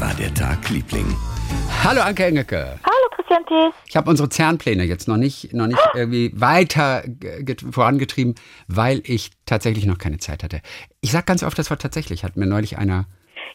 War 0.00 0.14
der 0.14 0.32
Tag, 0.32 0.70
Liebling? 0.70 1.14
Hallo 1.84 2.00
Anke 2.00 2.24
Engelke. 2.24 2.78
Hallo 2.82 3.08
Christian 3.14 3.44
Thies. 3.44 3.74
Ich 3.86 3.96
habe 3.98 4.08
unsere 4.08 4.30
Zernpläne 4.30 4.84
jetzt 4.84 5.08
noch 5.08 5.18
nicht, 5.18 5.52
noch 5.52 5.66
nicht 5.66 5.78
irgendwie 5.92 6.32
weiter 6.34 7.04
vorangetrieben, 7.70 8.34
weil 8.66 9.02
ich 9.04 9.30
tatsächlich 9.44 9.84
noch 9.84 9.98
keine 9.98 10.16
Zeit 10.16 10.42
hatte. 10.42 10.62
Ich 11.02 11.12
sage 11.12 11.26
ganz 11.26 11.42
oft 11.42 11.58
das 11.58 11.68
Wort 11.68 11.82
tatsächlich, 11.82 12.24
hat 12.24 12.38
mir 12.38 12.46
neulich 12.46 12.78
einer. 12.78 13.08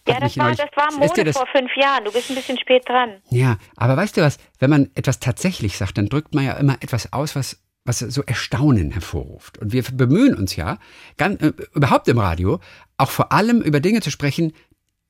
Ja, 0.07 0.19
das 0.19 0.37
war, 0.37 0.45
neulich, 0.45 0.59
das 0.59 0.69
war 0.75 0.99
Mode 0.99 1.33
vor 1.33 1.47
fünf 1.51 1.71
Jahren. 1.77 2.05
Du 2.05 2.11
bist 2.11 2.29
ein 2.29 2.35
bisschen 2.35 2.59
spät 2.59 2.87
dran. 2.87 3.23
Ja, 3.31 3.57
aber 3.75 3.97
weißt 3.97 4.15
du 4.15 4.21
was, 4.21 4.37
wenn 4.59 4.69
man 4.69 4.91
etwas 4.93 5.19
tatsächlich 5.19 5.79
sagt, 5.79 5.97
dann 5.97 6.09
drückt 6.09 6.35
man 6.35 6.45
ja 6.45 6.53
immer 6.57 6.75
etwas 6.79 7.11
aus, 7.11 7.35
was 7.35 7.59
was 7.87 7.99
so 7.99 8.23
Erstaunen 8.23 8.89
hervorruft. 8.91 9.59
Und 9.59 9.71
wir 9.71 9.83
bemühen 9.83 10.35
uns 10.35 10.55
ja, 10.55 10.79
ganz, 11.17 11.41
äh, 11.41 11.53
überhaupt 11.75 12.07
im 12.07 12.17
Radio, 12.17 12.59
auch 12.97 13.11
vor 13.11 13.31
allem 13.31 13.61
über 13.61 13.79
Dinge 13.79 14.01
zu 14.01 14.09
sprechen, 14.09 14.53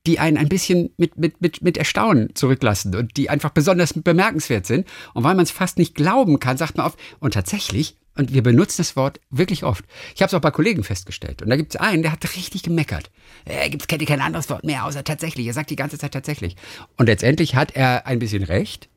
die 0.06 0.18
einen 0.18 0.36
ein 0.36 0.48
bisschen 0.48 0.90
mit, 0.96 1.18
mit, 1.18 1.40
mit, 1.40 1.62
mit 1.62 1.76
Erstaunen 1.76 2.34
zurücklassen 2.34 2.94
und 2.94 3.16
die 3.16 3.28
einfach 3.30 3.50
besonders 3.50 3.92
bemerkenswert 3.92 4.66
sind. 4.66 4.86
Und 5.14 5.24
weil 5.24 5.34
man 5.34 5.44
es 5.44 5.50
fast 5.50 5.78
nicht 5.78 5.94
glauben 5.94 6.38
kann, 6.38 6.56
sagt 6.56 6.76
man 6.76 6.86
oft, 6.86 6.98
und 7.20 7.34
tatsächlich, 7.34 7.96
und 8.16 8.32
wir 8.32 8.42
benutzen 8.42 8.78
das 8.78 8.96
Wort 8.96 9.20
wirklich 9.30 9.64
oft. 9.64 9.84
Ich 10.14 10.22
habe 10.22 10.28
es 10.28 10.34
auch 10.34 10.40
bei 10.40 10.50
Kollegen 10.50 10.84
festgestellt. 10.84 11.42
Und 11.42 11.50
da 11.50 11.56
gibt 11.56 11.74
es 11.74 11.80
einen, 11.80 12.02
der 12.02 12.12
hat 12.12 12.36
richtig 12.36 12.62
gemeckert. 12.62 13.10
Er 13.44 13.68
gibt 13.68 13.88
kennt 13.88 14.06
kein 14.06 14.20
anderes 14.20 14.48
Wort 14.48 14.64
mehr, 14.64 14.84
außer 14.86 15.04
tatsächlich. 15.04 15.46
Er 15.46 15.52
sagt 15.52 15.70
die 15.70 15.76
ganze 15.76 15.98
Zeit 15.98 16.12
tatsächlich. 16.12 16.56
Und 16.96 17.06
letztendlich 17.06 17.54
hat 17.54 17.76
er 17.76 18.06
ein 18.06 18.18
bisschen 18.18 18.42
recht. 18.42 18.88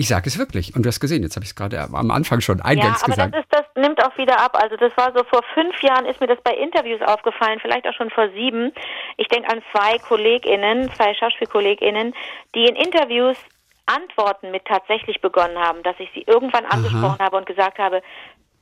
Ich 0.00 0.08
sage 0.08 0.28
es 0.28 0.38
wirklich. 0.38 0.74
Und 0.74 0.84
du 0.84 0.88
hast 0.88 0.98
gesehen, 0.98 1.22
jetzt 1.22 1.36
habe 1.36 1.44
ich 1.44 1.50
es 1.50 1.54
gerade 1.54 1.78
am 1.78 2.10
Anfang 2.10 2.40
schon 2.40 2.62
eingangs 2.62 3.02
ja, 3.02 3.04
aber 3.04 3.28
gesagt. 3.28 3.34
Das, 3.34 3.42
ist, 3.42 3.52
das 3.52 3.82
nimmt 3.82 4.02
auch 4.02 4.16
wieder 4.16 4.40
ab. 4.40 4.56
Also 4.58 4.74
das 4.76 4.96
war 4.96 5.12
so 5.14 5.22
vor 5.24 5.42
fünf 5.52 5.82
Jahren 5.82 6.06
ist 6.06 6.22
mir 6.22 6.26
das 6.26 6.40
bei 6.42 6.54
Interviews 6.54 7.02
aufgefallen, 7.02 7.58
vielleicht 7.60 7.86
auch 7.86 7.92
schon 7.92 8.08
vor 8.08 8.30
sieben. 8.30 8.72
Ich 9.18 9.28
denke 9.28 9.50
an 9.50 9.60
zwei 9.72 9.98
KollegInnen, 9.98 10.90
zwei 10.94 11.12
SchauspielkollegInnen, 11.12 12.14
die 12.54 12.64
in 12.64 12.76
Interviews 12.76 13.36
Antworten 13.84 14.50
mit 14.50 14.64
tatsächlich 14.64 15.20
begonnen 15.20 15.58
haben, 15.58 15.82
dass 15.82 15.96
ich 15.98 16.08
sie 16.14 16.22
irgendwann 16.26 16.64
angesprochen 16.64 17.20
Aha. 17.20 17.26
habe 17.26 17.36
und 17.36 17.44
gesagt 17.44 17.78
habe, 17.78 18.00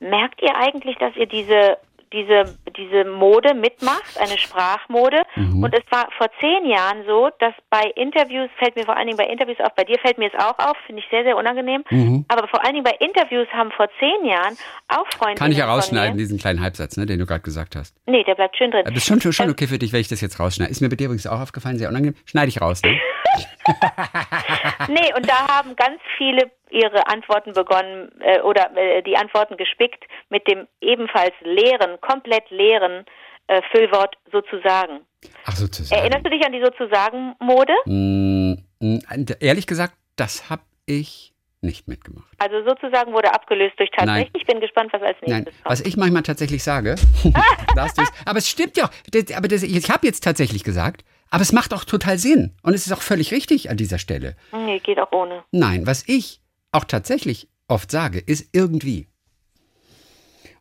merkt 0.01 0.41
ihr 0.41 0.57
eigentlich, 0.57 0.97
dass 0.97 1.15
ihr 1.15 1.27
diese 1.27 1.77
diese, 2.13 2.57
diese 2.75 3.05
Mode 3.05 3.53
mitmacht, 3.53 4.17
eine 4.19 4.37
Sprachmode. 4.37 5.21
Mhm. 5.35 5.63
Und 5.63 5.73
es 5.73 5.83
war 5.91 6.09
vor 6.17 6.27
zehn 6.39 6.65
Jahren 6.65 7.03
so, 7.05 7.29
dass 7.39 7.53
bei 7.69 7.91
Interviews, 7.95 8.49
fällt 8.57 8.75
mir 8.75 8.85
vor 8.85 8.97
allen 8.97 9.07
Dingen 9.07 9.17
bei 9.17 9.25
Interviews 9.25 9.59
auf, 9.59 9.73
bei 9.75 9.83
dir 9.83 9.97
fällt 9.99 10.17
mir 10.17 10.31
es 10.33 10.39
auch 10.39 10.57
auf, 10.59 10.77
finde 10.85 11.01
ich 11.01 11.09
sehr, 11.09 11.23
sehr 11.23 11.37
unangenehm. 11.37 11.83
Mhm. 11.89 12.25
Aber 12.27 12.47
vor 12.47 12.63
allen 12.63 12.73
Dingen 12.73 12.83
bei 12.83 12.95
Interviews 12.99 13.47
haben 13.53 13.71
vor 13.71 13.87
zehn 13.99 14.25
Jahren 14.25 14.57
auch 14.87 15.07
Freunde. 15.17 15.35
Kann 15.35 15.51
ich 15.51 15.57
ja 15.57 15.65
rausschneiden, 15.65 16.17
diesen 16.17 16.39
kleinen 16.39 16.61
Halbsatz, 16.61 16.97
ne, 16.97 17.05
den 17.05 17.19
du 17.19 17.25
gerade 17.25 17.41
gesagt 17.41 17.75
hast. 17.75 17.95
Nee, 18.05 18.23
der 18.23 18.35
bleibt 18.35 18.57
schön 18.57 18.71
drin. 18.71 18.83
Das 18.85 18.95
ist 18.95 19.05
schon, 19.05 19.21
schon 19.21 19.45
ähm, 19.45 19.51
okay 19.51 19.67
für 19.67 19.77
dich, 19.77 19.93
wenn 19.93 20.01
ich 20.01 20.07
das 20.07 20.21
jetzt 20.21 20.39
rausschneide. 20.39 20.71
Ist 20.71 20.81
mir 20.81 20.89
bei 20.89 20.95
dir 20.95 21.05
übrigens 21.05 21.27
auch 21.27 21.39
aufgefallen, 21.39 21.77
sehr 21.77 21.89
unangenehm. 21.89 22.15
Schneide 22.25 22.49
ich 22.49 22.61
raus, 22.61 22.81
ne? 22.83 22.99
nee, 24.87 25.13
und 25.15 25.29
da 25.29 25.47
haben 25.47 25.75
ganz 25.75 25.99
viele 26.17 26.51
ihre 26.69 27.07
Antworten 27.07 27.53
begonnen 27.53 28.11
äh, 28.21 28.41
oder 28.41 28.75
äh, 28.75 29.01
die 29.03 29.17
Antworten 29.17 29.57
gespickt 29.57 30.03
mit 30.29 30.47
dem 30.47 30.67
ebenfalls 30.81 31.33
leeren, 31.41 31.99
komplett 32.01 32.49
leeren 32.49 33.05
äh, 33.47 33.61
Füllwort 33.71 34.15
sozusagen. 34.31 35.01
Ach, 35.45 35.55
sozusagen. 35.55 35.99
Erinnerst 35.99 36.25
du 36.25 36.29
dich 36.29 36.45
an 36.45 36.51
die 36.51 36.63
sozusagen-Mode? 36.63 37.73
Mm, 37.85 38.53
mm, 38.79 39.25
ehrlich 39.39 39.67
gesagt, 39.67 39.93
das 40.15 40.49
habe 40.49 40.61
ich 40.85 41.33
nicht 41.61 41.87
mitgemacht. 41.87 42.27
Also 42.37 42.63
sozusagen 42.63 43.11
wurde 43.11 43.33
abgelöst 43.33 43.73
durch 43.77 43.89
tatsächlich. 43.91 44.31
Nein. 44.33 44.41
Ich 44.41 44.47
bin 44.47 44.61
gespannt, 44.61 44.93
was 44.93 45.01
als 45.01 45.17
nächstes 45.21 45.29
Nein. 45.29 45.43
kommt. 45.45 45.65
Was 45.65 45.81
ich 45.81 45.97
manchmal 45.97 46.23
tatsächlich 46.23 46.63
sage, 46.63 46.95
aber 48.25 48.37
es 48.37 48.49
stimmt 48.49 48.77
ja. 48.77 48.89
Aber 49.35 49.47
das, 49.47 49.63
ich 49.63 49.89
habe 49.89 50.07
jetzt 50.07 50.23
tatsächlich 50.23 50.63
gesagt, 50.63 51.03
aber 51.31 51.41
es 51.41 51.51
macht 51.51 51.73
auch 51.73 51.83
total 51.83 52.17
Sinn. 52.17 52.55
Und 52.63 52.73
es 52.73 52.85
ist 52.85 52.93
auch 52.93 53.01
völlig 53.01 53.31
richtig 53.31 53.69
an 53.69 53.77
dieser 53.77 53.99
Stelle. 53.99 54.35
Nee, 54.51 54.79
geht 54.79 54.99
auch 54.99 55.11
ohne. 55.11 55.43
Nein, 55.51 55.85
was 55.87 56.03
ich 56.07 56.41
auch 56.71 56.85
tatsächlich 56.85 57.47
oft 57.67 57.91
sage, 57.91 58.19
ist 58.19 58.49
irgendwie. 58.53 59.07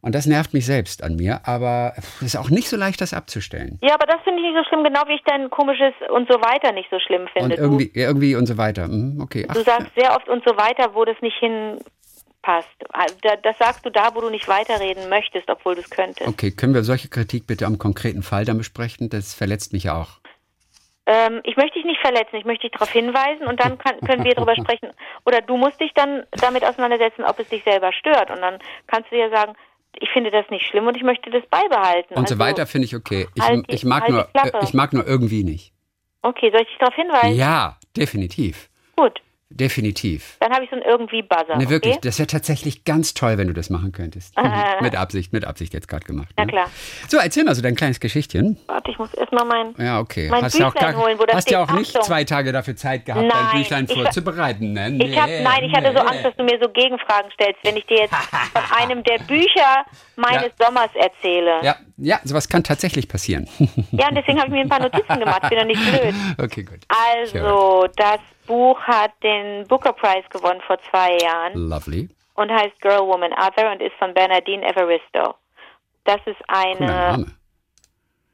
Und 0.00 0.14
das 0.14 0.26
nervt 0.26 0.54
mich 0.54 0.64
selbst 0.64 1.02
an 1.02 1.16
mir, 1.16 1.40
aber 1.44 1.92
es 1.96 2.22
ist 2.22 2.36
auch 2.36 2.50
nicht 2.50 2.68
so 2.68 2.76
leicht, 2.76 3.00
das 3.00 3.12
abzustellen. 3.12 3.80
Ja, 3.82 3.94
aber 3.94 4.06
das 4.06 4.22
finde 4.22 4.40
ich 4.40 4.46
nicht 4.46 4.56
so 4.56 4.68
schlimm, 4.68 4.84
genau 4.84 5.02
wie 5.08 5.14
ich 5.14 5.22
dein 5.24 5.50
komisches 5.50 5.92
und 6.10 6.30
so 6.30 6.40
weiter 6.40 6.70
nicht 6.72 6.88
so 6.88 7.00
schlimm 7.00 7.26
finde. 7.32 7.56
Und 7.56 7.60
irgendwie, 7.60 7.88
du, 7.88 7.98
irgendwie 7.98 8.36
und 8.36 8.46
so 8.46 8.56
weiter. 8.56 8.86
Mhm, 8.86 9.20
okay. 9.20 9.44
Ach, 9.48 9.54
du 9.54 9.64
sagst 9.64 9.88
sehr 9.96 10.14
oft 10.14 10.28
und 10.28 10.44
so 10.46 10.56
weiter, 10.56 10.94
wo 10.94 11.04
das 11.04 11.16
nicht 11.20 11.36
hinpasst. 11.38 12.68
Das 13.42 13.58
sagst 13.58 13.84
du 13.84 13.90
da, 13.90 14.14
wo 14.14 14.20
du 14.20 14.30
nicht 14.30 14.46
weiterreden 14.46 15.08
möchtest, 15.08 15.50
obwohl 15.50 15.74
du 15.74 15.80
es 15.80 15.90
könntest. 15.90 16.28
Okay, 16.28 16.52
können 16.52 16.74
wir 16.74 16.84
solche 16.84 17.08
Kritik 17.08 17.48
bitte 17.48 17.66
am 17.66 17.78
konkreten 17.78 18.22
Fall 18.22 18.44
dann 18.44 18.58
besprechen? 18.58 19.08
Das 19.08 19.34
verletzt 19.34 19.72
mich 19.72 19.84
ja 19.84 20.00
auch. 20.00 20.17
Ähm, 21.10 21.40
ich 21.44 21.56
möchte 21.56 21.78
dich 21.78 21.86
nicht 21.86 22.02
verletzen, 22.02 22.36
ich 22.36 22.44
möchte 22.44 22.68
dich 22.68 22.72
darauf 22.72 22.90
hinweisen 22.90 23.46
und 23.46 23.58
dann 23.64 23.78
kann, 23.78 23.98
können 24.00 24.24
wir 24.24 24.34
darüber 24.34 24.54
sprechen. 24.54 24.90
Oder 25.24 25.40
du 25.40 25.56
musst 25.56 25.80
dich 25.80 25.92
dann 25.94 26.24
damit 26.32 26.62
auseinandersetzen, 26.62 27.24
ob 27.24 27.38
es 27.38 27.48
dich 27.48 27.64
selber 27.64 27.94
stört. 27.94 28.30
Und 28.30 28.42
dann 28.42 28.58
kannst 28.88 29.10
du 29.10 29.16
ja 29.16 29.30
sagen, 29.30 29.54
ich 29.98 30.10
finde 30.10 30.30
das 30.30 30.44
nicht 30.50 30.66
schlimm 30.66 30.86
und 30.86 30.98
ich 30.98 31.02
möchte 31.02 31.30
das 31.30 31.42
beibehalten. 31.46 32.12
Und 32.12 32.24
also, 32.24 32.34
so 32.34 32.38
weiter 32.38 32.66
finde 32.66 32.84
ich 32.84 32.94
okay. 32.94 33.26
Ich, 33.34 33.42
halt 33.42 33.66
die, 33.70 33.74
ich, 33.74 33.84
mag 33.84 34.02
halt 34.02 34.12
nur, 34.12 34.28
äh, 34.34 34.64
ich 34.64 34.74
mag 34.74 34.92
nur 34.92 35.06
irgendwie 35.06 35.44
nicht. 35.44 35.72
Okay, 36.20 36.50
soll 36.50 36.60
ich 36.60 36.68
dich 36.68 36.78
darauf 36.78 36.94
hinweisen? 36.94 37.34
Ja, 37.36 37.78
definitiv. 37.96 38.68
Gut. 38.94 39.22
Definitiv. 39.50 40.36
Dann 40.40 40.52
habe 40.52 40.64
ich 40.64 40.70
so 40.70 40.76
ein 40.76 40.82
irgendwie 40.82 41.22
Buzzer. 41.22 41.56
Ne, 41.56 41.70
wirklich, 41.70 41.94
okay? 41.94 42.00
das 42.06 42.18
wäre 42.18 42.26
tatsächlich 42.26 42.84
ganz 42.84 43.14
toll, 43.14 43.38
wenn 43.38 43.48
du 43.48 43.54
das 43.54 43.70
machen 43.70 43.92
könntest. 43.92 44.34
mit 44.82 44.94
Absicht, 44.94 45.32
mit 45.32 45.46
Absicht 45.46 45.72
jetzt 45.72 45.88
gerade 45.88 46.04
gemacht. 46.04 46.28
Na 46.36 46.44
ne? 46.44 46.52
klar. 46.52 46.66
So, 47.08 47.16
erzähl 47.16 47.44
mal 47.44 47.54
so 47.54 47.62
dein 47.62 47.74
kleines 47.74 47.98
Geschichtchen. 47.98 48.58
Warte, 48.66 48.90
ich 48.90 48.98
muss 48.98 49.14
erstmal 49.14 49.46
mein, 49.46 49.74
ja, 49.78 50.00
okay. 50.00 50.28
mein 50.28 50.44
hast 50.44 50.52
Büchlein 50.52 50.62
ja 50.62 50.68
auch 50.68 50.92
gar, 50.92 51.02
holen, 51.02 51.18
wo 51.18 51.24
das 51.24 51.36
Hast 51.36 51.50
ja 51.50 51.62
auch 51.62 51.72
nicht 51.72 51.96
Achtung. 51.96 52.02
zwei 52.02 52.24
Tage 52.24 52.52
dafür 52.52 52.76
Zeit 52.76 53.06
gehabt, 53.06 53.26
nein, 53.26 53.32
dein 53.32 53.58
Büchlein 53.58 53.88
vorzubereiten. 53.88 54.72
Ne? 54.74 54.90
Nee, 54.90 55.06
ich 55.06 55.18
hab, 55.18 55.28
nein, 55.28 55.64
ich 55.64 55.74
hatte 55.74 55.92
so 55.96 56.02
Angst, 56.02 56.26
dass 56.26 56.36
du 56.36 56.44
mir 56.44 56.58
so 56.62 56.68
Gegenfragen 56.68 57.30
stellst, 57.32 57.58
wenn 57.64 57.76
ich 57.78 57.86
dir 57.86 58.00
jetzt 58.00 58.14
von 58.14 58.62
einem 58.78 59.02
der 59.02 59.18
Bücher 59.20 59.86
meines 60.16 60.52
ja. 60.58 60.66
Sommers 60.66 60.90
erzähle. 60.94 61.60
Ja, 61.62 61.76
ja, 61.96 62.20
sowas 62.22 62.48
kann 62.48 62.64
tatsächlich 62.64 63.08
passieren. 63.08 63.48
ja, 63.92 64.08
und 64.08 64.14
deswegen 64.14 64.38
habe 64.38 64.48
ich 64.48 64.54
mir 64.54 64.60
ein 64.60 64.68
paar 64.68 64.82
Notizen 64.82 65.18
gemacht. 65.18 65.40
Ich 65.44 65.48
bin 65.48 65.58
doch 65.58 65.66
nicht 65.66 65.80
blöd. 65.90 66.14
Okay, 66.36 66.64
gut. 66.64 66.80
Also, 66.88 67.86
das 67.96 68.20
Buch 68.48 68.80
hat 68.80 69.12
den 69.22 69.68
Booker 69.68 69.92
Prize 69.92 70.24
gewonnen 70.30 70.60
vor 70.66 70.78
zwei 70.90 71.16
Jahren. 71.18 71.52
Lovely. 71.54 72.08
Und 72.34 72.50
heißt 72.50 72.80
Girl, 72.80 73.06
Woman, 73.06 73.32
Other 73.32 73.70
und 73.70 73.80
ist 73.80 73.94
von 73.98 74.12
Bernadine 74.14 74.66
Evaristo. 74.66 75.34
Das 76.04 76.20
ist 76.26 76.40
eine. 76.48 77.26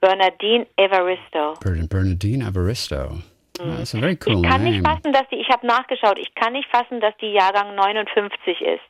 Bernadine 0.00 0.66
Evaristo. 0.76 1.54
Bernadine 1.88 2.46
Evaristo. 2.46 3.18
Mm. 3.58 3.76
That's 3.76 3.94
a 3.94 4.00
very 4.00 4.18
cool 4.26 4.36
ich 4.36 4.42
kann 4.42 4.62
name. 4.62 4.70
nicht 4.70 4.86
fassen, 4.86 5.12
dass 5.12 5.28
die, 5.30 5.36
ich 5.36 5.48
habe 5.48 5.66
nachgeschaut, 5.66 6.18
ich 6.18 6.34
kann 6.34 6.52
nicht 6.52 6.68
fassen, 6.70 7.00
dass 7.00 7.16
die 7.18 7.32
Jahrgang 7.32 7.74
59 7.74 8.60
ist. 8.60 8.82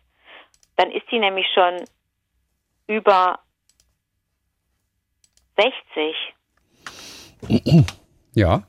Dann 0.77 0.91
ist 0.91 1.09
die 1.11 1.19
nämlich 1.19 1.47
schon 1.55 1.85
über 2.89 3.39
60. 5.57 6.17
Ja 8.35 8.65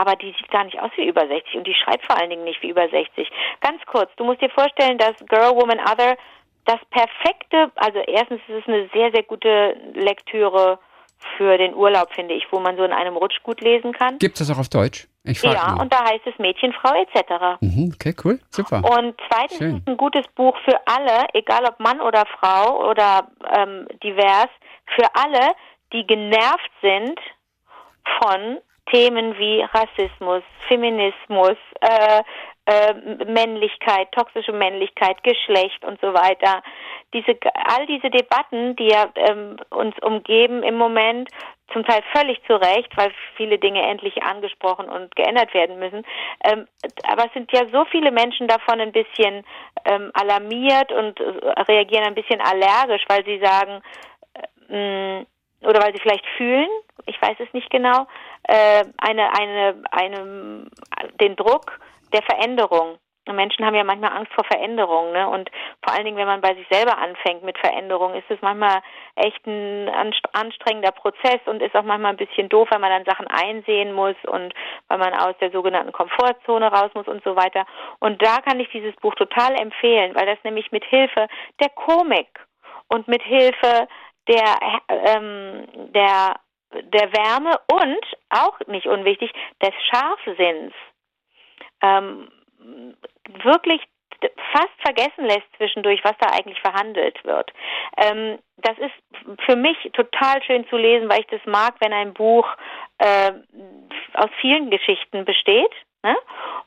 aber 0.00 0.16
die 0.16 0.32
sieht 0.38 0.50
gar 0.50 0.64
nicht 0.64 0.80
aus 0.80 0.90
wie 0.96 1.06
über 1.06 1.26
60 1.26 1.56
und 1.56 1.66
die 1.66 1.74
schreibt 1.74 2.06
vor 2.06 2.16
allen 2.16 2.30
Dingen 2.30 2.44
nicht 2.44 2.62
wie 2.62 2.70
über 2.70 2.88
60. 2.88 3.30
Ganz 3.60 3.84
kurz, 3.84 4.10
du 4.16 4.24
musst 4.24 4.40
dir 4.40 4.48
vorstellen, 4.48 4.96
dass 4.96 5.14
Girl, 5.28 5.54
Woman, 5.54 5.78
Other 5.78 6.16
das 6.64 6.78
perfekte, 6.90 7.70
also 7.74 7.98
erstens 7.98 8.40
ist 8.48 8.62
es 8.62 8.66
eine 8.66 8.88
sehr, 8.94 9.10
sehr 9.12 9.24
gute 9.24 9.76
Lektüre 9.92 10.78
für 11.36 11.58
den 11.58 11.74
Urlaub, 11.74 12.14
finde 12.14 12.32
ich, 12.32 12.46
wo 12.50 12.60
man 12.60 12.78
so 12.78 12.84
in 12.84 12.92
einem 12.92 13.14
Rutsch 13.14 13.42
gut 13.42 13.60
lesen 13.60 13.92
kann. 13.92 14.16
Gibt 14.18 14.40
es 14.40 14.46
das 14.46 14.56
auch 14.56 14.60
auf 14.60 14.70
Deutsch? 14.70 15.06
Ich 15.24 15.42
ja, 15.42 15.72
nur. 15.72 15.82
und 15.82 15.92
da 15.92 16.02
heißt 16.02 16.26
es 16.26 16.38
Mädchen, 16.38 16.72
Frau 16.72 16.94
etc. 16.94 17.60
Mhm, 17.60 17.92
okay, 17.94 18.14
cool, 18.24 18.40
super. 18.48 18.78
Und 18.78 19.20
zweitens 19.28 19.58
Schön. 19.58 19.76
ist 19.76 19.82
es 19.82 19.86
ein 19.86 19.98
gutes 19.98 20.26
Buch 20.34 20.56
für 20.64 20.80
alle, 20.86 21.26
egal 21.34 21.66
ob 21.66 21.78
Mann 21.78 22.00
oder 22.00 22.24
Frau 22.38 22.88
oder 22.88 23.28
ähm, 23.54 23.86
divers, 24.02 24.48
für 24.96 25.06
alle, 25.12 25.52
die 25.92 26.06
genervt 26.06 26.70
sind 26.80 27.20
von 28.22 28.60
Themen 28.92 29.36
wie 29.38 29.62
Rassismus, 29.62 30.42
Feminismus, 30.68 31.56
äh, 31.80 32.22
äh, 32.66 32.94
Männlichkeit, 33.24 34.12
toxische 34.12 34.52
Männlichkeit, 34.52 35.22
Geschlecht 35.24 35.84
und 35.84 36.00
so 36.00 36.14
weiter. 36.14 36.62
Diese, 37.12 37.36
all 37.54 37.86
diese 37.86 38.10
Debatten, 38.10 38.76
die 38.76 38.88
ja 38.88 39.08
ähm, 39.16 39.56
uns 39.70 39.94
umgeben 40.02 40.62
im 40.62 40.76
Moment, 40.76 41.30
zum 41.72 41.84
Teil 41.84 42.02
völlig 42.14 42.40
zu 42.46 42.54
Recht, 42.54 42.96
weil 42.96 43.12
viele 43.36 43.58
Dinge 43.58 43.82
endlich 43.82 44.22
angesprochen 44.22 44.88
und 44.88 45.14
geändert 45.16 45.54
werden 45.54 45.78
müssen. 45.78 46.04
Ähm, 46.44 46.66
aber 47.04 47.26
es 47.26 47.32
sind 47.32 47.50
ja 47.52 47.66
so 47.72 47.84
viele 47.86 48.10
Menschen 48.10 48.48
davon 48.48 48.80
ein 48.80 48.92
bisschen 48.92 49.44
ähm, 49.84 50.10
alarmiert 50.14 50.92
und 50.92 51.18
äh, 51.20 51.62
reagieren 51.62 52.04
ein 52.04 52.14
bisschen 52.14 52.40
allergisch, 52.40 53.04
weil 53.08 53.24
sie 53.24 53.38
sagen, 53.38 53.82
äh, 54.68 55.24
oder 55.62 55.82
weil 55.82 55.92
sie 55.94 56.00
vielleicht 56.00 56.26
fühlen, 56.36 56.68
ich 57.06 57.20
weiß 57.20 57.36
es 57.38 57.52
nicht 57.52 57.70
genau, 57.70 58.06
äh, 58.44 58.84
eine, 58.98 59.32
eine, 59.38 59.82
eine, 59.90 60.66
den 61.20 61.36
Druck 61.36 61.78
der 62.12 62.22
Veränderung 62.22 62.98
Menschen 63.32 63.64
haben 63.64 63.74
ja 63.74 63.84
manchmal 63.84 64.16
Angst 64.16 64.32
vor 64.32 64.44
Veränderung, 64.44 65.12
ne? 65.12 65.28
Und 65.28 65.50
vor 65.84 65.94
allen 65.94 66.04
Dingen, 66.04 66.16
wenn 66.16 66.26
man 66.26 66.40
bei 66.40 66.54
sich 66.54 66.66
selber 66.70 66.98
anfängt 66.98 67.42
mit 67.42 67.58
Veränderung, 67.58 68.14
ist 68.14 68.30
es 68.30 68.40
manchmal 68.40 68.80
echt 69.16 69.46
ein 69.46 69.88
anstrengender 70.32 70.92
Prozess 70.92 71.40
und 71.46 71.62
ist 71.62 71.74
auch 71.74 71.82
manchmal 71.82 72.12
ein 72.12 72.16
bisschen 72.16 72.48
doof, 72.48 72.68
weil 72.70 72.80
man 72.80 72.90
dann 72.90 73.04
Sachen 73.04 73.26
einsehen 73.28 73.92
muss 73.92 74.16
und 74.26 74.52
weil 74.88 74.98
man 74.98 75.14
aus 75.14 75.34
der 75.40 75.50
sogenannten 75.50 75.92
Komfortzone 75.92 76.72
raus 76.72 76.90
muss 76.94 77.08
und 77.08 77.22
so 77.24 77.36
weiter. 77.36 77.66
Und 77.98 78.22
da 78.22 78.38
kann 78.38 78.60
ich 78.60 78.68
dieses 78.70 78.94
Buch 78.96 79.14
total 79.14 79.54
empfehlen, 79.60 80.14
weil 80.14 80.26
das 80.26 80.38
nämlich 80.44 80.72
mit 80.72 80.84
Hilfe 80.84 81.28
der 81.60 81.70
Komik 81.70 82.28
und 82.88 83.06
mit 83.06 83.22
Hilfe 83.22 83.88
der 84.28 84.80
ähm, 84.88 85.66
der 85.92 86.40
der 86.72 87.12
Wärme 87.12 87.58
und 87.72 88.04
auch 88.30 88.58
nicht 88.68 88.86
unwichtig 88.86 89.32
des 89.60 89.74
Scharfsinns 89.90 90.72
ähm, 91.82 92.30
wirklich 93.42 93.82
fast 94.52 94.74
vergessen 94.82 95.24
lässt 95.24 95.46
zwischendurch, 95.56 96.00
was 96.04 96.14
da 96.20 96.30
eigentlich 96.30 96.60
verhandelt 96.60 97.22
wird. 97.24 97.50
Ähm, 97.96 98.38
das 98.58 98.76
ist 98.78 99.40
für 99.46 99.56
mich 99.56 99.76
total 99.94 100.42
schön 100.42 100.66
zu 100.68 100.76
lesen, 100.76 101.08
weil 101.08 101.20
ich 101.20 101.26
das 101.28 101.40
mag, 101.46 101.74
wenn 101.80 101.92
ein 101.92 102.12
Buch 102.12 102.46
äh, 102.98 103.32
aus 104.14 104.30
vielen 104.40 104.70
Geschichten 104.70 105.24
besteht. 105.24 105.72
Ne? 106.02 106.16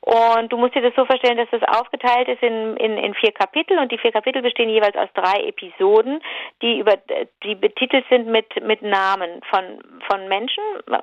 Und 0.02 0.52
du 0.52 0.58
musst 0.58 0.76
dir 0.76 0.82
das 0.82 0.94
so 0.96 1.06
vorstellen, 1.06 1.38
dass 1.38 1.50
das 1.50 1.64
aufgeteilt 1.64 2.28
ist 2.28 2.44
in, 2.44 2.76
in, 2.78 2.98
in 2.98 3.14
vier 3.16 3.32
Kapitel 3.32 3.80
und 3.80 3.92
die 3.92 3.98
vier 3.98 4.12
Kapitel 4.12 4.42
bestehen 4.42 4.70
jeweils 4.70 4.96
aus 4.96 5.10
drei 5.14 5.48
Episoden, 5.48 6.22
die 6.62 6.80
über 6.80 6.98
die 7.44 7.56
betitelt 7.56 8.06
sind 8.10 8.28
mit, 8.28 8.62
mit 8.64 8.82
Namen 8.82 9.42
von, 9.50 9.82
von 10.08 10.28
Menschen, 10.28 10.64
äh, 10.88 11.00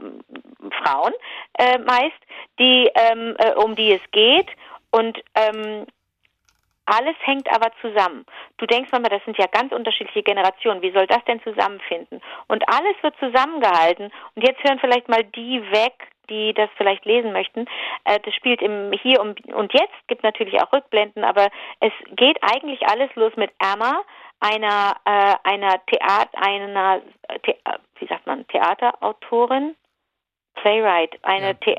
Frauen 0.82 1.12
äh, 1.58 1.78
meist, 1.78 2.20
die 2.58 2.90
ähm, 2.94 3.36
äh, 3.38 3.52
um 3.54 3.74
die 3.74 3.92
es 3.92 4.02
geht 4.12 4.48
und 4.90 5.18
ähm, 5.34 5.86
alles 6.86 7.14
hängt 7.22 7.48
aber 7.54 7.70
zusammen. 7.80 8.26
Du 8.58 8.66
denkst 8.66 8.90
manchmal, 8.90 9.16
das 9.16 9.24
sind 9.24 9.38
ja 9.38 9.46
ganz 9.46 9.72
unterschiedliche 9.72 10.24
Generationen. 10.24 10.82
Wie 10.82 10.90
soll 10.90 11.06
das 11.06 11.24
denn 11.24 11.40
zusammenfinden? 11.42 12.20
Und 12.48 12.68
alles 12.68 12.96
wird 13.02 13.14
zusammengehalten. 13.18 14.10
Und 14.34 14.46
jetzt 14.46 14.62
hören 14.64 14.80
vielleicht 14.80 15.08
mal 15.08 15.22
die 15.22 15.62
weg, 15.70 16.09
die 16.30 16.54
das 16.54 16.70
vielleicht 16.76 17.04
lesen 17.04 17.32
möchten. 17.32 17.66
Äh, 18.04 18.20
das 18.20 18.34
spielt 18.34 18.62
im 18.62 18.92
Hier 18.92 19.20
und 19.20 19.72
Jetzt, 19.72 19.92
gibt 20.06 20.22
natürlich 20.22 20.60
auch 20.62 20.72
Rückblenden, 20.72 21.24
aber 21.24 21.48
es 21.80 21.92
geht 22.16 22.38
eigentlich 22.42 22.86
alles 22.88 23.14
los 23.16 23.32
mit 23.36 23.50
Emma, 23.58 24.02
einer 24.40 24.96
äh, 25.04 25.34
einer 25.44 25.84
Theater 25.86 26.30
einer 26.34 27.02
The 27.44 27.54
wie 27.98 28.06
sagt 28.06 28.26
man 28.26 28.46
Theaterautorin, 28.48 29.76
Playwright, 30.54 31.18
eine 31.22 31.48
ja. 31.48 31.54
The 31.64 31.76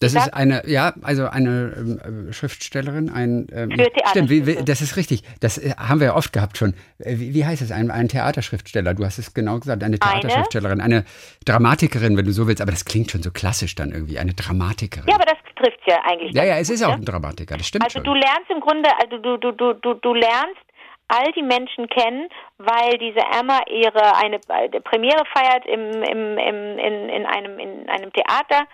das 0.00 0.14
ist 0.14 0.32
eine, 0.32 0.62
ja, 0.66 0.92
also 1.02 1.26
eine 1.26 2.00
ähm, 2.04 2.32
Schriftstellerin, 2.32 3.10
ein. 3.10 3.48
Ähm, 3.52 3.72
stimmt, 4.10 4.30
wie, 4.30 4.46
wie, 4.46 4.64
das 4.64 4.80
ist 4.80 4.96
richtig. 4.96 5.22
Das 5.40 5.58
äh, 5.58 5.72
haben 5.76 5.98
wir 5.98 6.08
ja 6.08 6.14
oft 6.14 6.32
gehabt 6.32 6.56
schon. 6.56 6.74
Äh, 6.98 7.16
wie, 7.18 7.34
wie 7.34 7.44
heißt 7.44 7.62
es? 7.62 7.72
Ein, 7.72 7.90
ein, 7.90 8.08
Theaterschriftsteller. 8.08 8.94
Du 8.94 9.04
hast 9.04 9.18
es 9.18 9.34
genau 9.34 9.58
gesagt. 9.58 9.82
Eine 9.82 9.98
Theaterschriftstellerin, 9.98 10.80
eine? 10.80 10.98
eine 10.98 11.04
Dramatikerin, 11.44 12.16
wenn 12.16 12.26
du 12.26 12.32
so 12.32 12.46
willst. 12.46 12.62
Aber 12.62 12.70
das 12.70 12.84
klingt 12.84 13.10
schon 13.10 13.22
so 13.22 13.32
klassisch 13.32 13.74
dann 13.74 13.90
irgendwie. 13.90 14.18
Eine 14.20 14.34
Dramatikerin. 14.34 15.08
Ja, 15.08 15.16
aber 15.16 15.24
das 15.24 15.38
trifft 15.56 15.80
ja 15.86 15.98
eigentlich. 16.04 16.32
Ja, 16.32 16.44
ja, 16.44 16.58
es 16.58 16.70
ist 16.70 16.84
auch 16.84 16.92
ein 16.92 17.04
Dramatiker. 17.04 17.56
Das 17.56 17.66
stimmt 17.66 17.84
also 17.84 17.98
schon. 17.98 18.06
Also 18.06 18.14
du 18.14 18.20
lernst 18.20 18.50
im 18.50 18.60
Grunde, 18.60 18.90
also 19.02 19.18
du, 19.18 19.36
du, 19.36 19.52
du, 19.52 19.72
du, 19.74 19.94
du 19.94 20.14
lernst 20.14 20.62
all 21.08 21.32
die 21.32 21.42
Menschen 21.42 21.88
kennen, 21.88 22.28
weil 22.58 22.98
diese 22.98 23.20
Emma 23.20 23.60
ihre 23.68 24.14
eine 24.16 24.36
äh, 24.36 24.80
Premiere 24.80 25.24
feiert 25.34 25.66
im, 25.66 26.02
im, 26.02 26.38
im, 26.38 26.78
in, 26.78 27.08
in, 27.08 27.26
einem, 27.26 27.58
in 27.58 27.88
einem 27.88 28.12
Theater 28.12 28.66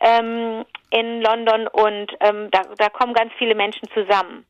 ähm, 0.00 0.64
in 0.90 1.22
London 1.22 1.66
und 1.68 2.12
ähm, 2.20 2.50
da, 2.50 2.62
da 2.78 2.88
kommen 2.88 3.14
ganz 3.14 3.32
viele 3.38 3.54
Menschen 3.54 3.88
zusammen. 3.92 4.44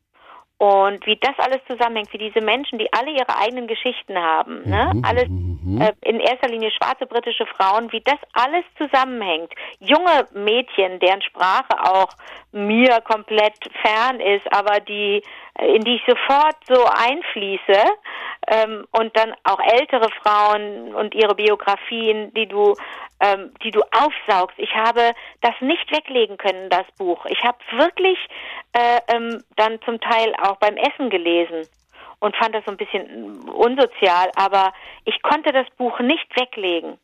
Und 0.56 1.04
wie 1.04 1.18
das 1.20 1.34
alles 1.38 1.60
zusammenhängt, 1.68 2.12
wie 2.12 2.18
diese 2.18 2.40
Menschen, 2.40 2.78
die 2.78 2.90
alle 2.92 3.10
ihre 3.10 3.36
eigenen 3.36 3.66
Geschichten 3.66 4.16
haben, 4.16 4.62
ne? 4.64 4.92
Mhm, 4.94 5.04
alles 5.04 5.28
mhm. 5.28 5.80
äh, 5.80 5.92
in 6.02 6.20
erster 6.20 6.48
Linie 6.48 6.70
schwarze 6.70 7.06
britische 7.06 7.44
Frauen, 7.44 7.90
wie 7.90 8.00
das 8.00 8.18
alles 8.32 8.64
zusammenhängt. 8.78 9.52
Junge 9.80 10.26
Mädchen, 10.32 11.00
deren 11.00 11.22
Sprache 11.22 11.74
auch 11.82 12.08
mir 12.52 13.00
komplett 13.00 13.58
fern 13.82 14.20
ist, 14.20 14.46
aber 14.52 14.78
die 14.80 15.22
in 15.60 15.82
die 15.82 15.96
ich 15.96 16.02
sofort 16.06 16.56
so 16.66 16.84
einfließe 16.84 17.84
ähm, 18.48 18.86
und 18.92 19.16
dann 19.16 19.34
auch 19.44 19.60
ältere 19.60 20.08
Frauen 20.22 20.94
und 20.94 21.14
ihre 21.14 21.34
Biografien, 21.34 22.32
die 22.34 22.46
du 22.46 22.74
ähm, 23.24 23.52
die 23.62 23.70
du 23.70 23.80
aufsaugst. 23.80 24.58
Ich 24.58 24.74
habe 24.74 25.12
das 25.40 25.54
nicht 25.60 25.90
weglegen 25.90 26.36
können, 26.36 26.68
das 26.68 26.84
Buch. 26.98 27.24
Ich 27.26 27.42
habe 27.42 27.58
wirklich 27.72 28.18
äh, 28.72 29.00
ähm, 29.08 29.42
dann 29.56 29.80
zum 29.82 29.98
Teil 30.00 30.34
auch 30.42 30.56
beim 30.56 30.76
Essen 30.76 31.08
gelesen 31.08 31.66
und 32.20 32.36
fand 32.36 32.54
das 32.54 32.64
so 32.66 32.70
ein 32.70 32.76
bisschen 32.76 33.48
unsozial, 33.48 34.30
aber 34.36 34.72
ich 35.04 35.22
konnte 35.22 35.52
das 35.52 35.66
Buch 35.78 35.98
nicht 36.00 36.26
weglegen. 36.38 36.98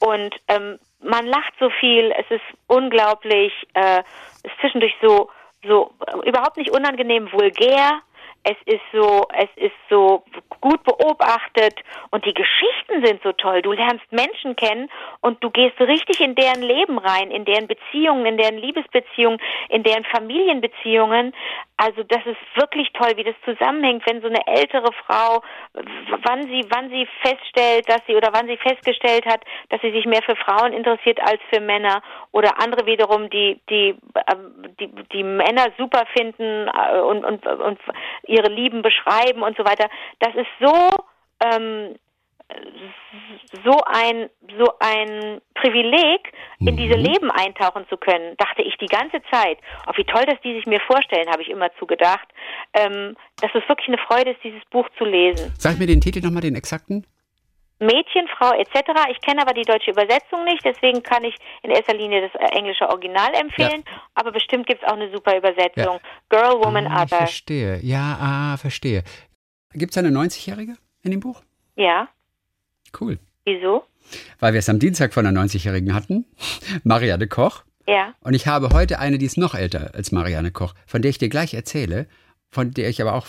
Und 0.00 0.34
ähm, 0.48 0.78
man 1.00 1.26
lacht 1.26 1.54
so 1.58 1.70
viel, 1.70 2.12
es 2.12 2.30
ist 2.30 2.44
unglaublich, 2.66 3.52
äh, 3.72 4.00
es 4.42 4.52
ist 4.52 4.60
zwischendurch 4.60 4.94
so, 5.00 5.30
so 5.66 5.92
äh, 6.06 6.28
überhaupt 6.28 6.58
nicht 6.58 6.70
unangenehm 6.70 7.32
vulgär, 7.32 8.00
es 8.44 8.56
ist 8.66 8.82
so, 8.92 9.26
es 9.34 9.48
ist 9.56 9.74
so 9.88 10.22
gut 10.60 10.82
beobachtet 10.84 11.74
und 12.10 12.24
die 12.24 12.34
Geschichten 12.34 13.04
sind 13.04 13.22
so 13.22 13.32
toll. 13.32 13.62
Du 13.62 13.72
lernst 13.72 14.04
Menschen 14.10 14.54
kennen 14.56 14.90
und 15.20 15.42
du 15.42 15.50
gehst 15.50 15.80
richtig 15.80 16.20
in 16.20 16.34
deren 16.34 16.62
Leben 16.62 16.98
rein, 16.98 17.30
in 17.30 17.44
deren 17.44 17.66
Beziehungen, 17.66 18.26
in 18.26 18.36
deren 18.36 18.58
Liebesbeziehungen, 18.58 19.40
in 19.70 19.82
deren 19.82 20.04
Familienbeziehungen. 20.04 21.34
Also 21.76 22.02
das 22.04 22.20
ist 22.26 22.38
wirklich 22.54 22.90
toll, 22.92 23.12
wie 23.16 23.24
das 23.24 23.34
zusammenhängt, 23.44 24.04
wenn 24.06 24.20
so 24.20 24.28
eine 24.28 24.46
ältere 24.46 24.92
Frau, 25.06 25.42
wann 25.72 26.42
sie, 26.44 26.64
wann 26.68 26.90
sie 26.90 27.08
feststellt, 27.22 27.88
dass 27.88 28.00
sie 28.06 28.14
oder 28.14 28.28
wann 28.32 28.46
sie 28.46 28.58
festgestellt 28.58 29.26
hat, 29.26 29.40
dass 29.70 29.80
sie 29.80 29.90
sich 29.90 30.04
mehr 30.04 30.22
für 30.22 30.36
Frauen 30.36 30.72
interessiert 30.72 31.18
als 31.20 31.40
für 31.52 31.60
Männer 31.60 32.02
oder 32.32 32.60
andere 32.60 32.86
wiederum, 32.86 33.28
die 33.30 33.60
die 33.70 33.96
ähm, 34.30 34.74
die, 34.78 34.88
die 35.12 35.22
Männer 35.22 35.66
super 35.78 36.04
finden 36.16 36.68
äh, 36.68 37.00
und 37.00 37.24
und 37.24 37.46
und 37.46 37.78
ihre 38.34 38.52
Lieben 38.52 38.82
beschreiben 38.82 39.42
und 39.42 39.56
so 39.56 39.64
weiter. 39.64 39.88
Das 40.18 40.34
ist 40.34 40.48
so 40.60 40.90
ähm, 41.44 41.94
so 43.64 43.80
ein 43.86 44.28
so 44.58 44.72
ein 44.78 45.40
Privileg, 45.54 46.32
in 46.60 46.76
diese 46.76 46.98
mhm. 46.98 47.04
Leben 47.04 47.30
eintauchen 47.30 47.86
zu 47.88 47.96
können, 47.96 48.36
dachte 48.36 48.62
ich 48.62 48.76
die 48.76 48.86
ganze 48.86 49.22
Zeit. 49.30 49.58
Oh, 49.86 49.92
wie 49.96 50.04
toll, 50.04 50.24
dass 50.26 50.40
die 50.42 50.54
sich 50.54 50.66
mir 50.66 50.80
vorstellen, 50.80 51.28
habe 51.30 51.42
ich 51.42 51.48
immer 51.48 51.70
zugedacht. 51.78 52.28
Ähm, 52.74 53.16
dass 53.40 53.50
es 53.54 53.66
wirklich 53.68 53.88
eine 53.88 53.98
Freude 53.98 54.32
ist, 54.32 54.44
dieses 54.44 54.62
Buch 54.70 54.88
zu 54.98 55.04
lesen. 55.04 55.52
Sag 55.58 55.78
mir 55.78 55.86
den 55.86 56.00
Titel 56.00 56.20
nochmal, 56.20 56.42
den 56.42 56.54
exakten. 56.54 57.06
Mädchen, 57.80 58.28
Frau 58.38 58.52
etc. 58.52 59.10
Ich 59.10 59.20
kenne 59.20 59.42
aber 59.42 59.52
die 59.52 59.62
deutsche 59.62 59.90
Übersetzung 59.90 60.44
nicht, 60.44 60.64
deswegen 60.64 61.02
kann 61.02 61.24
ich 61.24 61.34
in 61.62 61.70
erster 61.70 61.94
Linie 61.94 62.28
das 62.28 62.40
äh, 62.40 62.56
englische 62.56 62.88
Original 62.88 63.34
empfehlen. 63.34 63.82
Ja. 63.86 64.02
Aber 64.14 64.32
bestimmt 64.32 64.66
gibt 64.66 64.82
es 64.82 64.88
auch 64.88 64.94
eine 64.94 65.10
super 65.10 65.36
Übersetzung. 65.36 66.00
Ja. 66.00 66.00
Girl, 66.28 66.64
Woman, 66.64 66.86
ah, 66.86 67.02
Other. 67.02 67.18
Verstehe. 67.18 67.80
Ja, 67.82 68.18
ah, 68.20 68.56
verstehe. 68.56 69.02
Gibt 69.72 69.92
es 69.92 69.98
eine 69.98 70.10
90-Jährige 70.10 70.76
in 71.02 71.10
dem 71.10 71.20
Buch? 71.20 71.42
Ja. 71.76 72.08
Cool. 72.98 73.18
Wieso? 73.44 73.84
Weil 74.38 74.52
wir 74.52 74.60
es 74.60 74.68
am 74.68 74.78
Dienstag 74.78 75.12
von 75.12 75.26
einer 75.26 75.40
90-Jährigen 75.40 75.94
hatten. 75.94 76.26
Marianne 76.84 77.26
Koch. 77.26 77.64
Ja. 77.86 78.14
Und 78.20 78.34
ich 78.34 78.46
habe 78.46 78.70
heute 78.72 78.98
eine, 78.98 79.18
die 79.18 79.26
ist 79.26 79.36
noch 79.36 79.54
älter 79.54 79.90
als 79.94 80.12
Marianne 80.12 80.52
Koch, 80.52 80.74
von 80.86 81.02
der 81.02 81.10
ich 81.10 81.18
dir 81.18 81.28
gleich 81.28 81.52
erzähle, 81.54 82.06
von 82.50 82.70
der 82.70 82.88
ich 82.88 83.02
aber 83.02 83.14
auch 83.14 83.26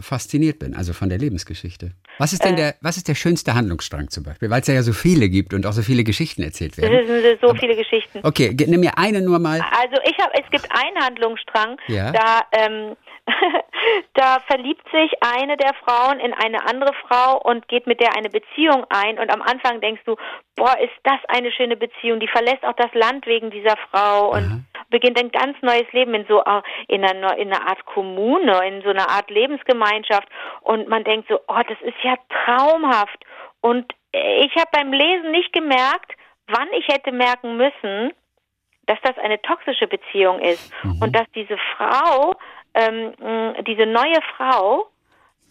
fasziniert 0.00 0.58
bin, 0.58 0.74
also 0.74 0.92
von 0.92 1.08
der 1.08 1.18
Lebensgeschichte. 1.18 1.92
Was 2.18 2.32
ist 2.32 2.44
denn 2.44 2.54
äh, 2.54 2.56
der, 2.56 2.74
was 2.80 2.96
ist 2.96 3.08
der 3.08 3.14
schönste 3.14 3.54
Handlungsstrang 3.54 4.10
zum 4.10 4.24
Beispiel? 4.24 4.50
Weil 4.50 4.60
es 4.60 4.66
ja 4.66 4.82
so 4.82 4.92
viele 4.92 5.28
gibt 5.28 5.54
und 5.54 5.66
auch 5.66 5.72
so 5.72 5.82
viele 5.82 6.04
Geschichten 6.04 6.42
erzählt 6.42 6.76
werden. 6.76 6.94
Es 6.94 7.06
sind 7.06 7.40
so 7.40 7.50
Aber, 7.50 7.58
viele 7.58 7.76
Geschichten. 7.76 8.20
Okay, 8.22 8.54
nimm 8.66 8.80
mir 8.80 8.98
eine 8.98 9.20
nur 9.20 9.38
mal. 9.38 9.60
Also 9.60 9.96
ich 10.04 10.18
habe, 10.18 10.32
es 10.34 10.50
gibt 10.50 10.68
einen 10.70 10.96
Handlungsstrang, 10.96 11.76
ja? 11.86 12.12
da 12.12 12.42
ähm, 12.52 12.96
da 14.14 14.38
verliebt 14.46 14.86
sich 14.90 15.12
eine 15.20 15.56
der 15.56 15.74
Frauen 15.74 16.20
in 16.20 16.32
eine 16.32 16.66
andere 16.66 16.92
Frau 17.06 17.38
und 17.38 17.68
geht 17.68 17.86
mit 17.86 18.00
der 18.00 18.16
eine 18.16 18.30
Beziehung 18.30 18.84
ein 18.90 19.18
und 19.18 19.32
am 19.32 19.42
Anfang 19.42 19.80
denkst 19.80 20.02
du, 20.04 20.16
boah, 20.56 20.78
ist 20.78 20.94
das 21.04 21.18
eine 21.28 21.52
schöne 21.52 21.76
Beziehung. 21.76 22.20
Die 22.20 22.28
verlässt 22.28 22.64
auch 22.64 22.74
das 22.74 22.92
Land 22.94 23.26
wegen 23.26 23.50
dieser 23.50 23.76
Frau 23.90 24.30
und 24.30 24.44
Aha. 24.44 24.60
beginnt 24.90 25.18
ein 25.18 25.30
ganz 25.30 25.56
neues 25.62 25.90
Leben 25.92 26.14
in 26.14 26.26
so 26.26 26.42
äh, 26.42 26.62
in 26.88 27.04
einer, 27.04 27.36
in 27.36 27.52
einer 27.52 27.66
Art 27.68 27.84
Kommune, 27.86 28.66
in 28.66 28.82
so 28.82 28.90
einer 28.90 29.08
Art 29.08 29.30
Lebensgemeinschaft 29.30 30.28
und 30.62 30.88
man 30.88 31.04
denkt 31.04 31.28
so, 31.28 31.40
oh, 31.48 31.60
das 31.68 31.80
ist 31.82 31.98
ja 32.02 32.16
traumhaft. 32.44 33.24
Und 33.60 33.92
ich 34.12 34.54
habe 34.56 34.68
beim 34.72 34.92
Lesen 34.92 35.30
nicht 35.30 35.52
gemerkt, 35.52 36.12
wann 36.46 36.68
ich 36.72 36.88
hätte 36.88 37.12
merken 37.12 37.56
müssen, 37.56 38.12
dass 38.86 38.98
das 39.02 39.18
eine 39.18 39.40
toxische 39.42 39.86
Beziehung 39.86 40.40
ist 40.40 40.72
mhm. 40.82 41.02
und 41.02 41.14
dass 41.14 41.26
diese 41.34 41.58
Frau 41.76 42.34
ähm, 42.78 43.64
diese 43.66 43.86
neue 43.86 44.20
Frau 44.36 44.88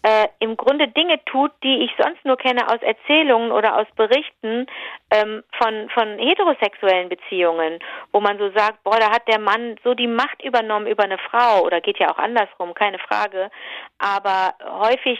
äh, 0.03 0.27
im 0.39 0.55
Grunde 0.55 0.87
Dinge 0.87 1.23
tut, 1.25 1.51
die 1.63 1.83
ich 1.83 1.91
sonst 2.01 2.23
nur 2.23 2.37
kenne 2.37 2.67
aus 2.67 2.81
Erzählungen 2.81 3.51
oder 3.51 3.77
aus 3.77 3.87
Berichten 3.95 4.67
ähm, 5.11 5.43
von, 5.57 5.89
von 5.89 6.17
heterosexuellen 6.19 7.09
Beziehungen, 7.09 7.79
wo 8.13 8.21
man 8.21 8.37
so 8.37 8.49
sagt, 8.51 8.83
boah, 8.83 8.97
da 8.99 9.11
hat 9.11 9.27
der 9.27 9.39
Mann 9.39 9.75
so 9.83 9.93
die 9.93 10.07
Macht 10.07 10.41
übernommen 10.43 10.87
über 10.87 11.03
eine 11.03 11.17
Frau 11.17 11.63
oder 11.63 11.81
geht 11.81 11.99
ja 11.99 12.11
auch 12.11 12.17
andersrum, 12.17 12.73
keine 12.73 12.99
Frage. 12.99 13.49
Aber 13.97 14.53
häufig 14.63 15.19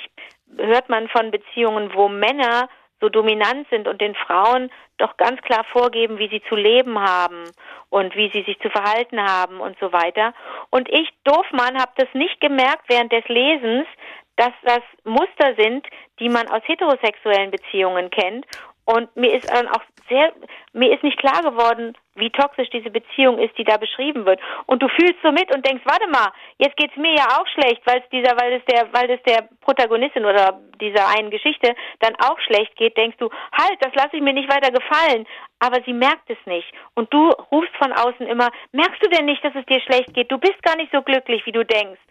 hört 0.58 0.88
man 0.90 1.10
von 1.10 1.32
Beziehungen, 1.32 1.94
wo 1.94 2.08
Männer 2.08 2.70
so 3.00 3.10
dominant 3.10 3.68
sind 3.70 3.88
und 3.88 4.02
den 4.02 4.16
Frauen 4.16 4.72
doch 4.98 5.18
ganz 5.18 5.42
klar 5.42 5.64
vorgeben, 5.72 6.18
wie 6.18 6.30
sie 6.30 6.42
zu 6.50 6.56
leben 6.56 7.00
haben 7.00 7.44
und 7.90 8.16
wie 8.16 8.30
sie 8.32 8.44
sich 8.44 8.60
zu 8.60 8.70
verhalten 8.70 9.22
haben 9.22 9.60
und 9.60 9.78
so 9.80 9.92
weiter. 9.94 10.34
Und 10.70 10.90
ich, 10.90 11.10
Doofmann, 11.24 11.78
habe 11.78 11.92
das 11.98 12.08
nicht 12.14 12.40
gemerkt 12.40 12.84
während 12.88 13.12
des 13.12 13.28
Lesens, 13.28 13.88
dass 14.36 14.54
das 14.64 14.82
Muster 15.04 15.56
sind, 15.58 15.86
die 16.20 16.30
man 16.30 16.48
aus 16.48 16.62
heterosexuellen 16.66 17.52
Beziehungen 17.52 18.10
kennt. 18.10 18.46
Und 18.86 19.16
mir 19.16 19.34
ist 19.36 19.52
dann 19.52 19.68
auch 19.68 19.82
sehr, 20.10 20.32
mir 20.74 20.94
ist 20.94 21.04
nicht 21.04 21.20
klar 21.20 21.42
geworden, 21.42 21.96
wie 22.18 22.30
toxisch 22.32 22.70
diese 22.70 22.90
Beziehung 22.90 23.40
ist, 23.40 23.58
die 23.58 23.64
da 23.64 23.78
beschrieben 23.78 24.26
wird. 24.26 24.40
Und 24.66 24.82
du 24.82 24.88
fühlst 24.90 25.18
so 25.24 25.32
mit 25.32 25.54
und 25.54 25.66
denkst, 25.66 25.84
warte 25.86 26.08
mal, 26.08 26.32
jetzt 26.58 26.76
geht's 26.78 26.96
mir 26.98 27.14
ja 27.16 27.26
auch 27.38 27.48
schlecht, 27.48 27.82
weil 27.86 28.00
es 28.00 28.10
dieser, 28.10 28.36
weil 28.38 28.54
es 28.54 28.66
der, 28.66 28.88
weil 28.94 29.10
es 29.10 29.22
der 29.24 29.48
Protagonistin 29.62 30.26
oder 30.26 30.60
dieser 30.82 31.08
einen 31.08 31.32
Geschichte 31.32 31.76
dann 32.00 32.16
auch 32.18 32.40
schlecht 32.42 32.76
geht, 32.76 32.98
denkst 32.98 33.18
du, 33.20 33.30
halt, 33.52 33.78
das 33.82 33.94
lasse 33.96 34.18
ich 34.18 34.22
mir 34.22 34.34
nicht 34.34 34.52
weiter 34.52 34.72
gefallen. 34.72 35.26
Aber 35.60 35.82
sie 35.86 35.94
merkt 35.94 36.30
es 36.30 36.38
nicht. 36.46 36.72
Und 36.94 37.12
du 37.14 37.30
rufst 37.52 37.76
von 37.78 37.92
außen 37.92 38.28
immer, 38.28 38.50
merkst 38.72 39.04
du 39.04 39.10
denn 39.10 39.26
nicht, 39.26 39.44
dass 39.44 39.56
es 39.56 39.66
dir 39.66 39.82
schlecht 39.82 40.14
geht? 40.14 40.32
Du 40.32 40.38
bist 40.38 40.62
gar 40.62 40.76
nicht 40.76 40.92
so 40.92 41.02
glücklich, 41.02 41.46
wie 41.46 41.52
du 41.52 41.66
denkst. 41.66 42.02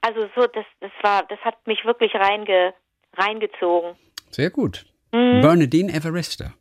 Also 0.00 0.28
so, 0.34 0.46
das, 0.46 0.64
das 0.80 0.92
war, 1.02 1.22
das 1.28 1.38
hat 1.40 1.66
mich 1.66 1.84
wirklich 1.84 2.14
reinge, 2.14 2.74
reingezogen. 3.16 3.96
Sehr 4.30 4.50
gut. 4.50 4.84
Mhm. 5.12 5.42
Bernadine 5.42 5.92
Everester. 5.92 6.54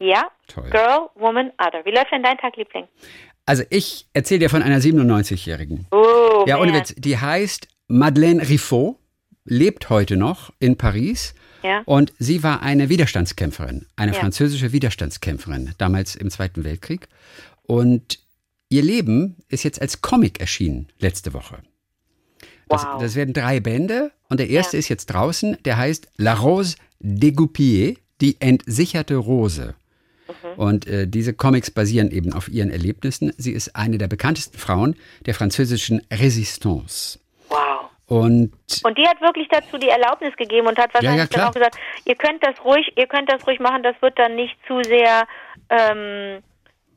Ja. 0.00 0.30
Toll. 0.48 0.70
Girl, 0.70 1.10
Woman, 1.14 1.52
Other. 1.58 1.84
Wie 1.84 1.90
läuft 1.90 2.10
denn 2.10 2.22
dein 2.22 2.38
Tag, 2.38 2.56
Liebling? 2.56 2.88
Also 3.46 3.62
ich 3.70 4.06
erzähle 4.12 4.40
dir 4.40 4.50
von 4.50 4.62
einer 4.62 4.78
97-Jährigen. 4.78 5.86
Oh, 5.90 6.44
ja, 6.46 6.58
ohne 6.60 6.72
Witz. 6.72 6.94
Die 6.96 7.18
heißt 7.18 7.68
Madeleine 7.88 8.48
Riffaut, 8.48 8.96
lebt 9.44 9.90
heute 9.90 10.16
noch 10.16 10.52
in 10.58 10.76
Paris. 10.76 11.34
Ja. 11.62 11.82
Und 11.84 12.12
sie 12.18 12.42
war 12.42 12.62
eine 12.62 12.88
Widerstandskämpferin, 12.88 13.86
eine 13.96 14.12
ja. 14.12 14.18
französische 14.18 14.72
Widerstandskämpferin, 14.72 15.74
damals 15.76 16.14
im 16.14 16.30
Zweiten 16.30 16.64
Weltkrieg. 16.64 17.08
Und 17.64 18.20
ihr 18.70 18.82
Leben 18.82 19.36
ist 19.48 19.64
jetzt 19.64 19.80
als 19.82 20.00
Comic 20.00 20.40
erschienen, 20.40 20.88
letzte 20.98 21.34
Woche. 21.34 21.58
Das, 22.68 22.84
wow. 22.84 23.00
das 23.00 23.14
werden 23.16 23.34
drei 23.34 23.60
Bände 23.60 24.12
und 24.28 24.40
der 24.40 24.48
erste 24.48 24.76
ja. 24.76 24.78
ist 24.78 24.88
jetzt 24.88 25.06
draußen, 25.06 25.58
der 25.64 25.76
heißt 25.76 26.08
La 26.16 26.34
Rose 26.34 26.76
dégoupillée, 27.02 27.98
die 28.20 28.40
entsicherte 28.40 29.16
Rose. 29.16 29.74
Mhm. 30.56 30.62
Und 30.62 30.86
äh, 30.86 31.06
diese 31.06 31.34
Comics 31.34 31.70
basieren 31.70 32.10
eben 32.10 32.32
auf 32.32 32.48
ihren 32.48 32.70
Erlebnissen. 32.70 33.32
Sie 33.36 33.52
ist 33.52 33.76
eine 33.76 33.98
der 33.98 34.08
bekanntesten 34.08 34.58
Frauen 34.58 34.96
der 35.26 35.34
französischen 35.34 36.02
Resistance. 36.12 37.18
Wow. 37.48 37.90
Und, 38.06 38.52
und 38.82 38.98
die 38.98 39.06
hat 39.06 39.20
wirklich 39.20 39.46
dazu 39.48 39.78
die 39.78 39.88
Erlaubnis 39.88 40.36
gegeben 40.36 40.66
und 40.66 40.78
hat 40.78 40.92
wahrscheinlich 40.92 41.30
ja, 41.30 41.30
ja, 41.30 41.38
dann 41.38 41.48
auch 41.48 41.54
gesagt, 41.54 41.76
ihr 42.04 42.16
könnt 42.16 42.44
das 42.44 42.64
ruhig, 42.64 42.92
ihr 42.96 43.06
könnt 43.06 43.30
das 43.30 43.46
ruhig 43.46 43.60
machen, 43.60 43.84
das 43.84 43.94
wird 44.02 44.18
dann 44.18 44.34
nicht 44.34 44.56
zu 44.66 44.82
sehr 44.82 45.28
ähm, 45.68 46.42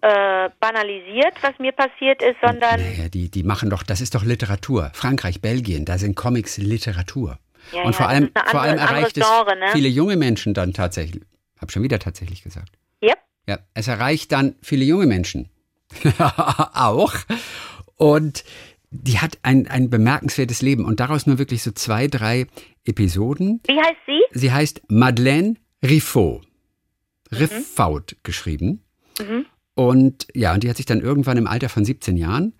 äh, 0.01 0.49
banalisiert, 0.59 1.35
was 1.41 1.57
mir 1.59 1.71
passiert 1.71 2.21
ist, 2.21 2.35
sondern. 2.41 2.81
Naja, 2.81 3.09
die, 3.09 3.29
die 3.29 3.43
machen 3.43 3.69
doch, 3.69 3.83
das 3.83 4.01
ist 4.01 4.15
doch 4.15 4.23
Literatur. 4.23 4.91
Frankreich, 4.93 5.39
Belgien, 5.39 5.85
da 5.85 5.97
sind 5.97 6.15
Comics 6.15 6.57
Literatur. 6.57 7.37
Ja, 7.71 7.83
und 7.83 7.95
vor 7.95 8.07
allem, 8.09 8.31
andere, 8.33 8.49
vor 8.49 8.61
allem 8.61 8.77
erreicht 8.77 9.13
Genre, 9.13 9.55
ne? 9.57 9.65
es 9.67 9.71
viele 9.71 9.87
junge 9.87 10.17
Menschen 10.17 10.53
dann 10.53 10.73
tatsächlich. 10.73 11.23
Hab 11.59 11.71
schon 11.71 11.83
wieder 11.83 11.99
tatsächlich 11.99 12.43
gesagt. 12.43 12.73
Yep. 13.01 13.17
Ja, 13.47 13.59
es 13.73 13.87
erreicht 13.87 14.31
dann 14.31 14.55
viele 14.61 14.85
junge 14.85 15.05
Menschen. 15.05 15.49
auch. 16.73 17.13
Und 17.97 18.43
die 18.91 19.19
hat 19.19 19.39
ein, 19.43 19.67
ein 19.67 19.89
bemerkenswertes 19.89 20.61
Leben 20.61 20.85
und 20.85 20.99
daraus 20.99 21.25
nur 21.25 21.39
wirklich 21.39 21.63
so 21.63 21.71
zwei, 21.71 22.07
drei 22.07 22.47
Episoden. 22.85 23.61
Wie 23.65 23.79
heißt 23.79 24.01
sie? 24.05 24.21
Sie 24.31 24.51
heißt 24.51 24.81
Madeleine 24.87 25.55
Riffaut. 25.81 26.45
Mhm. 27.31 27.37
Riffaut 27.37 28.15
geschrieben. 28.23 28.83
Mhm. 29.19 29.45
Und 29.75 30.27
ja, 30.35 30.53
und 30.53 30.63
die 30.63 30.69
hat 30.69 30.77
sich 30.77 30.85
dann 30.85 31.01
irgendwann 31.01 31.37
im 31.37 31.47
Alter 31.47 31.69
von 31.69 31.83
17 31.83 32.17
Jahren 32.17 32.53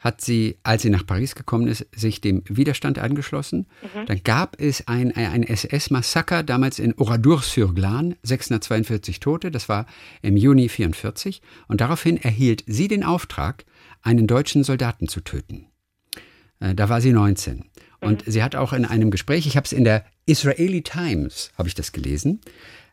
hat 0.00 0.22
sie, 0.22 0.56
als 0.62 0.82
sie 0.82 0.90
nach 0.90 1.06
Paris 1.06 1.34
gekommen 1.34 1.68
ist, 1.68 1.86
sich 1.94 2.22
dem 2.22 2.42
Widerstand 2.48 2.98
angeschlossen. 2.98 3.66
Mhm. 3.82 4.06
Dann 4.06 4.22
gab 4.24 4.58
es 4.58 4.88
ein, 4.88 5.14
ein 5.14 5.42
SS-Massaker, 5.42 6.42
damals 6.42 6.78
in 6.78 6.94
Oradour-sur-Glane, 6.94 8.16
642 8.22 9.20
Tote, 9.20 9.50
das 9.50 9.68
war 9.68 9.86
im 10.22 10.38
Juni 10.38 10.70
44. 10.70 11.42
Und 11.68 11.82
daraufhin 11.82 12.16
erhielt 12.16 12.64
sie 12.66 12.88
den 12.88 13.04
Auftrag, 13.04 13.66
einen 14.00 14.26
deutschen 14.26 14.64
Soldaten 14.64 15.06
zu 15.06 15.20
töten. 15.20 15.66
Äh, 16.60 16.74
da 16.74 16.88
war 16.88 17.02
sie 17.02 17.12
19. 17.12 17.66
Und 18.00 18.26
mhm. 18.26 18.30
sie 18.30 18.42
hat 18.42 18.56
auch 18.56 18.72
in 18.72 18.86
einem 18.86 19.10
Gespräch, 19.10 19.46
ich 19.46 19.58
habe 19.58 19.66
es 19.66 19.72
in 19.72 19.84
der 19.84 20.06
Israeli 20.24 20.82
Times, 20.82 21.52
habe 21.58 21.68
ich 21.68 21.74
das 21.74 21.92
gelesen, 21.92 22.40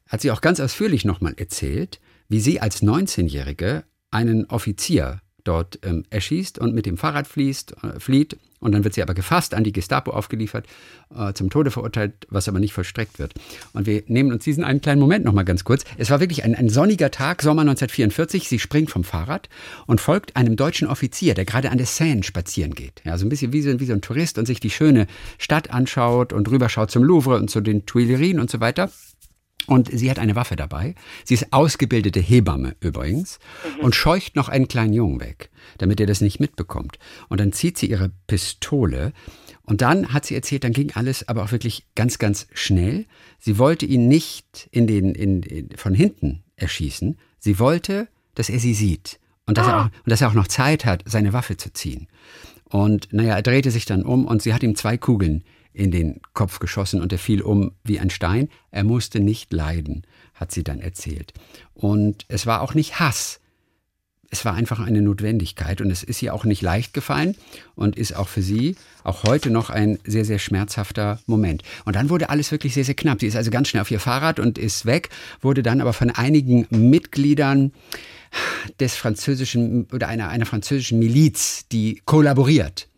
hat 0.10 0.20
sie 0.20 0.32
auch 0.32 0.42
ganz 0.42 0.60
ausführlich 0.60 1.06
nochmal 1.06 1.36
erzählt, 1.38 2.02
wie 2.28 2.42
sie 2.42 2.60
als 2.60 2.84
19-Jährige 2.84 3.86
einen 4.12 4.46
Offizier 4.46 5.22
dort 5.48 5.80
ähm, 5.84 6.04
erschießt 6.10 6.60
und 6.60 6.74
mit 6.74 6.86
dem 6.86 6.98
Fahrrad 6.98 7.28
fließt, 7.28 7.76
äh, 7.84 8.00
flieht. 8.00 8.38
Und 8.60 8.72
dann 8.72 8.84
wird 8.84 8.96
sie 8.96 9.04
aber 9.04 9.14
gefasst, 9.14 9.54
an 9.54 9.64
die 9.64 9.72
Gestapo 9.72 10.12
aufgeliefert, 10.12 10.66
äh, 11.16 11.32
zum 11.34 11.52
Tode 11.52 11.70
verurteilt, 11.70 12.26
was 12.30 12.48
aber 12.48 12.60
nicht 12.60 12.74
vollstreckt 12.74 13.20
wird. 13.20 13.34
Und 13.74 13.86
wir 13.86 14.04
nehmen 14.08 14.32
uns 14.32 14.44
diesen 14.44 14.64
einen 14.64 14.82
kleinen 14.82 15.00
Moment 15.00 15.26
nochmal 15.26 15.46
ganz 15.46 15.64
kurz. 15.64 15.84
Es 15.98 16.10
war 16.10 16.20
wirklich 16.20 16.44
ein, 16.44 16.56
ein 16.56 16.70
sonniger 16.70 17.12
Tag, 17.12 17.44
Sommer 17.44 17.62
1944. 17.62 18.50
Sie 18.50 18.58
springt 18.58 18.90
vom 18.90 19.04
Fahrrad 19.04 19.48
und 19.86 20.02
folgt 20.02 20.36
einem 20.36 20.56
deutschen 20.56 20.88
Offizier, 20.88 21.36
der 21.36 21.46
gerade 21.46 21.70
an 21.70 21.78
der 21.78 21.86
Seine 21.86 22.24
spazieren 22.24 22.74
geht. 22.74 23.02
Ja, 23.04 23.18
so 23.20 23.28
ein 23.28 23.30
bisschen 23.30 23.54
wie 23.54 23.62
so, 23.62 23.80
wie 23.80 23.86
so 23.86 23.94
ein 23.94 24.02
Tourist 24.02 24.40
und 24.40 24.48
sich 24.48 24.60
die 24.60 24.72
schöne 24.72 25.06
Stadt 25.38 25.70
anschaut 25.70 26.34
und 26.34 26.50
rüberschaut 26.50 26.90
zum 26.90 27.04
Louvre 27.04 27.36
und 27.36 27.52
zu 27.52 27.62
den 27.62 27.86
Tuilerien 27.86 28.40
und 28.40 28.50
so 28.50 28.60
weiter. 28.60 28.90
Und 29.68 29.90
sie 29.92 30.10
hat 30.10 30.18
eine 30.18 30.36
Waffe 30.36 30.56
dabei. 30.56 30.96
Sie 31.26 31.34
ist 31.34 31.52
ausgebildete 31.52 32.22
Hebamme 32.22 32.76
übrigens 32.80 33.38
mhm. 33.78 33.84
und 33.84 33.96
scheucht 33.96 34.36
noch 34.36 34.48
einen 34.50 34.70
kleinen 34.70 34.94
Jungen 34.94 35.20
weg, 35.20 35.50
damit 35.78 36.00
er 36.00 36.08
das 36.08 36.22
nicht 36.22 36.40
mitbekommt. 36.40 36.98
Und 37.28 37.40
dann 37.42 37.52
zieht 37.52 37.78
sie 37.78 37.90
ihre 37.90 38.12
Pistole 38.28 39.12
und 39.64 39.82
dann 39.82 40.14
hat 40.14 40.26
sie 40.26 40.36
erzählt, 40.36 40.64
dann 40.64 40.72
ging 40.72 40.94
alles 40.94 41.28
aber 41.28 41.44
auch 41.44 41.52
wirklich 41.52 41.86
ganz, 41.96 42.18
ganz 42.18 42.48
schnell. 42.54 43.06
Sie 43.38 43.58
wollte 43.58 43.86
ihn 43.86 44.08
nicht 44.08 44.70
in 44.72 44.88
den, 44.88 45.14
in, 45.14 45.44
in 45.44 45.70
von 45.76 45.94
hinten 45.94 46.44
erschießen. 46.56 47.18
Sie 47.38 47.60
wollte, 47.60 48.08
dass 48.36 48.50
er 48.50 48.60
sie 48.60 48.74
sieht 48.74 49.20
und 49.46 49.58
dass, 49.58 49.68
ah. 49.68 49.72
er 49.72 49.82
auch, 49.82 49.86
und 49.86 50.10
dass 50.10 50.22
er 50.22 50.30
auch 50.30 50.34
noch 50.34 50.48
Zeit 50.48 50.86
hat, 50.86 51.04
seine 51.06 51.34
Waffe 51.34 51.58
zu 51.58 51.74
ziehen. 51.74 52.08
Und 52.64 53.12
naja, 53.12 53.36
er 53.36 53.42
drehte 53.42 53.72
sich 53.72 53.86
dann 53.86 54.04
um 54.04 54.26
und 54.26 54.42
sie 54.42 54.54
hat 54.54 54.64
ihm 54.64 54.76
zwei 54.76 54.98
Kugeln 54.98 55.44
in 55.78 55.92
den 55.92 56.22
Kopf 56.34 56.58
geschossen 56.58 57.02
und 57.02 57.12
er 57.12 57.20
fiel 57.20 57.42
um 57.42 57.72
wie 57.84 58.00
ein 58.00 58.10
Stein. 58.10 58.50
Er 58.72 58.84
musste 58.84 59.20
nicht 59.20 59.54
leiden, 59.54 60.08
hat 60.34 60.52
sie 60.52 60.64
dann 60.64 60.80
erzählt. 60.80 61.34
Und 61.76 62.26
es 62.30 62.48
war 62.48 62.62
auch 62.62 62.74
nicht 62.74 63.00
Hass. 63.00 63.40
Es 64.30 64.44
war 64.44 64.56
einfach 64.56 64.80
eine 64.80 65.02
Notwendigkeit 65.02 65.80
und 65.80 65.92
es 65.92 66.04
ist 66.04 66.22
ihr 66.22 66.34
auch 66.34 66.44
nicht 66.46 66.62
leicht 66.62 66.94
gefallen 66.94 67.36
und 67.76 67.96
ist 67.96 68.16
auch 68.16 68.28
für 68.28 68.42
sie 68.42 68.76
auch 69.04 69.24
heute 69.24 69.52
noch 69.52 69.70
ein 69.70 70.00
sehr, 70.04 70.26
sehr 70.26 70.40
schmerzhafter 70.40 71.20
Moment. 71.28 71.64
Und 71.86 71.96
dann 71.96 72.10
wurde 72.10 72.30
alles 72.30 72.52
wirklich 72.52 72.74
sehr, 72.74 72.84
sehr 72.84 72.96
knapp. 72.96 73.22
Sie 73.22 73.28
ist 73.28 73.38
also 73.38 73.52
ganz 73.52 73.70
schnell 73.70 73.82
auf 73.82 73.92
ihr 73.92 74.02
Fahrrad 74.02 74.40
und 74.40 74.58
ist 74.58 74.86
weg, 74.86 75.10
wurde 75.40 75.64
dann 75.64 75.80
aber 75.80 75.94
von 75.94 76.10
einigen 76.10 76.66
Mitgliedern 76.72 77.72
des 78.80 78.96
französischen 78.96 79.88
oder 79.94 80.08
einer, 80.08 80.28
einer 80.28 80.48
französischen 80.48 81.00
Miliz, 81.00 81.68
die 81.72 82.02
kollaboriert 82.04 82.90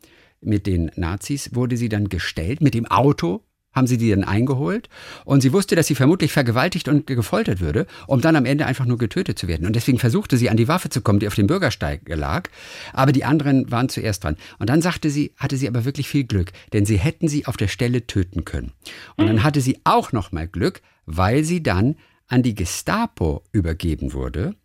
mit 0.41 0.67
den 0.67 0.91
Nazis, 0.95 1.53
wurde 1.53 1.77
sie 1.77 1.89
dann 1.89 2.09
gestellt 2.09 2.61
mit 2.61 2.73
dem 2.73 2.85
Auto 2.85 3.43
haben 3.71 3.87
sie 3.87 3.97
die 3.97 4.09
dann 4.09 4.23
eingeholt 4.23 4.89
und 5.25 5.41
sie 5.41 5.53
wusste, 5.53 5.75
dass 5.75 5.87
sie 5.87 5.95
vermutlich 5.95 6.31
vergewaltigt 6.31 6.87
und 6.87 7.05
gefoltert 7.05 7.59
würde, 7.59 7.85
um 8.07 8.21
dann 8.21 8.35
am 8.35 8.45
Ende 8.45 8.65
einfach 8.65 8.85
nur 8.85 8.97
getötet 8.97 9.37
zu 9.37 9.47
werden. 9.47 9.67
Und 9.67 9.75
deswegen 9.75 9.99
versuchte 9.99 10.37
sie 10.37 10.49
an 10.49 10.57
die 10.57 10.67
Waffe 10.67 10.89
zu 10.89 11.01
kommen, 11.01 11.19
die 11.19 11.27
auf 11.27 11.35
dem 11.35 11.47
Bürgersteig 11.47 12.01
lag, 12.07 12.49
aber 12.93 13.11
die 13.11 13.25
anderen 13.25 13.71
waren 13.71 13.89
zuerst 13.89 14.23
dran. 14.23 14.37
Und 14.57 14.69
dann 14.69 14.81
sagte 14.81 15.09
sie, 15.09 15.33
hatte 15.37 15.57
sie 15.57 15.67
aber 15.67 15.85
wirklich 15.85 16.09
viel 16.09 16.23
Glück, 16.23 16.51
denn 16.73 16.85
sie 16.85 16.97
hätten 16.97 17.27
sie 17.27 17.45
auf 17.45 17.57
der 17.57 17.67
Stelle 17.67 18.07
töten 18.07 18.43
können. 18.43 18.73
Und 19.17 19.27
dann 19.27 19.43
hatte 19.43 19.61
sie 19.61 19.79
auch 19.83 20.11
noch 20.11 20.31
mal 20.31 20.47
Glück, 20.47 20.81
weil 21.05 21.43
sie 21.43 21.61
dann 21.61 21.95
an 22.27 22.43
die 22.43 22.55
Gestapo 22.55 23.43
übergeben 23.51 24.13
wurde 24.13 24.55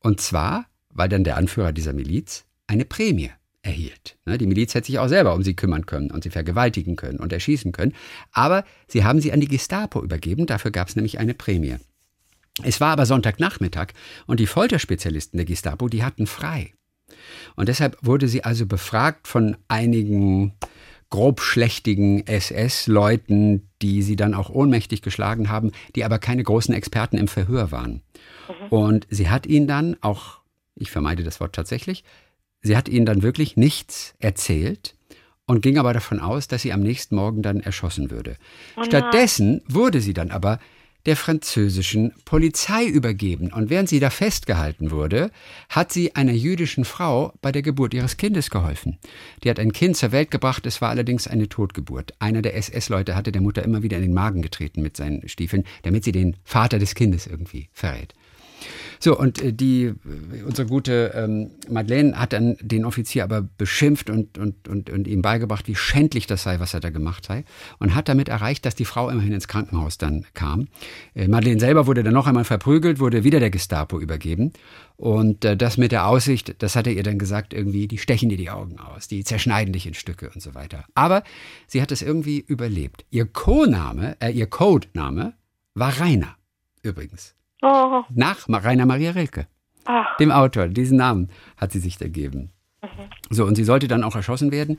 und 0.00 0.20
zwar, 0.20 0.66
weil 0.88 1.08
dann 1.08 1.24
der 1.24 1.36
Anführer 1.36 1.72
dieser 1.72 1.92
Miliz 1.92 2.44
eine 2.66 2.84
Prämie 2.84 3.30
erhielt. 3.62 4.18
Ne, 4.26 4.38
die 4.38 4.46
Miliz 4.46 4.74
hätte 4.74 4.86
sich 4.86 4.98
auch 4.98 5.08
selber 5.08 5.34
um 5.34 5.42
sie 5.42 5.54
kümmern 5.54 5.86
können 5.86 6.10
und 6.10 6.24
sie 6.24 6.30
vergewaltigen 6.30 6.96
können 6.96 7.18
und 7.18 7.32
erschießen 7.32 7.72
können. 7.72 7.94
Aber 8.32 8.64
sie 8.88 9.04
haben 9.04 9.20
sie 9.20 9.32
an 9.32 9.40
die 9.40 9.48
Gestapo 9.48 10.02
übergeben, 10.02 10.46
dafür 10.46 10.70
gab 10.70 10.88
es 10.88 10.96
nämlich 10.96 11.18
eine 11.18 11.34
Prämie. 11.34 11.76
Es 12.62 12.80
war 12.80 12.92
aber 12.92 13.06
Sonntagnachmittag 13.06 13.88
und 14.26 14.40
die 14.40 14.46
Folterspezialisten 14.46 15.38
der 15.38 15.46
Gestapo, 15.46 15.88
die 15.88 16.04
hatten 16.04 16.26
frei. 16.26 16.74
Und 17.56 17.68
deshalb 17.68 17.96
wurde 18.02 18.28
sie 18.28 18.44
also 18.44 18.66
befragt 18.66 19.28
von 19.28 19.56
einigen 19.68 20.52
grobschlächtigen 21.10 22.26
SS-Leuten, 22.26 23.68
die 23.82 24.02
sie 24.02 24.16
dann 24.16 24.34
auch 24.34 24.48
ohnmächtig 24.48 25.02
geschlagen 25.02 25.50
haben, 25.50 25.72
die 25.94 26.04
aber 26.04 26.18
keine 26.18 26.42
großen 26.42 26.74
Experten 26.74 27.18
im 27.18 27.28
Verhör 27.28 27.70
waren. 27.70 28.02
Mhm. 28.48 28.68
Und 28.70 29.06
sie 29.10 29.28
hat 29.28 29.46
ihnen 29.46 29.66
dann 29.66 29.96
auch, 30.00 30.40
ich 30.74 30.90
vermeide 30.90 31.22
das 31.22 31.38
Wort 31.38 31.54
tatsächlich, 31.54 32.02
sie 32.62 32.76
hat 32.76 32.88
ihnen 32.88 33.06
dann 33.06 33.22
wirklich 33.22 33.56
nichts 33.56 34.14
erzählt 34.18 34.94
und 35.46 35.60
ging 35.60 35.78
aber 35.78 35.92
davon 35.92 36.20
aus, 36.20 36.48
dass 36.48 36.62
sie 36.62 36.72
am 36.72 36.80
nächsten 36.80 37.16
Morgen 37.16 37.42
dann 37.42 37.60
erschossen 37.60 38.10
würde. 38.10 38.36
Oh 38.76 38.84
Stattdessen 38.84 39.62
wurde 39.68 40.00
sie 40.00 40.14
dann 40.14 40.30
aber 40.30 40.58
der 41.06 41.16
französischen 41.16 42.12
Polizei 42.24 42.86
übergeben. 42.86 43.52
Und 43.52 43.70
während 43.70 43.88
sie 43.88 44.00
da 44.00 44.10
festgehalten 44.10 44.90
wurde, 44.90 45.30
hat 45.68 45.92
sie 45.92 46.14
einer 46.14 46.32
jüdischen 46.32 46.84
Frau 46.84 47.32
bei 47.42 47.50
der 47.50 47.62
Geburt 47.62 47.92
ihres 47.92 48.16
Kindes 48.16 48.50
geholfen. 48.50 48.98
Die 49.42 49.50
hat 49.50 49.58
ein 49.58 49.72
Kind 49.72 49.96
zur 49.96 50.12
Welt 50.12 50.30
gebracht, 50.30 50.64
es 50.66 50.80
war 50.80 50.90
allerdings 50.90 51.26
eine 51.26 51.48
Totgeburt. 51.48 52.14
Einer 52.20 52.42
der 52.42 52.56
SS-Leute 52.56 53.16
hatte 53.16 53.32
der 53.32 53.42
Mutter 53.42 53.64
immer 53.64 53.82
wieder 53.82 53.96
in 53.96 54.04
den 54.04 54.14
Magen 54.14 54.42
getreten 54.42 54.82
mit 54.82 54.96
seinen 54.96 55.28
Stiefeln, 55.28 55.64
damit 55.82 56.04
sie 56.04 56.12
den 56.12 56.36
Vater 56.44 56.78
des 56.78 56.94
Kindes 56.94 57.26
irgendwie 57.26 57.68
verrät. 57.72 58.14
So, 58.98 59.18
und 59.18 59.42
äh, 59.42 59.52
die, 59.52 59.84
äh, 59.84 59.94
unsere 60.46 60.68
gute 60.68 61.12
ähm, 61.14 61.50
Madeleine 61.68 62.18
hat 62.18 62.32
dann 62.32 62.56
den 62.60 62.84
Offizier 62.84 63.24
aber 63.24 63.42
beschimpft 63.42 64.10
und, 64.10 64.38
und, 64.38 64.68
und, 64.68 64.90
und 64.90 65.06
ihm 65.08 65.22
beigebracht, 65.22 65.66
wie 65.68 65.74
schändlich 65.74 66.26
das 66.26 66.42
sei, 66.42 66.60
was 66.60 66.74
er 66.74 66.80
da 66.80 66.90
gemacht 66.90 67.24
sei. 67.26 67.44
Und 67.78 67.94
hat 67.94 68.08
damit 68.08 68.28
erreicht, 68.28 68.64
dass 68.64 68.74
die 68.74 68.84
Frau 68.84 69.10
immerhin 69.10 69.32
ins 69.32 69.48
Krankenhaus 69.48 69.98
dann 69.98 70.24
kam. 70.34 70.68
Äh, 71.14 71.28
Madeleine 71.28 71.60
selber 71.60 71.86
wurde 71.86 72.02
dann 72.02 72.14
noch 72.14 72.26
einmal 72.26 72.44
verprügelt, 72.44 73.00
wurde 73.00 73.24
wieder 73.24 73.40
der 73.40 73.50
Gestapo 73.50 73.98
übergeben. 73.98 74.52
Und 74.96 75.44
äh, 75.44 75.56
das 75.56 75.78
mit 75.78 75.90
der 75.90 76.06
Aussicht, 76.06 76.54
das 76.58 76.76
hat 76.76 76.86
er 76.86 76.92
ihr 76.92 77.02
dann 77.02 77.18
gesagt, 77.18 77.54
irgendwie, 77.54 77.88
die 77.88 77.98
stechen 77.98 78.28
dir 78.28 78.36
die 78.36 78.50
Augen 78.50 78.78
aus, 78.78 79.08
die 79.08 79.24
zerschneiden 79.24 79.72
dich 79.72 79.86
in 79.86 79.94
Stücke 79.94 80.30
und 80.30 80.40
so 80.40 80.54
weiter. 80.54 80.84
Aber 80.94 81.24
sie 81.66 81.82
hat 81.82 81.90
es 81.90 82.02
irgendwie 82.02 82.38
überlebt. 82.38 83.04
Ihr 83.10 83.26
Co-Name, 83.26 84.16
äh, 84.20 84.30
ihr 84.30 84.46
Codename 84.46 85.34
war 85.74 85.98
Rainer, 85.98 86.36
übrigens. 86.82 87.34
Oh. 87.62 88.02
Nach 88.10 88.48
Rainer 88.48 88.86
Maria 88.86 89.12
Rilke, 89.12 89.46
Ach. 89.84 90.16
dem 90.18 90.30
Autor. 90.32 90.68
Diesen 90.68 90.98
Namen 90.98 91.30
hat 91.56 91.72
sie 91.72 91.78
sich 91.78 92.00
ergeben. 92.00 92.50
Mhm. 92.82 92.88
So, 93.30 93.44
und 93.44 93.54
sie 93.54 93.64
sollte 93.64 93.88
dann 93.88 94.02
auch 94.02 94.16
erschossen 94.16 94.50
werden, 94.50 94.78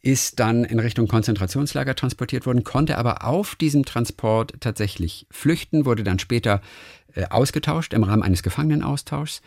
ist 0.00 0.38
dann 0.38 0.64
in 0.64 0.78
Richtung 0.78 1.08
Konzentrationslager 1.08 1.94
transportiert 1.94 2.46
worden, 2.46 2.64
konnte 2.64 2.98
aber 2.98 3.24
auf 3.24 3.56
diesem 3.56 3.84
Transport 3.84 4.54
tatsächlich 4.60 5.26
flüchten, 5.30 5.86
wurde 5.86 6.04
dann 6.04 6.18
später 6.18 6.60
äh, 7.14 7.26
ausgetauscht 7.28 7.94
im 7.94 8.04
Rahmen 8.04 8.22
eines 8.22 8.42
Gefangenenaustauschs. 8.42 9.42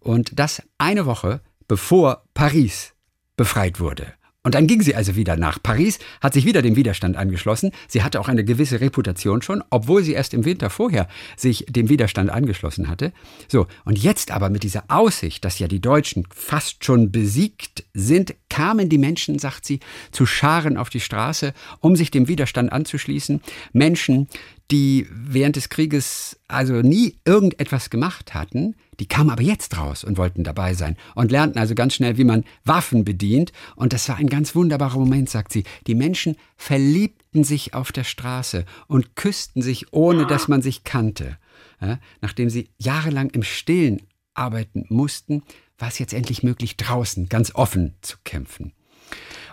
Und 0.00 0.38
das 0.38 0.62
eine 0.76 1.06
Woche 1.06 1.40
bevor 1.68 2.24
Paris 2.34 2.94
befreit 3.36 3.80
wurde. 3.80 4.12
Und 4.44 4.54
dann 4.54 4.66
ging 4.66 4.82
sie 4.82 4.94
also 4.94 5.16
wieder 5.16 5.36
nach 5.36 5.58
Paris, 5.60 5.98
hat 6.20 6.34
sich 6.34 6.44
wieder 6.44 6.60
dem 6.60 6.76
Widerstand 6.76 7.16
angeschlossen. 7.16 7.72
Sie 7.88 8.02
hatte 8.02 8.20
auch 8.20 8.28
eine 8.28 8.44
gewisse 8.44 8.80
Reputation 8.80 9.40
schon, 9.40 9.64
obwohl 9.70 10.04
sie 10.04 10.12
erst 10.12 10.34
im 10.34 10.44
Winter 10.44 10.68
vorher 10.68 11.08
sich 11.34 11.64
dem 11.66 11.88
Widerstand 11.88 12.28
angeschlossen 12.28 12.88
hatte. 12.88 13.14
So, 13.48 13.66
und 13.86 13.98
jetzt 13.98 14.30
aber 14.30 14.50
mit 14.50 14.62
dieser 14.62 14.84
Aussicht, 14.88 15.46
dass 15.46 15.58
ja 15.58 15.66
die 15.66 15.80
Deutschen 15.80 16.26
fast 16.30 16.84
schon 16.84 17.10
besiegt 17.10 17.84
sind, 17.94 18.34
kamen 18.50 18.90
die 18.90 18.98
Menschen, 18.98 19.38
sagt 19.38 19.64
sie, 19.64 19.80
zu 20.12 20.26
Scharen 20.26 20.76
auf 20.76 20.90
die 20.90 21.00
Straße, 21.00 21.54
um 21.80 21.96
sich 21.96 22.10
dem 22.10 22.28
Widerstand 22.28 22.70
anzuschließen. 22.70 23.40
Menschen, 23.72 24.28
die 24.70 25.06
während 25.10 25.56
des 25.56 25.68
Krieges 25.68 26.38
also 26.48 26.74
nie 26.74 27.18
irgendetwas 27.24 27.90
gemacht 27.90 28.34
hatten, 28.34 28.76
die 28.98 29.06
kamen 29.06 29.30
aber 29.30 29.42
jetzt 29.42 29.76
raus 29.76 30.04
und 30.04 30.16
wollten 30.18 30.44
dabei 30.44 30.74
sein 30.74 30.96
und 31.14 31.30
lernten 31.30 31.58
also 31.58 31.74
ganz 31.74 31.94
schnell, 31.94 32.16
wie 32.16 32.24
man 32.24 32.44
Waffen 32.64 33.04
bedient. 33.04 33.52
Und 33.76 33.92
das 33.92 34.08
war 34.08 34.16
ein 34.16 34.28
ganz 34.28 34.54
wunderbarer 34.54 34.98
Moment, 34.98 35.28
sagt 35.28 35.52
sie. 35.52 35.64
Die 35.86 35.94
Menschen 35.94 36.36
verliebten 36.56 37.44
sich 37.44 37.74
auf 37.74 37.92
der 37.92 38.04
Straße 38.04 38.64
und 38.86 39.16
küssten 39.16 39.62
sich, 39.62 39.92
ohne 39.92 40.26
dass 40.26 40.48
man 40.48 40.62
sich 40.62 40.84
kannte. 40.84 41.38
Ja, 41.80 41.98
nachdem 42.20 42.50
sie 42.50 42.70
jahrelang 42.78 43.30
im 43.30 43.42
Stillen 43.42 44.02
arbeiten 44.32 44.86
mussten, 44.88 45.42
war 45.78 45.88
es 45.88 45.98
jetzt 45.98 46.14
endlich 46.14 46.42
möglich, 46.42 46.76
draußen 46.76 47.28
ganz 47.28 47.54
offen 47.54 47.94
zu 48.00 48.16
kämpfen. 48.24 48.72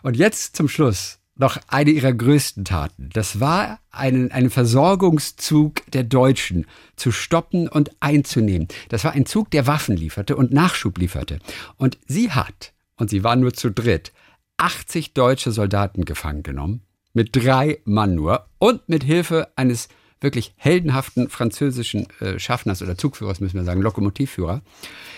Und 0.04 0.18
jetzt 0.18 0.56
zum 0.56 0.68
Schluss 0.68 1.20
noch 1.36 1.58
eine 1.68 1.92
ihrer 1.92 2.14
größten 2.14 2.66
Taten. 2.66 3.10
Das 3.14 3.40
war 3.40 3.80
einen, 3.90 4.32
einen 4.32 4.50
Versorgungszug 4.50 5.82
der 5.92 6.04
Deutschen 6.04 6.68
zu 6.96 7.12
stoppen 7.12 7.68
und 7.68 7.92
einzunehmen. 8.00 8.68
Das 8.90 9.04
war 9.04 9.14
ein 9.14 9.26
Zug, 9.26 9.50
der 9.52 9.68
Waffen 9.68 9.96
lieferte 9.96 10.36
und 10.36 10.52
Nachschub 10.52 10.98
lieferte. 10.98 11.40
Und 11.78 11.98
sie 12.08 12.32
hat, 12.32 12.74
und 12.98 13.10
sie 13.10 13.24
waren 13.24 13.40
nur 13.40 13.54
zu 13.54 13.72
dritt, 13.72 14.12
80 14.58 15.14
deutsche 15.14 15.52
Soldaten 15.52 16.06
gefangen 16.06 16.44
genommen, 16.44 16.82
mit 17.14 17.36
drei 17.36 17.80
Mann 17.86 18.16
nur 18.16 18.46
und 18.60 18.88
mit 18.88 19.04
Hilfe 19.04 19.50
eines 19.56 19.90
wirklich 20.22 20.54
heldenhaften 20.56 21.30
französischen 21.30 22.08
äh, 22.20 22.40
Schaffners 22.40 22.82
oder 22.82 22.98
Zugführers, 22.98 23.40
müssen 23.40 23.58
wir 23.58 23.64
sagen, 23.64 23.82
Lokomotivführer. 23.82 24.62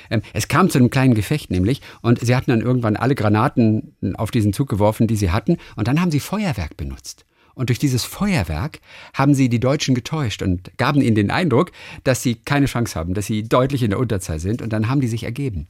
Ähm, 0.10 0.22
es 0.34 0.48
kam 0.48 0.70
zu 0.70 0.80
einem 0.80 0.90
kleinen 0.90 1.14
Gefecht 1.14 1.52
nämlich 1.52 1.82
und 2.02 2.20
sie 2.20 2.36
hatten 2.36 2.52
dann 2.52 2.62
irgendwann 2.62 2.96
alle 2.96 3.16
Granaten 3.16 3.96
auf 4.16 4.32
diesen 4.32 4.54
Zug 4.54 4.70
geworfen, 4.70 5.08
die 5.08 5.16
sie 5.16 5.32
hatten 5.32 5.58
und 5.76 5.88
dann 5.88 6.02
haben 6.02 6.12
sie 6.12 6.20
Feuerwerk 6.20 6.78
benutzt. 6.78 7.26
Und 7.56 7.70
durch 7.70 7.78
dieses 7.78 8.04
Feuerwerk 8.04 8.80
haben 9.14 9.36
sie 9.36 9.48
die 9.48 9.60
Deutschen 9.60 9.94
getäuscht 9.94 10.42
und 10.42 10.76
gaben 10.78 11.02
ihnen 11.02 11.16
den 11.16 11.30
Eindruck, 11.30 11.72
dass 12.04 12.24
sie 12.24 12.36
keine 12.36 12.66
Chance 12.66 12.98
haben, 12.98 13.14
dass 13.14 13.28
sie 13.28 13.44
deutlich 13.44 13.84
in 13.84 13.92
der 13.92 14.00
Unterzahl 14.00 14.40
sind 14.40 14.62
und 14.62 14.74
dann 14.74 14.90
haben 14.90 15.02
die 15.02 15.08
sich 15.08 15.24
ergeben. 15.24 15.68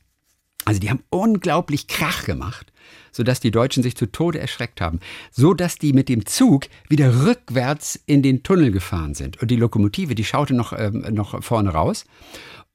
Also 0.66 0.80
die 0.80 0.90
haben 0.90 1.04
unglaublich 1.10 1.88
Krach 1.88 2.24
gemacht, 2.24 2.72
sodass 3.14 3.40
die 3.40 3.52
Deutschen 3.52 3.84
sich 3.84 3.96
zu 3.96 4.08
Tode 4.08 4.40
erschreckt 4.40 4.82
haben, 4.82 5.00
sodass 5.32 5.78
die 5.78 5.94
mit 5.94 6.10
dem 6.10 6.26
Zug 6.26 6.66
wieder 6.90 7.26
rückwärts 7.26 7.98
in 8.06 8.22
den 8.22 8.44
Tunnel 8.44 8.72
gefahren 8.72 9.14
sind. 9.14 9.42
Und 9.42 9.50
die 9.50 9.56
Lokomotive, 9.56 10.16
die 10.16 10.26
schaute 10.26 10.54
noch, 10.54 10.74
ähm, 10.78 11.06
noch 11.12 11.42
vorne 11.42 11.70
raus. 11.70 12.06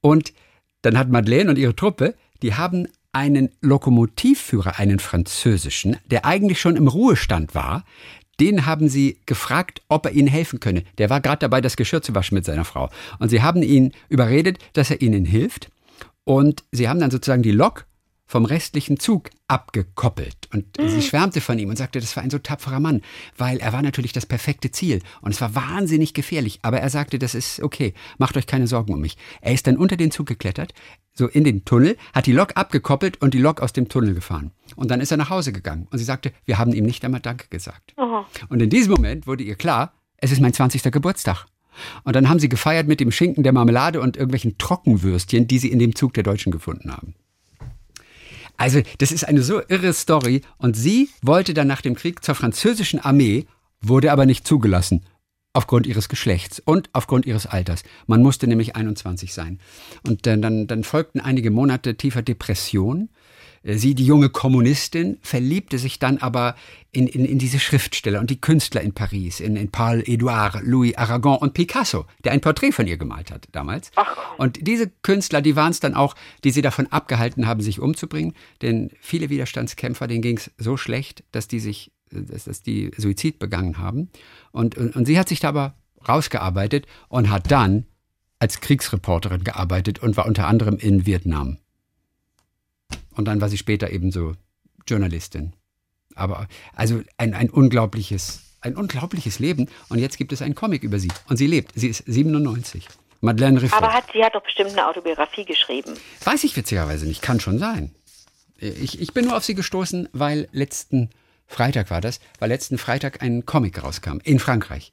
Und 0.01 0.33
dann 0.81 0.97
hat 0.97 1.09
Madeleine 1.09 1.51
und 1.51 1.57
ihre 1.57 1.75
Truppe, 1.75 2.15
die 2.41 2.55
haben 2.55 2.87
einen 3.11 3.49
Lokomotivführer, 3.61 4.79
einen 4.79 4.99
französischen, 4.99 5.97
der 6.05 6.25
eigentlich 6.25 6.61
schon 6.61 6.75
im 6.75 6.87
Ruhestand 6.87 7.55
war, 7.55 7.83
den 8.39 8.65
haben 8.65 8.87
sie 8.87 9.19
gefragt, 9.25 9.81
ob 9.89 10.05
er 10.05 10.13
ihnen 10.13 10.27
helfen 10.27 10.59
könne. 10.59 10.83
Der 10.97 11.09
war 11.09 11.19
gerade 11.19 11.39
dabei, 11.39 11.59
das 11.59 11.75
Geschirr 11.75 12.01
zu 12.01 12.15
waschen 12.15 12.35
mit 12.35 12.45
seiner 12.45 12.63
Frau. 12.63 12.89
Und 13.19 13.29
sie 13.29 13.41
haben 13.41 13.61
ihn 13.61 13.91
überredet, 14.07 14.59
dass 14.73 14.91
er 14.91 15.01
ihnen 15.01 15.25
hilft. 15.25 15.69
Und 16.23 16.63
sie 16.71 16.87
haben 16.87 16.99
dann 16.99 17.11
sozusagen 17.11 17.43
die 17.43 17.51
Lok 17.51 17.85
vom 18.29 18.45
restlichen 18.45 18.99
Zug 18.99 19.31
abgekoppelt. 19.47 20.49
Und 20.53 20.77
mhm. 20.77 20.87
sie 20.87 21.01
schwärmte 21.01 21.41
von 21.41 21.57
ihm 21.57 21.69
und 21.69 21.77
sagte, 21.77 21.99
das 21.99 22.15
war 22.15 22.21
ein 22.21 22.29
so 22.29 22.37
tapferer 22.37 22.79
Mann, 22.79 23.01
weil 23.35 23.57
er 23.57 23.73
war 23.73 23.81
natürlich 23.81 24.13
das 24.13 24.27
perfekte 24.27 24.69
Ziel. 24.69 25.01
Und 25.21 25.31
es 25.31 25.41
war 25.41 25.55
wahnsinnig 25.55 26.13
gefährlich. 26.13 26.59
Aber 26.61 26.79
er 26.79 26.91
sagte, 26.91 27.17
das 27.17 27.33
ist 27.33 27.59
okay, 27.59 27.95
macht 28.19 28.37
euch 28.37 28.45
keine 28.45 28.67
Sorgen 28.67 28.93
um 28.93 29.01
mich. 29.01 29.17
Er 29.41 29.53
ist 29.53 29.65
dann 29.65 29.77
unter 29.77 29.97
den 29.97 30.11
Zug 30.11 30.27
geklettert, 30.27 30.75
so 31.15 31.27
in 31.27 31.43
den 31.43 31.65
Tunnel, 31.65 31.97
hat 32.13 32.27
die 32.27 32.31
Lok 32.31 32.55
abgekoppelt 32.55 33.19
und 33.19 33.33
die 33.33 33.39
Lok 33.39 33.61
aus 33.61 33.73
dem 33.73 33.89
Tunnel 33.89 34.13
gefahren. 34.13 34.51
Und 34.75 34.91
dann 34.91 35.01
ist 35.01 35.09
er 35.09 35.17
nach 35.17 35.31
Hause 35.31 35.51
gegangen. 35.51 35.87
Und 35.89 35.97
sie 35.97 36.05
sagte, 36.05 36.31
wir 36.45 36.59
haben 36.59 36.71
ihm 36.71 36.85
nicht 36.85 37.03
einmal 37.03 37.21
Danke 37.21 37.47
gesagt. 37.49 37.95
Aha. 37.97 38.27
Und 38.49 38.61
in 38.61 38.69
diesem 38.69 38.93
Moment 38.93 39.25
wurde 39.25 39.43
ihr 39.43 39.55
klar, 39.55 39.93
es 40.17 40.31
ist 40.31 40.39
mein 40.39 40.53
20. 40.53 40.83
Geburtstag. 40.91 41.47
Und 42.03 42.15
dann 42.15 42.29
haben 42.29 42.39
sie 42.39 42.49
gefeiert 42.49 42.87
mit 42.87 42.99
dem 42.99 43.11
Schinken 43.11 43.41
der 43.41 43.53
Marmelade 43.53 44.01
und 44.01 44.17
irgendwelchen 44.17 44.59
Trockenwürstchen, 44.59 45.47
die 45.47 45.57
sie 45.57 45.71
in 45.71 45.79
dem 45.79 45.95
Zug 45.95 46.13
der 46.13 46.23
Deutschen 46.23 46.51
gefunden 46.51 46.91
haben. 46.91 47.15
Also, 48.59 48.81
das 48.97 49.13
ist 49.13 49.23
eine 49.23 49.41
so 49.41 49.61
irre 49.69 49.93
Story. 49.93 50.41
Und 50.57 50.75
sie 50.75 51.09
wollte 51.21 51.53
dann 51.53 51.67
nach 51.67 51.81
dem 51.81 51.95
Krieg 51.95 52.23
zur 52.23 52.35
französischen 52.35 52.99
Armee, 52.99 53.47
wurde 53.81 54.11
aber 54.11 54.25
nicht 54.25 54.45
zugelassen. 54.45 55.05
Aufgrund 55.53 55.87
ihres 55.87 56.09
Geschlechts 56.09 56.59
und 56.59 56.89
aufgrund 56.93 57.25
ihres 57.25 57.47
Alters. 57.47 57.83
Man 58.05 58.21
musste 58.21 58.47
nämlich 58.47 58.75
21 58.75 59.33
sein. 59.33 59.59
Und 60.05 60.27
dann, 60.27 60.41
dann, 60.41 60.67
dann 60.67 60.83
folgten 60.83 61.21
einige 61.21 61.51
Monate 61.51 61.95
tiefer 61.95 62.21
Depression. 62.21 63.09
Äh, 63.63 63.77
sie, 63.77 63.95
die 63.95 64.05
junge 64.05 64.29
Kommunistin, 64.29 65.17
verliebte 65.21 65.77
sich 65.77 65.99
dann 65.99 66.17
aber 66.17 66.55
in, 66.91 67.07
in, 67.07 67.25
in 67.25 67.37
diese 67.37 67.59
Schriftsteller 67.59 68.19
und 68.19 68.29
die 68.29 68.41
Künstler 68.41 68.81
in 68.81 68.93
Paris, 68.93 69.39
in, 69.39 69.55
in 69.55 69.69
Paul 69.69 70.03
Edouard, 70.05 70.61
Louis 70.63 70.95
Aragon 70.95 71.37
und 71.37 71.53
Picasso, 71.53 72.05
der 72.23 72.31
ein 72.31 72.41
Porträt 72.41 72.71
von 72.71 72.87
ihr 72.87 72.97
gemalt 72.97 73.31
hat 73.31 73.47
damals. 73.51 73.91
Ach. 73.95 74.37
Und 74.37 74.65
diese 74.67 74.89
Künstler, 74.89 75.41
die 75.41 75.55
waren 75.55 75.71
es 75.71 75.79
dann 75.79 75.93
auch, 75.93 76.15
die 76.43 76.51
sie 76.51 76.61
davon 76.61 76.87
abgehalten 76.87 77.47
haben, 77.47 77.61
sich 77.61 77.79
umzubringen. 77.79 78.33
Denn 78.61 78.91
viele 78.99 79.29
Widerstandskämpfer, 79.29 80.07
denen 80.07 80.21
ging 80.21 80.37
es 80.37 80.51
so 80.57 80.77
schlecht, 80.77 81.23
dass 81.31 81.47
die 81.47 81.59
sich, 81.59 81.91
dass, 82.11 82.45
dass 82.45 82.63
die 82.63 82.91
Suizid 82.97 83.37
begangen 83.37 83.77
haben. 83.77 84.09
Und, 84.51 84.77
und, 84.77 84.95
und 84.95 85.05
sie 85.05 85.19
hat 85.19 85.29
sich 85.29 85.39
da 85.39 85.49
aber 85.49 85.75
rausgearbeitet 86.07 86.87
und 87.09 87.29
hat 87.29 87.51
dann 87.51 87.85
als 88.39 88.61
Kriegsreporterin 88.61 89.43
gearbeitet 89.43 89.99
und 89.99 90.17
war 90.17 90.25
unter 90.25 90.47
anderem 90.47 90.77
in 90.77 91.05
Vietnam. 91.05 91.57
Und 93.15 93.25
dann 93.25 93.41
war 93.41 93.49
sie 93.49 93.57
später 93.57 93.91
eben 93.91 94.11
so 94.11 94.33
Journalistin. 94.87 95.53
Aber 96.15 96.47
also 96.75 97.01
ein, 97.17 97.33
ein 97.33 97.49
unglaubliches, 97.49 98.41
ein 98.61 98.75
unglaubliches 98.75 99.39
Leben. 99.39 99.67
Und 99.89 99.99
jetzt 99.99 100.17
gibt 100.17 100.31
es 100.31 100.41
einen 100.41 100.55
Comic 100.55 100.83
über 100.83 100.99
sie. 100.99 101.11
Und 101.27 101.37
sie 101.37 101.47
lebt. 101.47 101.71
Sie 101.75 101.87
ist 101.87 102.03
97. 102.07 102.87
Madeleine 103.21 103.61
Riffel. 103.61 103.77
Aber 103.77 103.93
hat, 103.93 104.05
sie 104.13 104.23
hat 104.23 104.35
doch 104.35 104.43
bestimmt 104.43 104.71
eine 104.71 104.87
Autobiografie 104.87 105.45
geschrieben. 105.45 105.93
Weiß 106.23 106.43
ich 106.43 106.55
witzigerweise 106.55 107.05
nicht. 107.05 107.21
Kann 107.21 107.39
schon 107.39 107.59
sein. 107.59 107.93
Ich, 108.57 108.99
ich 109.01 109.13
bin 109.13 109.25
nur 109.25 109.37
auf 109.37 109.43
sie 109.43 109.55
gestoßen, 109.55 110.09
weil 110.13 110.47
letzten 110.51 111.09
Freitag 111.47 111.89
war 111.89 112.01
das, 112.01 112.19
weil 112.39 112.49
letzten 112.49 112.77
Freitag 112.77 113.21
ein 113.21 113.45
Comic 113.45 113.81
rauskam 113.83 114.19
in 114.23 114.39
Frankreich 114.39 114.91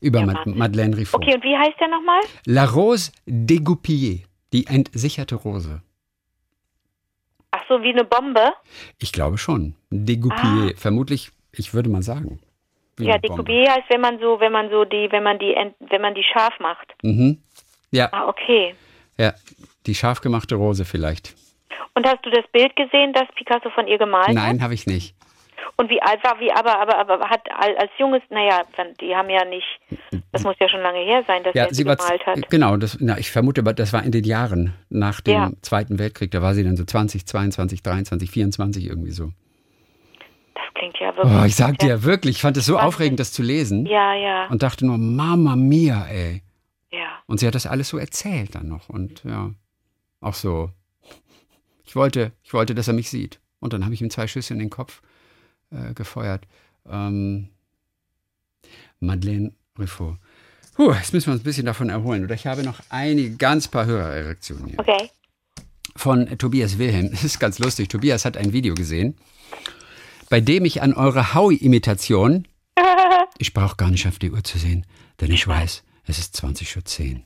über 0.00 0.20
Ja. 0.20 0.42
Madeleine 0.46 0.96
Riffaut. 0.96 1.22
Okay, 1.22 1.34
und 1.34 1.42
wie 1.44 1.56
heißt 1.56 1.78
der 1.80 1.88
nochmal? 1.88 2.20
La 2.46 2.64
Rose 2.64 3.10
dégoupillée, 3.26 4.24
die 4.52 4.66
entsicherte 4.66 5.34
Rose. 5.34 5.82
So, 7.70 7.80
wie 7.84 7.90
eine 7.90 8.02
Bombe. 8.04 8.52
Ich 8.98 9.12
glaube 9.12 9.38
schon. 9.38 9.74
Dégoupillée, 9.92 10.74
vermutlich, 10.76 11.30
ich 11.52 11.72
würde 11.72 11.88
mal 11.88 12.02
sagen. 12.02 12.40
Ah. 12.98 13.02
Ja. 13.04 13.14
Decoupé 13.16 13.66
heißt, 13.68 13.88
wenn 13.88 14.00
man 14.00 14.18
so, 14.18 14.40
wenn 14.40 14.50
man 14.52 14.68
so 14.70 14.84
die, 14.84 15.06
wenn 15.12 15.22
man 15.22 15.38
die, 15.38 15.54
wenn 15.88 16.02
man 16.02 16.14
die 16.16 16.24
scharf 16.24 16.52
macht. 16.58 16.88
Mhm. 17.02 17.38
Ja, 17.92 18.08
Ah, 18.12 18.26
okay. 18.28 18.74
ja, 19.18 19.32
die 19.86 19.94
scharf 19.94 20.20
gemachte 20.20 20.56
Rose 20.56 20.84
vielleicht. 20.84 21.34
Und 21.94 22.06
hast 22.06 22.24
du 22.26 22.30
das 22.30 22.44
Bild 22.52 22.74
gesehen, 22.74 23.12
das 23.12 23.28
Picasso 23.36 23.70
von 23.70 23.86
ihr 23.86 23.98
gemalt 23.98 24.26
hat? 24.28 24.34
Nein, 24.34 24.62
habe 24.62 24.74
ich 24.74 24.86
nicht. 24.86 25.14
Und 25.76 25.90
wie 25.90 26.00
alt 26.02 26.22
war, 26.24 26.38
wie, 26.40 26.50
aber, 26.52 26.78
aber, 26.80 26.98
aber 26.98 27.28
hat 27.30 27.42
al- 27.50 27.76
als 27.76 27.90
junges, 27.98 28.22
naja, 28.30 28.62
die 29.00 29.14
haben 29.16 29.30
ja 29.30 29.44
nicht, 29.44 29.66
das 30.32 30.42
muss 30.42 30.56
ja 30.60 30.68
schon 30.68 30.80
lange 30.80 30.98
her 31.00 31.22
sein, 31.26 31.42
dass 31.42 31.54
Ja, 31.54 31.64
er 31.64 31.68
sie 31.70 31.76
sie 31.76 31.86
war 31.86 31.96
gemalt 31.96 32.24
hat. 32.26 32.50
genau. 32.50 32.76
Das, 32.76 32.96
na, 33.00 33.18
ich 33.18 33.30
vermute, 33.30 33.60
aber 33.62 33.72
das 33.72 33.92
war 33.92 34.02
in 34.02 34.12
den 34.12 34.24
Jahren 34.24 34.74
nach 34.88 35.20
dem 35.20 35.34
Ja. 35.34 35.50
Zweiten 35.62 35.98
Weltkrieg. 35.98 36.30
Da 36.30 36.42
war 36.42 36.54
sie 36.54 36.64
dann 36.64 36.76
so 36.76 36.84
20, 36.84 37.26
22, 37.26 37.82
23, 37.82 38.30
24 38.30 38.86
irgendwie 38.86 39.10
so. 39.12 39.32
Das 40.54 40.74
klingt 40.74 40.98
ja 40.98 41.16
wirklich. 41.16 41.34
Oh, 41.40 41.44
ich 41.44 41.56
sag 41.56 41.78
dir 41.78 42.02
wirklich, 42.04 42.36
ich 42.36 42.42
fand 42.42 42.56
es 42.56 42.66
so 42.66 42.74
Wahnsinn. 42.74 42.88
aufregend, 42.88 43.20
das 43.20 43.32
zu 43.32 43.42
lesen 43.42 43.86
Ja, 43.86 44.14
ja, 44.14 44.46
und 44.48 44.62
dachte 44.62 44.86
nur, 44.86 44.98
Mama 44.98 45.56
mia, 45.56 46.06
ey. 46.06 46.42
ja. 46.90 47.18
Und 47.26 47.40
sie 47.40 47.46
hat 47.46 47.54
das 47.54 47.66
alles 47.66 47.88
so 47.88 47.98
erzählt 47.98 48.54
dann 48.54 48.68
noch 48.68 48.88
und 48.88 49.22
ja, 49.24 49.50
auch 50.20 50.34
so. 50.34 50.70
Ich 51.84 51.96
wollte, 51.96 52.32
ich 52.44 52.52
wollte, 52.54 52.74
dass 52.74 52.88
er 52.88 52.94
mich 52.94 53.10
sieht. 53.10 53.40
Und 53.58 53.72
dann 53.72 53.84
habe 53.84 53.94
ich 53.94 54.00
ihm 54.00 54.10
zwei 54.10 54.26
Schüsse 54.26 54.52
in 54.54 54.58
den 54.60 54.70
Kopf 54.70 55.02
äh, 55.70 55.94
gefeuert. 55.94 56.46
Ähm, 56.88 57.48
Madeleine 59.00 59.52
Riffaut. 59.78 60.16
Puh, 60.74 60.92
jetzt 60.92 61.12
müssen 61.12 61.26
wir 61.28 61.32
uns 61.32 61.42
ein 61.42 61.44
bisschen 61.44 61.66
davon 61.66 61.88
erholen. 61.88 62.24
Oder 62.24 62.34
ich 62.34 62.46
habe 62.46 62.62
noch 62.62 62.80
einige 62.88 63.36
ganz 63.36 63.68
paar 63.68 63.86
Hörererektionen 63.86 64.66
hier. 64.66 64.78
Okay. 64.78 65.10
Von 65.96 66.38
Tobias 66.38 66.78
Wilhelm. 66.78 67.10
Das 67.10 67.24
ist 67.24 67.40
ganz 67.40 67.58
lustig. 67.58 67.88
Tobias 67.88 68.24
hat 68.24 68.36
ein 68.36 68.52
Video 68.52 68.74
gesehen, 68.74 69.16
bei 70.28 70.40
dem 70.40 70.64
ich 70.64 70.82
an 70.82 70.94
eure 70.94 71.34
Howie-Imitation 71.34 72.46
ich 73.38 73.52
brauche 73.52 73.76
gar 73.76 73.90
nicht 73.90 74.06
auf 74.06 74.18
die 74.18 74.30
Uhr 74.30 74.44
zu 74.44 74.58
sehen, 74.58 74.86
denn 75.20 75.30
ich 75.30 75.46
weiß, 75.46 75.82
es 76.06 76.18
ist 76.18 76.36
20 76.36 76.76
Uhr 76.76 76.84
10. 76.84 77.24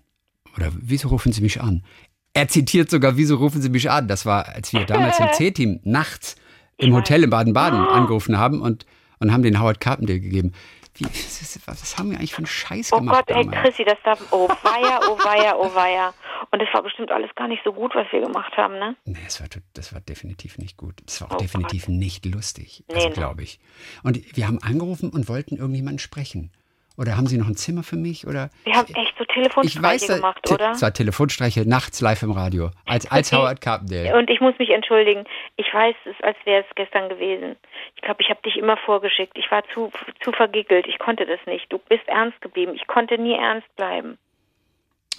Oder 0.57 0.73
wieso 0.75 1.09
rufen 1.09 1.33
Sie 1.33 1.41
mich 1.41 1.61
an? 1.61 1.85
Er 2.33 2.49
zitiert 2.49 2.91
sogar, 2.91 3.17
wieso 3.17 3.37
rufen 3.37 3.63
Sie 3.63 3.69
mich 3.69 3.91
an? 3.91 4.09
Das 4.09 4.27
war, 4.27 4.49
als 4.49 4.73
wir 4.73 4.85
damals 4.85 5.19
im 5.21 5.29
C-Team 5.33 5.81
nachts 5.85 6.37
im 6.79 6.95
Hotel 6.95 7.25
in 7.25 7.31
Baden-Baden 7.31 7.81
angerufen 7.81 8.39
haben 8.39 8.61
und, 8.61 8.87
und 9.21 9.33
haben 9.33 9.43
den 9.43 9.61
Howard 9.61 9.81
Carpendale 9.81 10.21
gegeben. 10.21 10.53
Wie, 10.95 11.05
was, 11.67 11.99
haben 11.99 12.11
wir 12.11 12.19
eigentlich 12.19 12.33
für 12.33 12.39
einen 12.39 12.47
Scheiß 12.47 12.93
Oh 12.93 12.99
gemacht 12.99 13.27
Gott, 13.27 13.37
ey 13.37 13.45
damals? 13.45 13.63
Chrissy, 13.63 13.85
das 13.85 13.99
darf, 14.05 14.21
oh 14.31 14.49
weia, 14.49 15.01
oh 15.09 15.19
weia, 15.19 15.57
oh 15.57 15.75
weia. 15.75 16.15
Und 16.51 16.63
das 16.63 16.69
war 16.73 16.83
bestimmt 16.83 17.11
alles 17.11 17.35
gar 17.35 17.49
nicht 17.49 17.63
so 17.65 17.73
gut, 17.73 17.95
was 17.95 18.07
wir 18.13 18.21
gemacht 18.21 18.57
haben, 18.57 18.75
ne? 18.79 18.97
Nee, 19.05 19.19
das 19.25 19.41
war, 19.41 19.49
das 19.73 19.93
war 19.93 20.01
definitiv 20.01 20.59
nicht 20.59 20.77
gut. 20.77 20.95
Das 21.07 21.21
war 21.21 21.33
auch 21.33 21.35
Oh 21.35 21.39
definitiv 21.39 21.89
nicht 21.89 22.25
lustig. 22.27 22.85
Nee, 22.89 22.95
Also 22.95 23.11
glaube 23.11 23.43
ich. 23.43 23.59
Und 24.03 24.37
wir 24.37 24.47
haben 24.47 24.59
angerufen 24.63 25.11
und 25.11 25.29
wollten 25.29 25.57
irgendjemanden 25.57 25.99
sprechen. 25.99 26.53
Oder 26.97 27.17
haben 27.17 27.27
Sie 27.27 27.37
noch 27.39 27.49
ein 27.49 27.57
Zimmer 27.57 27.83
für 27.83 27.97
mich? 27.97 28.25
Oder 28.27 28.51
Wir 28.63 28.75
haben 28.75 28.95
echt 28.95 29.15
so 29.19 29.25
ich 29.25 29.29
Telefonstreiche 29.35 29.83
weiß, 29.83 30.07
da- 30.07 30.15
gemacht, 30.17 30.41
te- 30.45 30.55
oder? 30.55 30.71
es 30.71 30.83
war 30.83 30.93
Telefonstreiche 30.93 31.69
nachts 31.69 32.01
live 32.01 32.23
im 32.23 32.31
Radio. 32.31 32.71
Als, 32.87 33.11
als 33.11 33.33
Okay. 33.33 33.43
Howard 33.43 33.61
Carpendale. 33.61 34.17
Und 34.17 34.31
ich 34.31 34.41
muss 34.41 34.57
mich 34.61 34.71
entschuldigen. 34.71 35.25
Ich 35.57 35.67
weiß 35.75 35.97
es, 36.05 36.15
als 36.23 36.37
wäre 36.45 36.63
es 36.69 36.75
gestern 36.77 37.09
gewesen. 37.09 37.57
Ich 37.97 38.03
glaube, 38.03 38.23
ich 38.23 38.31
habe 38.31 38.41
dich 38.43 38.57
immer 38.57 38.77
vorgeschickt. 38.77 39.37
Ich 39.37 39.51
war 39.51 39.65
zu, 39.75 39.91
zu 40.23 40.31
vergickelt. 40.31 40.87
Ich 40.87 40.99
konnte 41.01 41.27
das 41.27 41.41
nicht. 41.47 41.67
Du 41.73 41.79
bist 41.79 42.07
ernst 42.07 42.41
geblieben. 42.41 42.75
Ich 42.77 42.87
konnte 42.87 43.19
nie 43.19 43.35
ernst 43.35 43.75
bleiben. 43.75 44.17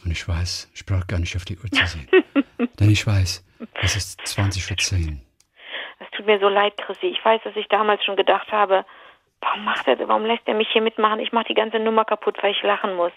Und 0.06 0.12
ich 0.12 0.26
weiß, 0.28 0.72
ich 0.74 0.86
brauche 0.86 1.06
gar 1.08 1.20
nicht 1.20 1.36
auf 1.36 1.44
die 1.46 1.58
Uhr 1.58 1.70
zu 1.72 1.86
sehen. 1.88 2.08
Denn 2.80 2.90
ich 2.90 3.06
weiß, 3.06 3.44
es 3.82 3.96
ist 3.98 4.22
20 4.26 4.64
vor 4.64 4.78
10. 4.78 5.22
Es 6.00 6.08
tut 6.16 6.26
mir 6.26 6.40
so 6.40 6.48
leid, 6.48 6.78
Chrissy. 6.78 7.08
Ich 7.08 7.24
weiß, 7.26 7.42
dass 7.44 7.56
ich 7.58 7.68
damals 7.68 8.04
schon 8.06 8.16
gedacht 8.16 8.50
habe, 8.52 8.86
warum 9.46 9.64
macht 9.64 9.88
er, 9.88 9.98
warum 10.08 10.26
lässt 10.26 10.48
er 10.48 10.56
mich 10.56 10.68
hier 10.72 10.82
mitmachen? 10.82 11.20
Ich 11.20 11.32
mache 11.32 11.46
die 11.50 11.54
ganze 11.54 11.80
Nummer 11.80 12.06
kaputt, 12.06 12.38
weil 12.42 12.52
ich 12.52 12.62
lachen 12.64 12.96
muss. 12.96 13.12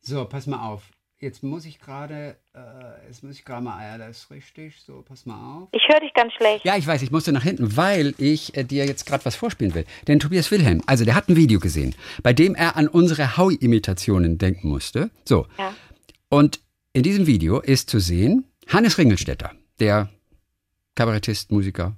So, 0.00 0.24
pass 0.24 0.46
mal 0.46 0.66
auf. 0.66 0.82
Jetzt 1.18 1.44
muss 1.44 1.64
ich 1.66 1.78
gerade, 1.78 2.36
äh, 2.52 3.06
jetzt 3.06 3.22
muss 3.22 3.38
ich 3.38 3.44
gerade 3.44 3.62
mal, 3.62 3.80
ja, 3.80 3.96
das 3.96 4.24
ist 4.24 4.30
richtig, 4.32 4.80
so, 4.80 5.02
pass 5.02 5.24
mal 5.24 5.36
auf. 5.36 5.68
Ich 5.70 5.86
höre 5.88 6.00
dich 6.00 6.12
ganz 6.14 6.32
schlecht. 6.32 6.64
Ja, 6.64 6.76
ich 6.76 6.84
weiß, 6.84 7.00
ich 7.02 7.12
musste 7.12 7.30
nach 7.30 7.44
hinten, 7.44 7.76
weil 7.76 8.14
ich 8.18 8.56
äh, 8.56 8.64
dir 8.64 8.86
jetzt 8.86 9.06
gerade 9.06 9.24
was 9.24 9.36
vorspielen 9.36 9.72
will. 9.74 9.84
Denn 10.08 10.18
Tobias 10.18 10.50
Wilhelm, 10.50 10.82
also 10.86 11.04
der 11.04 11.14
hat 11.14 11.28
ein 11.28 11.36
Video 11.36 11.60
gesehen, 11.60 11.94
bei 12.24 12.32
dem 12.32 12.56
er 12.56 12.76
an 12.76 12.88
unsere 12.88 13.36
Howie-Imitationen 13.36 14.38
denken 14.38 14.68
musste. 14.68 15.10
So. 15.24 15.46
Ja. 15.58 15.72
Und 16.28 16.60
in 16.92 17.04
diesem 17.04 17.28
Video 17.28 17.60
ist 17.60 17.88
zu 17.88 18.00
sehen 18.00 18.44
Hannes 18.66 18.98
Ringelstetter, 18.98 19.52
der 19.78 20.08
Kabarettist, 20.96 21.52
Musiker, 21.52 21.94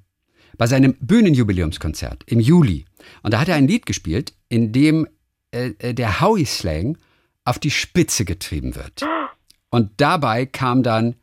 bei 0.57 0.67
seinem 0.67 0.95
Bühnenjubiläumskonzert 1.01 2.25
im 2.27 2.41
Juli. 2.41 2.85
Und 3.23 3.35
da 3.35 3.41
hat 3.41 3.49
er 3.49 3.57
ein 3.57 3.69
Lied 3.69 3.87
gespielt, 3.87 4.35
in 4.49 4.73
dem 4.73 5.07
äh, 5.53 5.73
äh, 5.79 5.95
der 5.95 6.21
Howie-Slang 6.21 6.99
auf 7.45 7.59
die 7.59 7.71
Spitze 7.71 8.25
getrieben 8.25 8.75
wird. 8.75 9.05
Und 9.71 9.93
dabei 9.99 10.47
kam 10.47 10.83
dann 10.83 11.17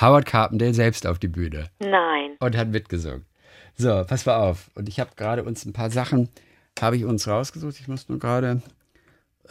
Howard 0.00 0.26
Carpendale 0.26 0.74
selbst 0.74 1.06
auf 1.06 1.18
die 1.18 1.28
Bühne 1.28 1.70
Nein. 1.78 2.36
und 2.40 2.56
hat 2.56 2.68
mitgesungen. 2.68 3.24
So, 3.76 4.04
pass 4.06 4.26
mal 4.26 4.36
auf. 4.36 4.70
Und 4.74 4.88
ich 4.88 5.00
habe 5.00 5.10
gerade 5.16 5.44
uns 5.44 5.64
ein 5.64 5.72
paar 5.72 5.90
Sachen, 5.90 6.28
habe 6.80 6.96
ich 6.96 7.04
uns 7.04 7.26
rausgesucht. 7.26 7.78
Ich 7.80 7.88
muss 7.88 8.08
nur 8.08 8.18
gerade, 8.18 8.62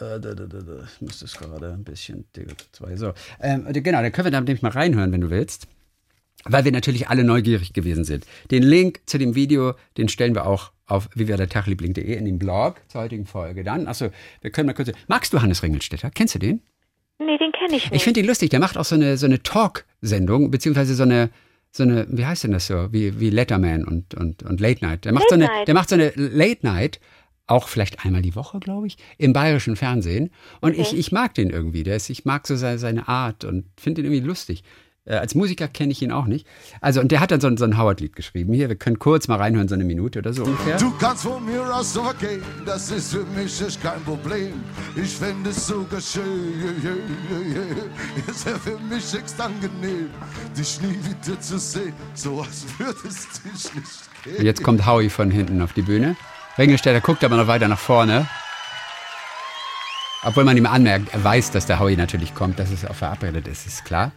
äh, 0.00 0.18
ich 0.18 1.00
muss 1.00 1.20
das 1.20 1.36
gerade 1.36 1.72
ein 1.72 1.84
bisschen, 1.84 2.24
zwei, 2.72 2.96
so. 2.96 3.12
Ähm, 3.40 3.66
genau, 3.72 4.02
dann 4.02 4.12
können 4.12 4.26
wir 4.26 4.32
da 4.32 4.40
nämlich 4.40 4.62
mal 4.62 4.72
reinhören, 4.72 5.12
wenn 5.12 5.20
du 5.20 5.30
willst. 5.30 5.68
Weil 6.44 6.64
wir 6.64 6.72
natürlich 6.72 7.08
alle 7.08 7.24
neugierig 7.24 7.72
gewesen 7.72 8.04
sind. 8.04 8.24
Den 8.50 8.62
Link 8.62 9.00
zu 9.06 9.18
dem 9.18 9.34
Video, 9.34 9.74
den 9.96 10.08
stellen 10.08 10.34
wir 10.34 10.46
auch 10.46 10.70
auf 10.86 11.08
viviadertachliebling.de 11.14 12.14
in 12.16 12.24
den 12.24 12.38
Blog 12.38 12.76
zur 12.88 13.00
heutigen 13.00 13.26
Folge 13.26 13.64
dann. 13.64 13.88
Achso, 13.88 14.10
wir 14.40 14.50
können 14.50 14.66
mal 14.66 14.72
kurz. 14.74 14.92
Magst 15.08 15.32
du 15.32 15.42
Hannes 15.42 15.62
Ringelstetter? 15.62 16.10
Kennst 16.10 16.36
du 16.36 16.38
den? 16.38 16.60
Nee, 17.18 17.38
den 17.38 17.50
kenne 17.52 17.76
ich 17.76 17.86
Ich 17.86 17.90
nicht. 17.90 18.04
finde 18.04 18.20
ihn 18.20 18.26
lustig. 18.26 18.50
Der 18.50 18.60
macht 18.60 18.76
auch 18.78 18.84
so 18.84 18.94
eine, 18.94 19.16
so 19.16 19.26
eine 19.26 19.42
Talk-Sendung, 19.42 20.50
beziehungsweise 20.50 20.94
so 20.94 21.02
eine, 21.02 21.30
so 21.72 21.82
eine, 21.82 22.06
wie 22.10 22.26
heißt 22.26 22.44
denn 22.44 22.52
das 22.52 22.66
so? 22.68 22.92
Wie, 22.92 23.18
wie 23.18 23.30
Letterman 23.30 23.84
und, 23.84 24.14
und, 24.14 24.42
und 24.44 24.60
Late 24.60 24.84
Night. 24.84 25.04
Der 25.04 25.12
macht, 25.12 25.28
so 25.28 25.34
Late 25.34 25.44
eine, 25.50 25.58
Night. 25.58 25.68
der 25.68 25.74
macht 25.74 25.88
so 25.88 25.94
eine 25.96 26.12
Late 26.14 26.64
Night, 26.64 27.00
auch 27.48 27.68
vielleicht 27.68 28.04
einmal 28.04 28.22
die 28.22 28.34
Woche, 28.36 28.60
glaube 28.60 28.86
ich, 28.86 28.98
im 29.18 29.32
bayerischen 29.32 29.76
Fernsehen. 29.76 30.30
Und 30.60 30.76
ich, 30.78 30.96
ich 30.96 31.10
mag 31.10 31.34
den 31.34 31.50
irgendwie. 31.50 31.82
Der 31.82 31.96
ist, 31.96 32.10
ich 32.10 32.24
mag 32.24 32.46
so 32.46 32.54
seine, 32.54 32.78
seine 32.78 33.08
Art 33.08 33.44
und 33.44 33.64
finde 33.76 34.02
ihn 34.02 34.06
irgendwie 34.06 34.26
lustig. 34.26 34.62
Äh, 35.08 35.14
als 35.18 35.34
Musiker 35.36 35.68
kenne 35.68 35.92
ich 35.92 36.02
ihn 36.02 36.10
auch 36.10 36.26
nicht. 36.26 36.46
Also, 36.80 37.00
und 37.00 37.12
der 37.12 37.20
hat 37.20 37.30
dann 37.30 37.40
so, 37.40 37.46
ein- 37.46 37.56
so 37.56 37.64
ein 37.64 37.78
Howard-Lied 37.78 38.16
geschrieben. 38.16 38.52
Hier, 38.52 38.68
wir 38.68 38.74
können 38.76 38.98
kurz 38.98 39.28
mal 39.28 39.36
reinhören, 39.36 39.68
so 39.68 39.74
eine 39.76 39.84
Minute 39.84 40.18
oder 40.18 40.32
so 40.32 40.42
ungefähr. 40.44 40.78
Du 40.78 40.90
kannst 40.98 41.22
von 41.22 41.44
mir 41.46 41.62
aus 41.74 41.92
so 41.92 42.02
gehen, 42.18 42.42
das 42.64 42.90
ist 42.90 43.12
für 43.12 43.24
mich 43.24 43.62
echt 43.62 43.80
kein 43.82 44.02
Problem. 44.02 44.52
Ich 44.96 45.10
fände 45.16 45.50
es 45.50 45.66
sogar 45.68 46.00
schön, 46.00 46.52
es 48.28 48.44
wäre 48.46 48.58
für 48.58 48.78
mich 48.80 49.14
echt 49.14 49.40
angenehm, 49.40 50.10
dich 50.58 50.80
nie 50.82 50.98
wieder 51.04 51.40
zu 51.40 51.58
sehen, 51.58 51.92
so 52.14 52.40
als 52.40 52.64
würde 52.76 52.98
es 53.08 53.28
dich 53.42 53.74
nicht 53.74 54.24
geben. 54.24 54.44
Jetzt 54.44 54.62
kommt 54.64 54.84
Howie 54.86 55.08
von 55.08 55.30
hinten 55.30 55.62
auf 55.62 55.72
die 55.72 55.82
Bühne. 55.82 56.16
Ringelstetter 56.58 57.00
guckt 57.00 57.22
aber 57.22 57.36
noch 57.36 57.46
weiter 57.46 57.68
nach 57.68 57.78
vorne. 57.78 58.26
Obwohl 60.24 60.42
man 60.44 60.56
ihm 60.56 60.66
anmerkt, 60.66 61.14
er 61.14 61.22
weiß, 61.22 61.52
dass 61.52 61.66
der 61.66 61.78
Howie 61.78 61.96
natürlich 61.96 62.34
kommt, 62.34 62.58
dass 62.58 62.72
es 62.72 62.84
auch 62.84 62.94
verabredet 62.96 63.46
ist, 63.46 63.66
ist 63.66 63.84
klar. 63.84 64.10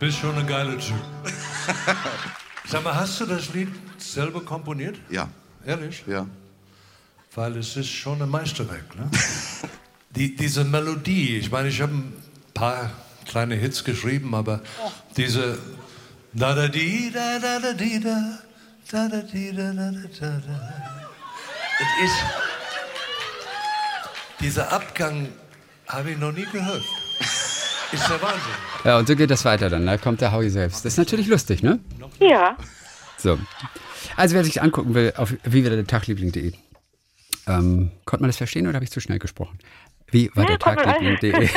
Bist 0.00 0.18
schon 0.18 0.36
ein 0.38 0.46
geiler 0.46 0.78
Typ. 0.78 0.96
Sag 2.66 2.82
mal, 2.82 2.94
hast 2.94 3.20
du 3.20 3.26
das 3.26 3.52
Lied 3.52 3.68
selber 3.98 4.40
komponiert? 4.42 4.96
Ja, 5.10 5.28
Ehrlich? 5.66 6.02
ja. 6.06 6.26
Weil 7.34 7.58
es 7.58 7.76
ist 7.76 7.90
schon 7.90 8.20
ein 8.22 8.30
Meisterwerk, 8.30 8.96
ne? 8.96 9.10
Die, 10.16 10.34
diese 10.34 10.64
Melodie, 10.64 11.36
ich 11.36 11.50
meine, 11.52 11.68
ich 11.68 11.80
habe 11.80 11.92
ein 11.92 12.12
paar 12.54 12.90
kleine 13.26 13.54
Hits 13.54 13.84
geschrieben, 13.84 14.34
aber 14.34 14.60
diese 15.16 15.56
da 16.32 16.52
da 16.54 16.66
di 16.66 17.12
da 17.12 17.38
da 17.38 17.60
da 17.60 17.72
di 17.74 18.00
da 18.00 18.38
da 18.90 19.08
da 19.08 19.20
di 19.22 19.52
da 19.54 19.72
da 19.72 19.90
da 19.92 20.08
da 20.18 20.30
da. 20.40 20.72
Es 21.78 22.10
ist 22.10 22.16
dieser 24.40 24.72
Abgang 24.72 25.28
habe 25.86 26.10
ich 26.10 26.18
noch 26.18 26.32
nie 26.32 26.46
gehört. 26.50 26.82
Ist 27.92 28.08
der 28.08 28.22
Wahnsinn. 28.22 28.40
Ja, 28.84 28.98
und 28.98 29.08
so 29.08 29.16
geht 29.16 29.30
das 29.30 29.44
weiter 29.44 29.68
dann. 29.68 29.86
Da 29.86 29.98
kommt 29.98 30.20
der 30.20 30.32
Howie 30.32 30.50
selbst. 30.50 30.84
Das 30.84 30.94
ist 30.94 30.98
natürlich 30.98 31.26
lustig, 31.26 31.62
ne? 31.62 31.80
Ja. 32.18 32.56
So. 33.16 33.38
Also, 34.16 34.34
wer 34.34 34.44
sich 34.44 34.62
angucken 34.62 34.94
will, 34.94 35.12
auf 35.16 35.34
wiewiederdertagliebling.de. 35.44 36.52
Ähm, 37.46 37.90
konnte 38.04 38.22
man 38.22 38.28
das 38.28 38.36
verstehen 38.36 38.66
oder 38.66 38.76
habe 38.76 38.84
ich 38.84 38.90
zu 38.90 39.00
schnell 39.00 39.18
gesprochen? 39.18 39.58
Wie 40.12 40.30
war 40.34 40.44
Ja, 40.44 40.56
der 40.56 40.58
kann 40.58 40.74
man 40.74 40.84
Tagliebling.de? 40.84 41.48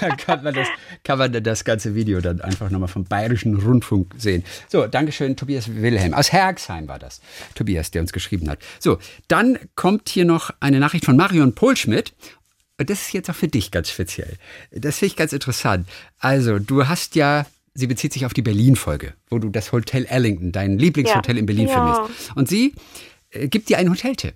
Da 0.00 0.08
kann 0.16 0.42
man, 0.42 0.54
das, 0.54 0.66
kann 1.04 1.18
man 1.18 1.42
das 1.42 1.64
ganze 1.64 1.94
Video 1.94 2.22
dann 2.22 2.40
einfach 2.40 2.70
nochmal 2.70 2.88
vom 2.88 3.04
Bayerischen 3.04 3.54
Rundfunk 3.56 4.14
sehen. 4.16 4.44
So, 4.68 4.86
Dankeschön, 4.86 5.36
Tobias 5.36 5.74
Wilhelm. 5.74 6.14
Aus 6.14 6.32
Herxheim 6.32 6.88
war 6.88 6.98
das. 6.98 7.20
Tobias, 7.54 7.90
der 7.90 8.00
uns 8.00 8.12
geschrieben 8.12 8.48
hat. 8.48 8.60
So, 8.78 8.98
dann 9.28 9.58
kommt 9.74 10.08
hier 10.08 10.24
noch 10.24 10.52
eine 10.60 10.80
Nachricht 10.80 11.04
von 11.04 11.16
Marion 11.16 11.54
Polschmidt. 11.54 12.14
Und 12.80 12.88
das 12.90 13.02
ist 13.02 13.12
jetzt 13.12 13.28
auch 13.30 13.34
für 13.34 13.46
dich 13.46 13.70
ganz 13.70 13.90
speziell. 13.90 14.36
Das 14.72 14.98
finde 14.98 15.12
ich 15.12 15.16
ganz 15.16 15.32
interessant. 15.34 15.86
Also, 16.18 16.58
du 16.58 16.88
hast 16.88 17.14
ja, 17.14 17.44
sie 17.74 17.86
bezieht 17.86 18.14
sich 18.14 18.24
auf 18.24 18.32
die 18.32 18.40
Berlin-Folge, 18.42 19.12
wo 19.28 19.38
du 19.38 19.50
das 19.50 19.70
Hotel 19.70 20.06
Ellington, 20.06 20.50
dein 20.50 20.78
Lieblingshotel 20.78 21.34
Ja. 21.36 21.40
in 21.40 21.46
Berlin 21.46 21.68
Ja. 21.68 21.74
vermisst. 21.74 22.32
Und 22.34 22.48
sie 22.48 22.74
äh, 23.32 23.48
gibt 23.48 23.68
dir 23.68 23.76
einen 23.76 23.90
Hoteltipp. 23.90 24.34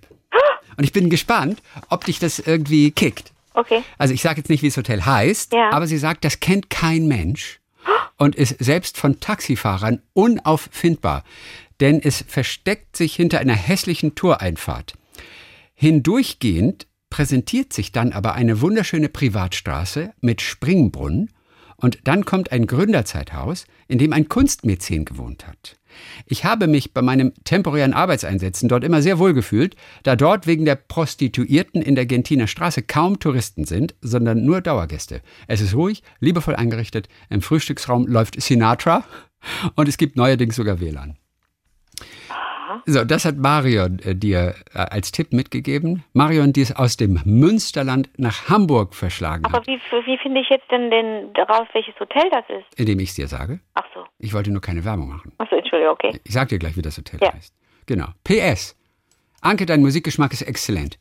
Und 0.77 0.83
ich 0.83 0.91
bin 0.93 1.09
gespannt, 1.09 1.61
ob 1.89 2.05
dich 2.05 2.19
das 2.19 2.37
irgendwie 2.37 2.91
kickt. 2.91 3.31
Okay. 3.55 3.81
Also 3.97 4.13
ich 4.13 4.21
sage 4.21 4.37
jetzt 4.41 4.49
nicht, 4.49 4.61
wie 4.61 4.67
das 4.67 4.77
Hotel 4.77 5.03
heißt, 5.05 5.53
Ja. 5.53 5.71
aber 5.71 5.87
sie 5.87 5.97
sagt, 5.97 6.23
das 6.23 6.39
kennt 6.39 6.69
kein 6.69 7.07
Mensch 7.07 7.59
und 8.17 8.35
ist 8.35 8.57
selbst 8.63 8.97
von 8.97 9.19
Taxifahrern 9.19 10.01
unauffindbar, 10.13 11.23
denn 11.79 11.99
es 12.01 12.23
versteckt 12.27 12.95
sich 12.95 13.15
hinter 13.15 13.39
einer 13.39 13.55
hässlichen 13.55 14.13
Toreinfahrt. 14.15 14.93
Hindurchgehend 15.73 16.87
präsentiert 17.15 17.71
sich 17.71 17.93
dann 17.93 18.11
aber 18.11 18.33
eine 18.33 18.59
wunderschöne 18.59 19.07
Privatstraße 19.07 20.11
mit 20.19 20.41
Springbrunnen 20.41 21.29
und 21.77 21.99
dann 22.03 22.25
kommt 22.25 22.51
ein 22.51 22.67
Gründerzeithaus, 22.67 23.67
in 23.87 23.99
dem 23.99 24.11
ein 24.11 24.27
Kunstmäzen 24.27 25.05
gewohnt 25.05 25.47
hat. 25.47 25.77
Ich 26.25 26.43
habe 26.43 26.67
mich 26.67 26.93
bei 26.93 27.01
meinem 27.01 27.31
temporären 27.45 27.93
Arbeitseinsätzen 27.93 28.67
dort 28.67 28.83
immer 28.83 29.01
sehr 29.01 29.17
wohl 29.17 29.33
gefühlt, 29.33 29.77
da 30.03 30.17
dort 30.17 30.45
wegen 30.45 30.65
der 30.65 30.75
Prostituierten 30.75 31.81
in 31.81 31.95
der 31.95 32.05
Gentiner 32.05 32.47
Straße 32.47 32.81
kaum 32.81 33.17
Touristen 33.17 33.63
sind, 33.63 33.95
sondern 34.01 34.43
nur 34.43 34.59
Dauergäste. 34.59 35.21
Es 35.47 35.61
ist 35.61 35.73
ruhig, 35.73 36.03
liebevoll 36.19 36.57
eingerichtet, 36.57 37.07
im 37.29 37.41
Frühstücksraum 37.41 38.07
läuft 38.07 38.41
Sinatra 38.41 39.05
und 39.75 39.87
es 39.87 39.95
gibt 39.95 40.17
neuerdings 40.17 40.57
sogar 40.57 40.81
WLAN. 40.81 41.17
So, 42.85 43.03
das 43.05 43.25
hat 43.25 43.37
Marion 43.37 43.99
äh, 43.99 44.15
dir 44.15 44.55
äh, 44.73 44.77
als 44.79 45.11
Tipp 45.11 45.33
mitgegeben. 45.33 46.03
Marion, 46.13 46.53
die 46.53 46.61
es 46.61 46.75
aus 46.75 46.97
dem 46.97 47.19
Münsterland 47.25 48.09
nach 48.17 48.49
Hamburg 48.49 48.95
verschlagen 48.95 49.45
Aber 49.45 49.57
hat, 49.57 49.67
wie, 49.67 49.79
wie 50.05 50.17
finde 50.17 50.41
ich 50.41 50.49
jetzt 50.49 50.69
denn 50.71 50.89
den, 50.91 51.31
raus, 51.49 51.67
welches 51.73 51.99
Hotel 51.99 52.23
das 52.31 52.43
ist? 52.49 52.79
indem 52.79 52.99
ich 52.99 53.09
es 53.09 53.15
dir 53.15 53.27
sage. 53.27 53.59
Ach 53.73 53.85
so. 53.93 54.03
Ich 54.19 54.33
wollte 54.33 54.51
nur 54.51 54.61
keine 54.61 54.83
Werbung 54.85 55.09
machen. 55.09 55.31
Ach 55.37 55.47
so, 55.49 55.55
Entschuldigung, 55.55 55.93
okay. 55.93 56.19
Ich 56.23 56.33
sag 56.33 56.49
dir 56.49 56.59
gleich, 56.59 56.75
wie 56.77 56.81
das 56.81 56.97
Hotel 56.97 57.19
Ja. 57.21 57.33
heißt. 57.33 57.53
Genau. 57.85 58.07
PS. 58.23 58.75
Anke, 59.41 59.65
dein 59.65 59.81
Musikgeschmack 59.81 60.33
ist 60.33 60.41
exzellent. 60.41 60.97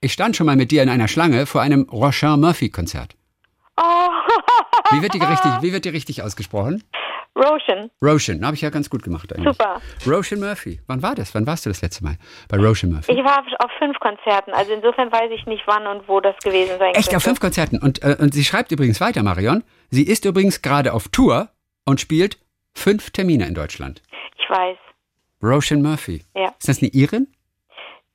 Ich 0.00 0.12
stand 0.12 0.36
schon 0.36 0.46
mal 0.46 0.56
mit 0.56 0.70
dir 0.70 0.82
in 0.82 0.88
einer 0.90 1.08
Schlange 1.08 1.46
vor 1.46 1.62
einem 1.62 1.82
Rochin 1.90 2.40
Murphy-Konzert. 2.40 3.14
Oh, 3.76 3.82
Wie 4.94 5.02
wird 5.02 5.14
die 5.14 5.18
richtig, 5.18 5.52
wie 5.62 5.72
wird 5.72 5.84
die 5.84 5.88
richtig 5.90 6.22
ausgesprochen? 6.22 6.82
Roshan, 7.36 7.90
Roshan, 8.00 8.44
habe 8.44 8.54
ich 8.54 8.60
ja 8.60 8.70
ganz 8.70 8.88
gut 8.88 9.02
gemacht 9.02 9.32
eigentlich. 9.34 9.56
super. 9.56 9.80
Roshan 10.06 10.38
Murphy. 10.38 10.80
Wann 10.86 11.02
war 11.02 11.16
das? 11.16 11.34
Wann 11.34 11.46
warst 11.48 11.66
du 11.66 11.70
das 11.70 11.82
letzte 11.82 12.04
Mal 12.04 12.16
bei 12.48 12.56
Roshan 12.58 12.92
Murphy? 12.92 13.10
Ich 13.12 13.24
war 13.24 13.40
auf 13.58 13.70
fünf 13.78 13.98
Konzerten, 13.98 14.52
also 14.52 14.72
insofern 14.72 15.10
weiß 15.10 15.30
ich 15.32 15.44
nicht, 15.46 15.64
wann 15.66 15.84
und 15.88 16.06
wo 16.08 16.20
das 16.20 16.36
gewesen 16.44 16.78
sein 16.78 16.94
Echt, 16.94 17.08
könnte. 17.08 17.16
auf 17.16 17.22
fünf 17.24 17.40
Konzerten. 17.40 17.78
Und, 17.78 18.02
äh, 18.04 18.16
und 18.20 18.32
sie 18.32 18.44
schreibt 18.44 18.70
übrigens 18.70 19.00
weiter, 19.00 19.24
Marion. 19.24 19.64
Sie 19.90 20.04
ist 20.04 20.24
übrigens 20.24 20.62
gerade 20.62 20.92
auf 20.92 21.08
Tour 21.08 21.48
und 21.84 22.00
spielt 22.00 22.38
fünf 22.72 23.10
Termine 23.10 23.46
in 23.46 23.54
Deutschland. 23.54 24.00
Ich 24.38 24.48
weiß. 24.48 24.76
Roshan 25.42 25.82
Murphy. 25.82 26.22
Ja. 26.36 26.54
Ist 26.58 26.68
das 26.68 26.82
eine 26.82 26.90
Irin? 26.92 27.26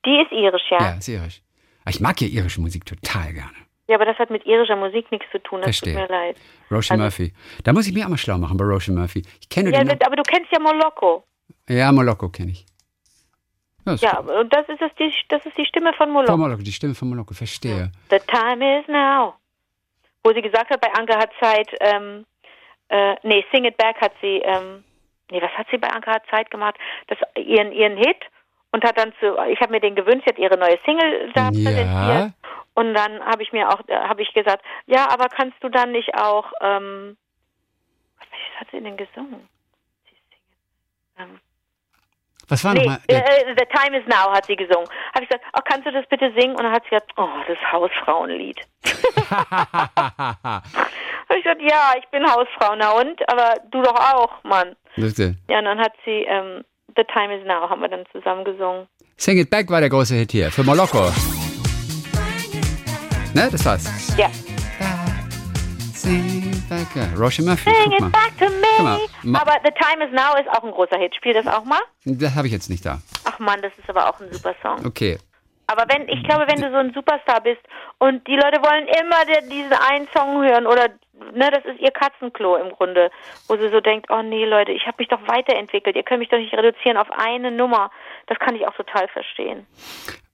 Die 0.05 0.17
ist 0.21 0.31
irisch, 0.31 0.63
ja. 0.71 0.79
Ja, 0.79 0.91
ist 0.97 1.09
irisch. 1.09 1.41
Ich 1.89 1.99
mag 1.99 2.21
ja 2.21 2.27
irische 2.27 2.61
Musik 2.61 2.85
total 2.85 3.33
gerne. 3.33 3.51
Ja, 3.89 3.95
aber 3.95 4.05
das 4.05 4.19
hat 4.19 4.29
mit 4.29 4.45
irischer 4.45 4.75
Musik 4.75 5.11
nichts 5.11 5.25
zu 5.31 5.39
tun. 5.39 5.61
Das 5.61 5.65
Verstehe. 5.79 5.95
tut 5.95 6.03
mir 6.03 6.07
leid. 6.15 6.37
Roshan 6.69 7.01
Also- 7.01 7.21
Murphy. 7.23 7.33
Da 7.63 7.73
muss 7.73 7.87
ich 7.87 7.93
mich 7.93 8.05
auch 8.05 8.09
mal 8.09 8.17
schlau 8.19 8.37
machen 8.37 8.55
bei 8.55 8.63
Roshan 8.65 8.93
Murphy. 8.95 9.23
Ich 9.41 9.49
kenne 9.49 9.71
Ja, 9.71 9.83
den. 9.83 9.99
aber 10.05 10.15
du 10.15 10.21
kennst 10.23 10.51
ja 10.51 10.59
Moloko. 10.59 11.23
Ja, 11.67 11.91
Moloko 11.91 12.29
kenne 12.29 12.51
ich. 12.51 12.65
Ja, 13.87 13.93
ist 13.93 14.03
Ja, 14.03 14.21
gut. 14.21 14.29
und 14.29 14.53
das 14.53 14.69
ist, 14.69 14.79
es 14.81 14.91
die, 14.99 15.11
das 15.29 15.43
ist 15.45 15.57
die 15.57 15.65
Stimme 15.65 15.91
von 15.93 16.11
Moloko. 16.11 16.33
Von 16.33 16.39
Moloko, 16.39 16.61
die 16.61 16.71
Stimme 16.71 16.93
von 16.93 17.09
Moloko, 17.09 17.33
verstehe. 17.33 17.91
The 18.11 18.19
time 18.27 18.79
is 18.79 18.87
now. 18.87 19.33
Wo 20.23 20.33
sie 20.33 20.41
gesagt 20.43 20.69
hat, 20.69 20.79
bei 20.81 20.93
Anke 20.93 21.17
hat 21.17 21.31
Zeit, 21.39 21.69
ähm, 21.79 22.25
äh, 22.89 23.15
nee, 23.23 23.43
Sing 23.51 23.65
It 23.65 23.75
Back 23.77 23.95
hat 24.01 24.11
sie, 24.21 24.41
ähm, 24.43 24.83
nee, 25.31 25.41
was 25.41 25.51
hat 25.57 25.65
sie 25.71 25.77
bei 25.79 25.87
Anke 25.89 26.11
hat 26.11 26.23
Zeit 26.29 26.51
gemacht? 26.51 26.75
Das, 27.07 27.17
ihren, 27.35 27.71
ihren 27.71 27.97
Hit 27.97 28.17
und 28.71 28.83
hat 28.83 28.99
dann 28.99 29.13
zu, 29.19 29.35
ich 29.51 29.59
habe 29.61 29.71
mir 29.71 29.79
den 29.79 29.95
gewünscht, 29.95 30.25
sie 30.27 30.33
hat 30.33 30.37
ihre 30.39 30.57
neue 30.59 30.77
Single 30.85 31.31
da 31.33 31.45
Ja. 31.45 31.49
präsentiert. 31.49 32.33
Und 32.79 32.93
dann 32.93 33.19
habe 33.25 33.43
ich 33.43 33.51
mir 33.51 33.67
auch, 33.69 33.81
äh, 33.87 33.95
habe 33.95 34.21
ich 34.21 34.33
gesagt, 34.33 34.63
ja, 34.85 35.09
aber 35.11 35.27
kannst 35.27 35.57
du 35.61 35.69
dann 35.69 35.91
nicht 35.91 36.13
auch, 36.15 36.45
ähm, 36.61 37.17
was 38.17 38.27
hat 38.61 38.67
sie 38.71 38.81
denn 38.81 38.95
gesungen? 38.95 39.49
Ähm, 41.17 41.39
Was 42.47 42.63
war 42.63 42.73
Nee, 42.73 42.81
nochmal? 42.85 42.99
äh, 43.09 43.15
äh, 43.17 43.55
The 43.57 43.65
Time 43.77 43.97
is 43.99 44.05
Now 44.07 44.31
hat 44.31 44.45
sie 44.45 44.55
gesungen. 44.55 44.87
Habe 45.13 45.23
ich 45.23 45.29
gesagt, 45.29 45.43
oh, 45.57 45.61
kannst 45.65 45.87
du 45.87 45.91
das 45.91 46.05
bitte 46.07 46.31
singen? 46.37 46.55
Und 46.55 46.63
dann 46.63 46.71
hat 46.71 46.83
sie 46.83 46.89
gesagt, 46.91 47.11
oh, 47.17 47.27
das 47.47 47.57
Hausfrauenlied. 47.71 48.59
Habe 49.29 50.63
ich 51.37 51.43
gesagt, 51.43 51.61
ja, 51.61 51.93
ich 51.99 52.07
bin 52.09 52.23
Hausfrau, 52.25 52.75
na 52.77 52.91
und? 52.91 53.27
Aber 53.29 53.55
du 53.71 53.81
doch 53.81 53.95
auch, 54.13 54.43
Mann. 54.43 54.75
Bitte. 54.95 55.35
Ja, 55.49 55.59
und 55.59 55.65
dann 55.65 55.79
hat 55.79 55.93
sie 56.05 56.23
ähm, 56.27 56.63
The 56.95 57.03
Time 57.03 57.37
is 57.39 57.45
Now 57.45 57.69
haben 57.69 57.81
wir 57.81 57.89
dann 57.89 58.05
zusammen 58.11 58.43
gesungen. 58.45 58.87
Sing 59.17 59.37
It 59.37 59.49
Back 59.49 59.69
war 59.69 59.81
der 59.81 59.89
große 59.89 60.15
Hit 60.15 60.31
hier 60.31 60.51
für 60.51 60.63
Moloko. 60.63 61.11
Ne, 63.39 63.49
das 63.51 63.63
war's. 63.65 64.17
Ja. 64.17 64.27
Sing 65.93 66.51
It 66.51 66.69
Back. 66.69 66.87
Ja, 66.95 67.05
Roshan 67.17 67.45
Murphy, 67.45 67.69
Sing 67.69 67.91
it 67.93 68.11
back 68.11 68.37
to 68.37 68.45
mal, 68.83 68.97
me. 68.97 69.07
ma- 69.23 69.39
Aber 69.41 69.53
The 69.63 69.71
Time 69.71 70.03
is 70.05 70.11
Now 70.11 70.35
ist 70.37 70.49
auch 70.49 70.63
ein 70.63 70.71
großer 70.71 70.97
Hit. 70.97 71.15
Spiel 71.15 71.33
das 71.33 71.47
auch 71.47 71.63
mal? 71.63 71.79
Das 72.03 72.35
habe 72.35 72.47
ich 72.47 72.53
jetzt 72.53 72.69
nicht 72.69 72.85
da. 72.85 72.99
Ach 73.25 73.39
Mann, 73.39 73.61
das 73.61 73.71
ist 73.77 73.89
aber 73.89 74.09
auch 74.09 74.19
ein 74.19 74.29
super 74.31 74.53
Song. 74.61 74.85
Okay. 74.85 75.17
Aber 75.67 75.85
wenn, 75.87 76.09
ich 76.09 76.21
glaube, 76.23 76.45
wenn 76.47 76.61
du 76.61 76.69
so 76.69 76.77
ein 76.77 76.93
Superstar 76.93 77.39
bist 77.41 77.61
und 77.99 78.25
die 78.27 78.35
Leute 78.35 78.59
wollen 78.61 78.87
immer 78.87 79.23
diesen 79.49 79.71
einen 79.73 80.07
Song 80.13 80.43
hören 80.43 80.65
oder, 80.67 80.87
ne, 81.33 81.49
das 81.51 81.63
ist 81.63 81.79
ihr 81.79 81.91
Katzenklo 81.91 82.55
im 82.57 82.71
Grunde, 82.71 83.09
wo 83.47 83.55
sie 83.55 83.69
so 83.69 83.79
denkt, 83.79 84.07
oh 84.09 84.21
nee, 84.21 84.45
Leute, 84.45 84.71
ich 84.73 84.85
habe 84.87 84.95
mich 84.97 85.07
doch 85.07 85.21
weiterentwickelt, 85.27 85.95
ihr 85.95 86.03
könnt 86.03 86.19
mich 86.19 86.29
doch 86.29 86.39
nicht 86.39 86.53
reduzieren 86.53 86.97
auf 86.97 87.07
eine 87.11 87.51
Nummer. 87.51 87.89
Das 88.27 88.37
kann 88.39 88.55
ich 88.55 88.67
auch 88.67 88.73
total 88.75 89.07
verstehen. 89.09 89.65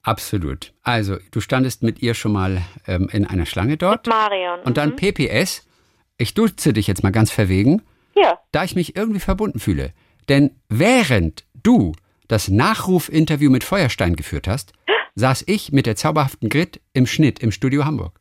Absolut. 0.06 0.72
Also, 0.84 1.18
du 1.32 1.42
standest 1.42 1.82
mit 1.84 2.02
ihr 2.02 2.14
schon 2.14 2.32
mal 2.32 2.62
ähm, 2.88 3.10
in 3.12 3.26
einer 3.26 3.46
Schlange 3.46 3.76
dort. 3.76 4.06
Marion. 4.08 4.60
Und 4.62 4.78
dann 4.78 4.96
PPS. 4.96 5.68
Ich 6.18 6.34
duze 6.36 6.74
dich 6.74 6.88
jetzt 6.88 7.04
mal 7.04 7.12
ganz 7.12 7.32
verwegen, 7.32 7.82
Ja. 8.16 8.40
da 8.52 8.64
ich 8.64 8.76
mich 8.76 8.96
irgendwie 8.96 9.20
verbunden 9.20 9.60
fühle. 9.60 9.94
Denn 10.30 10.52
während 10.70 11.44
du 11.54 11.94
das 12.28 12.48
Nachrufinterview 12.48 13.50
mit 13.50 13.64
Feuerstein 13.64 14.16
geführt 14.16 14.48
hast, 14.48 14.74
saß 15.16 15.44
ich 15.48 15.72
mit 15.72 15.88
der 15.88 15.96
zauberhaften 15.96 16.50
Grit 16.50 16.80
im 16.94 17.08
Schnitt 17.08 17.40
im 17.40 17.52
Studio 17.52 17.84
Hamburg. 17.84 18.20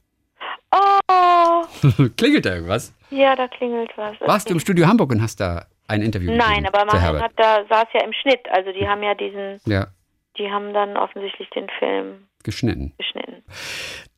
Oh, 0.73 1.65
Klingelt 2.17 2.47
da 2.47 2.55
irgendwas? 2.55 2.93
ja, 3.11 3.37
da 3.37 3.47
klingelt 3.47 3.91
was. 3.97 4.17
Warst 4.21 4.49
du 4.49 4.55
im 4.55 4.61
Studio 4.61 4.87
Hamburg 4.89 5.13
und 5.13 5.23
hast 5.23 5.39
da 5.39 5.67
ein 5.87 6.03
Interview 6.03 6.33
Nein, 6.35 6.65
gegeben? 6.65 6.75
aber 6.75 6.85
Marion 6.87 7.23
hat 7.23 7.33
da, 7.37 7.65
saß 7.69 7.87
ja 7.95 8.03
im 8.05 8.13
Schnitt, 8.13 8.41
also 8.51 8.73
die 8.73 8.89
haben 8.89 9.03
ja 9.03 9.15
diesen, 9.15 9.61
Ja, 9.67 9.87
die 10.39 10.51
haben 10.51 10.73
dann 10.75 10.97
offensichtlich 10.97 11.49
den 11.51 11.69
Film 11.79 12.27
geschnitten. 12.43 12.93
geschnitten. 12.99 13.43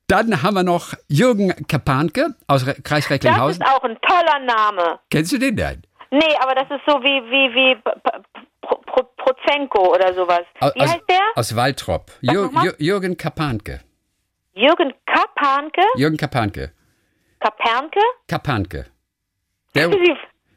Dann 0.09 0.43
haben 0.43 0.55
wir 0.55 0.63
noch 0.63 0.95
Jürgen 1.09 1.67
Kapanke 1.67 2.35
aus 2.47 2.67
Re 2.67 2.75
Kreis 2.83 3.05
Das 3.05 3.11
Recklinghausen. 3.11 3.63
ist 3.63 3.69
auch 3.69 3.83
ein 3.83 3.99
toller 4.01 4.39
Name. 4.45 5.01
Kennst 5.11 5.33
du 5.33 5.39
den 5.39 5.57
denn? 5.57 5.83
Nee, 6.11 6.37
aber 6.41 6.55
das 6.55 6.71
ist 6.71 6.83
so 6.87 6.95
wie, 7.03 7.21
wie, 7.31 7.55
wie 7.55 7.77
Pro, 8.63 8.77
Pro, 8.87 9.03
Prozenko 9.17 9.93
oder 9.95 10.15
sowas. 10.15 10.43
Aus, 10.61 10.73
Wie 10.77 10.81
heißt 10.83 11.03
der? 11.09 11.21
Aus 11.35 11.57
Waltrop. 11.57 12.13
Jür, 12.21 12.51
Jürgen 12.79 13.17
Kapanke. 13.17 13.81
Jürgen 14.55 14.93
Kapanke? 15.05 15.83
Jürgen 15.97 16.17
Kapanke. 16.17 16.73
Kapernke? 17.41 18.01
Kapanke. 18.29 18.87
Der, 19.75 19.91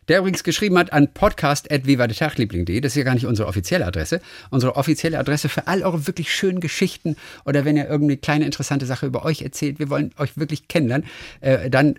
der 0.10 0.19
übrigens 0.19 0.43
geschrieben 0.43 0.78
hat 0.78 0.91
an 0.91 1.13
podcast.vivatetagliebling.de. 1.13 2.82
Das 2.82 2.93
ist 2.93 2.95
ja 2.98 3.04
gar 3.04 3.13
nicht 3.13 3.28
unsere 3.28 3.48
offizielle 3.48 3.86
Adresse. 3.86 4.22
Unsere 4.50 4.76
offizielle 4.76 5.17
Adresse 5.17 5.50
für 5.50 5.67
all 5.67 5.84
eure 5.84 6.08
wirklich 6.08 6.34
schönen 6.34 6.60
Geschichten 6.60 7.15
oder 7.45 7.63
wenn 7.63 7.78
ihr 7.78 7.88
irgendeine 7.88 8.17
kleine 8.17 8.45
interessante 8.45 8.86
Sache 8.86 9.06
über 9.06 9.24
euch 9.24 9.43
erzählt, 9.43 9.80
wir 9.80 9.89
wollen 9.89 10.12
euch 10.17 10.38
wirklich 10.38 10.67
kennenlernen, 10.67 11.08
äh, 11.41 11.69
dann 11.69 11.95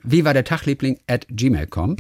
at 1.07 1.27
gmail.com. 1.31 1.97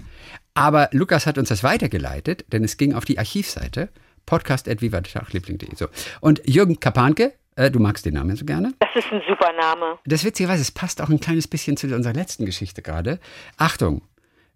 Aber 0.55 0.89
Lukas 0.93 1.27
hat 1.27 1.39
uns 1.39 1.49
das 1.49 1.63
weitergeleitet, 1.63 2.45
denn 2.53 2.65
es 2.65 2.77
ging 2.77 2.93
auf 2.95 3.05
die 3.05 3.19
Archivseite 3.19 3.89
podcast.vivatetagliebling.de. 4.27 5.75
So. 5.77 5.87
Und 6.21 6.43
Jürgen 6.45 6.81
Kapanke, 6.81 7.33
äh, 7.57 7.71
du 7.71 7.79
magst 7.79 8.05
den 8.05 8.15
Namen 8.15 8.37
so 8.37 8.45
gerne. 8.45 8.75
Das 8.81 9.05
ist 9.05 9.13
ein 9.13 9.23
super 9.29 9.53
Name. 9.53 9.99
Das 10.05 10.25
witzigerweise, 10.25 10.63
es 10.63 10.71
passt 10.71 11.01
auch 11.01 11.09
ein 11.09 11.21
kleines 11.21 11.47
bisschen 11.47 11.77
zu 11.77 11.87
unserer 11.95 12.15
letzten 12.15 12.47
Geschichte 12.47 12.83
gerade. 12.83 13.21
Achtung, 13.57 14.03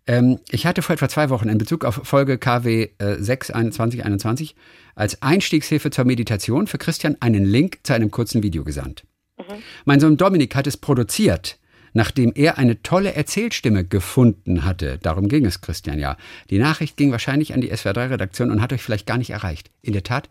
ähm, 0.06 0.38
ich 0.50 0.66
hatte 0.66 0.82
vor 0.82 0.94
etwa 0.94 1.08
zwei 1.08 1.30
Wochen 1.30 1.48
in 1.48 1.58
Bezug 1.58 1.84
auf 1.84 2.00
Folge 2.04 2.38
KW 2.38 2.88
äh, 2.98 3.16
6 3.18 3.48
2021 3.48 4.54
als 4.94 5.22
Einstiegshilfe 5.22 5.90
zur 5.90 6.04
Meditation 6.04 6.66
für 6.66 6.78
Christian 6.78 7.16
einen 7.20 7.44
Link 7.44 7.78
zu 7.82 7.94
einem 7.94 8.10
kurzen 8.10 8.42
Video 8.42 8.64
gesandt. 8.64 9.04
Mein 9.84 10.00
Sohn 10.00 10.16
Dominik 10.16 10.54
hat 10.54 10.66
es 10.66 10.76
produziert. 10.76 11.58
nachdem 11.96 12.32
er 12.34 12.58
eine 12.58 12.82
tolle 12.82 13.14
Erzählstimme 13.14 13.84
gefunden 13.84 14.64
hatte. 14.64 14.98
Darum 14.98 15.28
ging 15.28 15.46
es, 15.46 15.60
Christian, 15.60 16.00
ja. 16.00 16.16
Die 16.50 16.58
Nachricht 16.58 16.96
ging 16.96 17.12
wahrscheinlich 17.12 17.54
an 17.54 17.60
die 17.60 17.72
SWR3-Redaktion 17.72 18.50
und 18.50 18.60
hat 18.60 18.72
euch 18.72 18.82
vielleicht 18.82 19.06
gar 19.06 19.16
nicht 19.16 19.30
erreicht. 19.30 19.70
In 19.80 19.92
der 19.92 20.02
Tat 20.02 20.28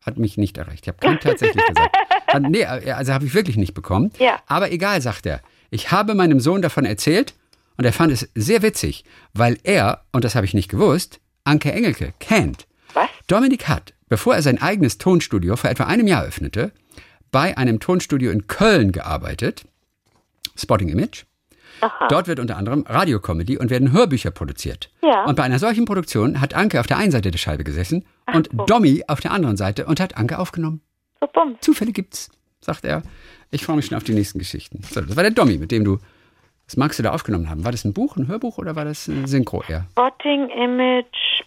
hat 0.00 0.18
mich 0.18 0.38
nicht 0.38 0.56
erreicht. 0.56 0.84
Ich 0.84 0.88
habe 0.88 0.98
keinen 0.98 1.18
tatsächlich 1.18 1.66
gesagt. 1.66 1.96
Hat, 2.28 2.42
nee, 2.42 2.64
also 2.64 3.12
habe 3.12 3.26
ich 3.26 3.34
wirklich 3.34 3.56
nicht 3.56 3.74
bekommen. 3.74 4.10
Ja. 4.18 4.40
Aber 4.46 4.72
egal, 4.72 5.00
sagt 5.00 5.26
er. 5.26 5.40
Ich 5.70 5.92
habe 5.92 6.14
meinem 6.14 6.40
Sohn 6.40 6.62
davon 6.62 6.84
erzählt 6.84 7.34
und 7.76 7.84
er 7.84 7.92
fand 7.92 8.12
es 8.12 8.28
sehr 8.34 8.62
witzig, 8.62 9.04
weil 9.32 9.58
er, 9.62 10.04
und 10.12 10.24
das 10.24 10.34
habe 10.34 10.46
ich 10.46 10.54
nicht 10.54 10.70
gewusst, 10.70 11.20
Anke 11.44 11.72
Engelke 11.72 12.14
kennt. 12.18 12.66
Was? 12.94 13.08
Dominik 13.26 13.68
hat, 13.68 13.94
bevor 14.08 14.34
er 14.34 14.42
sein 14.42 14.60
eigenes 14.62 14.98
Tonstudio 14.98 15.56
vor 15.56 15.70
etwa 15.70 15.84
einem 15.84 16.06
Jahr 16.06 16.24
öffnete, 16.24 16.72
bei 17.30 17.56
einem 17.58 17.80
Tonstudio 17.80 18.30
in 18.30 18.46
Köln 18.46 18.92
gearbeitet, 18.92 19.64
Spotting 20.56 20.88
Image. 20.88 21.24
Dort 22.08 22.28
wird 22.28 22.38
unter 22.38 22.56
anderem 22.56 22.84
Radiocomedy 22.88 23.58
und 23.58 23.68
werden 23.68 23.92
Hörbücher 23.92 24.30
produziert. 24.30 24.90
Ja. 25.02 25.24
Und 25.24 25.34
bei 25.34 25.42
einer 25.42 25.58
solchen 25.58 25.84
Produktion 25.84 26.40
hat 26.40 26.54
Anke 26.54 26.80
auf 26.80 26.86
der 26.86 26.98
einen 26.98 27.10
Seite 27.10 27.30
der 27.30 27.38
Scheibe 27.38 27.64
gesessen 27.64 28.04
und 28.32 28.48
so. 28.56 28.64
Domi 28.64 29.02
auf 29.08 29.20
der 29.20 29.32
anderen 29.32 29.56
Seite 29.56 29.84
und 29.86 30.00
hat 30.00 30.16
Anke 30.16 30.38
aufgenommen. 30.38 30.80
So. 31.20 31.28
Zufälle 31.60 31.92
gibt's, 31.92 32.30
sagt 32.60 32.84
er. 32.84 33.02
Ich 33.50 33.64
freue 33.64 33.76
mich 33.76 33.86
schon 33.86 33.96
auf 33.96 34.04
die 34.04 34.14
nächsten 34.14 34.38
Geschichten. 34.38 34.82
So, 34.88 35.00
das 35.00 35.16
war 35.16 35.22
der 35.22 35.32
Domi, 35.32 35.58
mit 35.58 35.70
dem 35.72 35.84
du, 35.84 35.98
was 36.66 36.76
magst 36.76 36.98
du 36.98 37.02
da 37.02 37.12
aufgenommen 37.12 37.50
haben? 37.50 37.64
War 37.64 37.72
das 37.72 37.84
ein 37.84 37.92
Buch, 37.92 38.16
ein 38.16 38.28
Hörbuch 38.28 38.58
oder 38.58 38.76
war 38.76 38.84
das 38.84 39.08
ein 39.08 39.26
Synchro 39.26 39.62
eher? 39.68 39.84
Spotting 39.92 40.48
Image. 40.50 41.42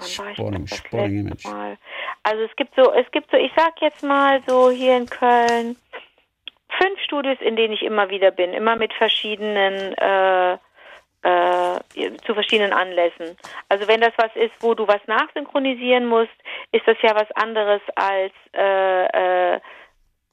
Spotting 0.00 0.66
letzte 0.66 0.96
Image. 0.96 1.44
Mal? 1.44 1.78
Also 2.22 2.42
es 2.42 2.56
gibt 2.56 2.74
so, 2.74 2.92
es 2.92 3.10
gibt 3.12 3.30
so, 3.30 3.36
ich 3.36 3.52
sag 3.56 3.80
jetzt 3.80 4.02
mal 4.02 4.42
so 4.46 4.70
hier 4.70 4.96
in 4.96 5.06
Köln 5.06 5.76
fünf 6.80 7.00
Studios, 7.00 7.38
in 7.40 7.56
denen 7.56 7.72
ich 7.72 7.82
immer 7.82 8.10
wieder 8.10 8.30
bin, 8.30 8.52
immer 8.52 8.76
mit 8.76 8.92
verschiedenen 8.92 9.94
äh, 9.94 10.58
äh, 11.22 12.16
zu 12.24 12.34
verschiedenen 12.34 12.72
Anlässen. 12.72 13.36
Also 13.68 13.88
wenn 13.88 14.00
das 14.00 14.12
was 14.16 14.34
ist, 14.36 14.52
wo 14.60 14.74
du 14.74 14.86
was 14.86 15.00
nachsynchronisieren 15.06 16.06
musst, 16.06 16.34
ist 16.72 16.86
das 16.86 16.96
ja 17.02 17.14
was 17.14 17.30
anderes 17.32 17.80
als 17.94 18.32
äh, 18.54 19.54
äh, 19.54 19.60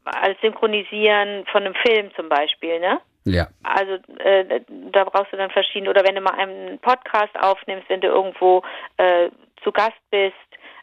als 0.06 0.40
Synchronisieren 0.42 1.46
von 1.52 1.64
einem 1.64 1.76
Film 1.76 2.14
zum 2.16 2.28
Beispiel, 2.28 2.80
ne? 2.80 3.00
Ja. 3.26 3.48
Also 3.64 3.94
äh, 4.20 4.62
da 4.92 5.04
brauchst 5.06 5.32
du 5.32 5.38
dann 5.38 5.50
verschiedene, 5.52 5.90
oder 5.90 6.04
wenn 6.06 6.16
du 6.16 6.22
mal 6.22 6.34
einen 6.36 6.80
Podcast 6.80 7.34
aufnimmst, 7.40 7.90
wenn 7.90 8.02
du 8.02 8.08
irgendwo 8.08 8.64
äh, 8.98 9.30
zu 9.64 9.72
Gast 9.72 9.94
bist, 10.12 10.34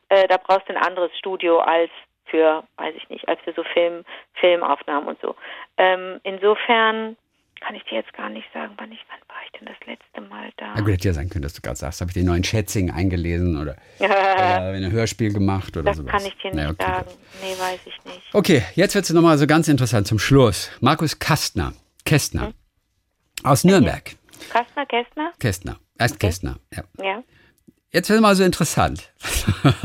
äh, 0.09 0.27
da 0.29 0.37
brauchst 0.39 0.69
du 0.69 0.75
ein 0.77 0.83
anderes 0.83 1.11
Studio 1.19 1.59
als 1.61 1.91
für, 2.27 2.63
weiß 2.77 2.95
ich 2.97 3.09
nicht, 3.09 3.29
als 3.29 3.41
für 3.43 3.53
so 3.53 3.63
Film, 3.75 4.05
Filmaufnahmen 4.35 5.09
und 5.09 5.21
so. 5.21 5.35
Ähm, 5.77 6.21
insofern 6.23 7.17
kann 7.61 7.75
ich 7.75 7.83
dir 7.85 7.97
jetzt 7.97 8.13
gar 8.15 8.31
nicht 8.31 8.47
sagen, 8.55 8.73
wann 8.79 8.91
ich, 8.91 9.01
wann 9.11 9.19
war 9.29 9.37
ich 9.45 9.53
denn 9.59 9.67
das 9.69 9.77
letzte 9.87 10.21
Mal 10.23 10.49
da? 10.57 10.73
Na 10.77 10.81
gut, 10.81 10.93
hätte 10.93 11.09
ja 11.09 11.13
sein 11.13 11.29
können, 11.29 11.43
dass 11.43 11.53
du 11.53 11.61
gerade 11.61 11.77
sagst, 11.77 12.01
habe 12.01 12.09
ich 12.11 12.15
den 12.15 12.25
neuen 12.25 12.43
Schätzing 12.43 12.91
eingelesen 12.91 13.61
oder, 13.61 13.77
oder 13.99 14.71
ein 14.73 14.91
Hörspiel 14.91 15.31
gemacht 15.33 15.77
oder 15.77 15.85
das 15.91 15.99
sowas. 15.99 16.11
kann 16.13 16.25
ich 16.25 16.35
dir 16.39 16.53
nicht 16.55 16.63
Ja, 16.63 16.71
okay, 16.71 16.83
sagen. 16.83 17.05
gut. 17.07 17.17
Nee, 17.43 17.61
weiß 17.61 17.81
ich 17.87 18.05
nicht. 18.07 18.35
Okay, 18.35 18.63
jetzt 18.77 18.95
wird 18.95 19.05
es 19.05 19.11
nochmal 19.13 19.37
so 19.37 19.47
ganz 19.47 19.69
interessant 19.69 20.07
zum 20.07 20.19
Schluss. 20.19 20.71
Markus 20.81 21.19
Kastner, 21.19 21.73
Kästner 22.11 22.53
aus 23.45 23.63
Nürnberg. 23.63 24.17
Kastner, 24.51 24.85
Kästner? 24.87 25.33
Kästner, 25.39 25.79
erst 25.97 26.19
Kästner, 26.19 26.59
ja. 26.75 26.83
Ja. 26.99 27.23
Jetzt 27.93 28.11
wird 28.11 28.21
mal 28.21 28.35
so 28.35 28.43
interessant. 28.43 29.13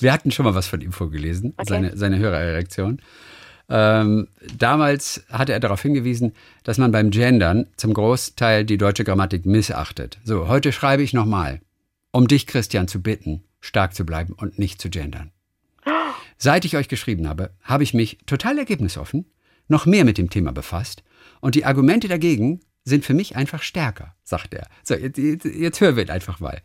Wir 0.00 0.12
hatten 0.12 0.30
schon 0.30 0.44
mal 0.44 0.54
was 0.54 0.66
von 0.66 0.82
ihm 0.82 0.92
vorgelesen, 0.92 1.54
Okay. 1.56 1.66
seine, 1.66 1.96
seine 1.96 2.18
Hörerreaktion. 2.18 3.00
Ähm, 3.70 4.28
damals 4.58 5.24
hatte 5.30 5.54
er 5.54 5.60
darauf 5.60 5.80
hingewiesen, 5.80 6.34
dass 6.62 6.76
man 6.76 6.92
beim 6.92 7.10
Gendern 7.10 7.68
zum 7.76 7.94
Großteil 7.94 8.66
die 8.66 8.76
deutsche 8.76 9.04
Grammatik 9.04 9.46
missachtet. 9.46 10.18
So, 10.24 10.46
heute 10.46 10.72
schreibe 10.72 11.02
ich 11.02 11.14
nochmal, 11.14 11.62
um 12.10 12.28
dich, 12.28 12.46
Christian, 12.46 12.86
zu 12.86 13.00
bitten, 13.00 13.44
stark 13.62 13.94
zu 13.94 14.04
bleiben 14.04 14.34
und 14.34 14.58
nicht 14.58 14.78
zu 14.78 14.90
gendern. 14.90 15.30
Seit 16.36 16.66
ich 16.66 16.76
euch 16.76 16.88
geschrieben 16.88 17.30
habe, 17.30 17.48
habe 17.62 17.82
ich 17.82 17.94
mich 17.94 18.18
total 18.26 18.58
ergebnisoffen 18.58 19.24
noch 19.72 19.86
mehr 19.86 20.04
mit 20.04 20.18
dem 20.18 20.30
Thema 20.30 20.52
befasst 20.52 21.02
und 21.40 21.56
die 21.56 21.64
Argumente 21.64 22.06
dagegen 22.06 22.60
sind 22.84 23.04
für 23.04 23.14
mich 23.14 23.36
einfach 23.36 23.62
stärker, 23.62 24.14
sagt 24.24 24.54
er. 24.54 24.68
So, 24.82 24.94
jetzt, 24.94 25.18
jetzt, 25.18 25.80
hören 25.80 25.96
wir 25.96 26.04
ihn 26.04 26.10
einfach 26.10 26.40
mal. 26.40 26.60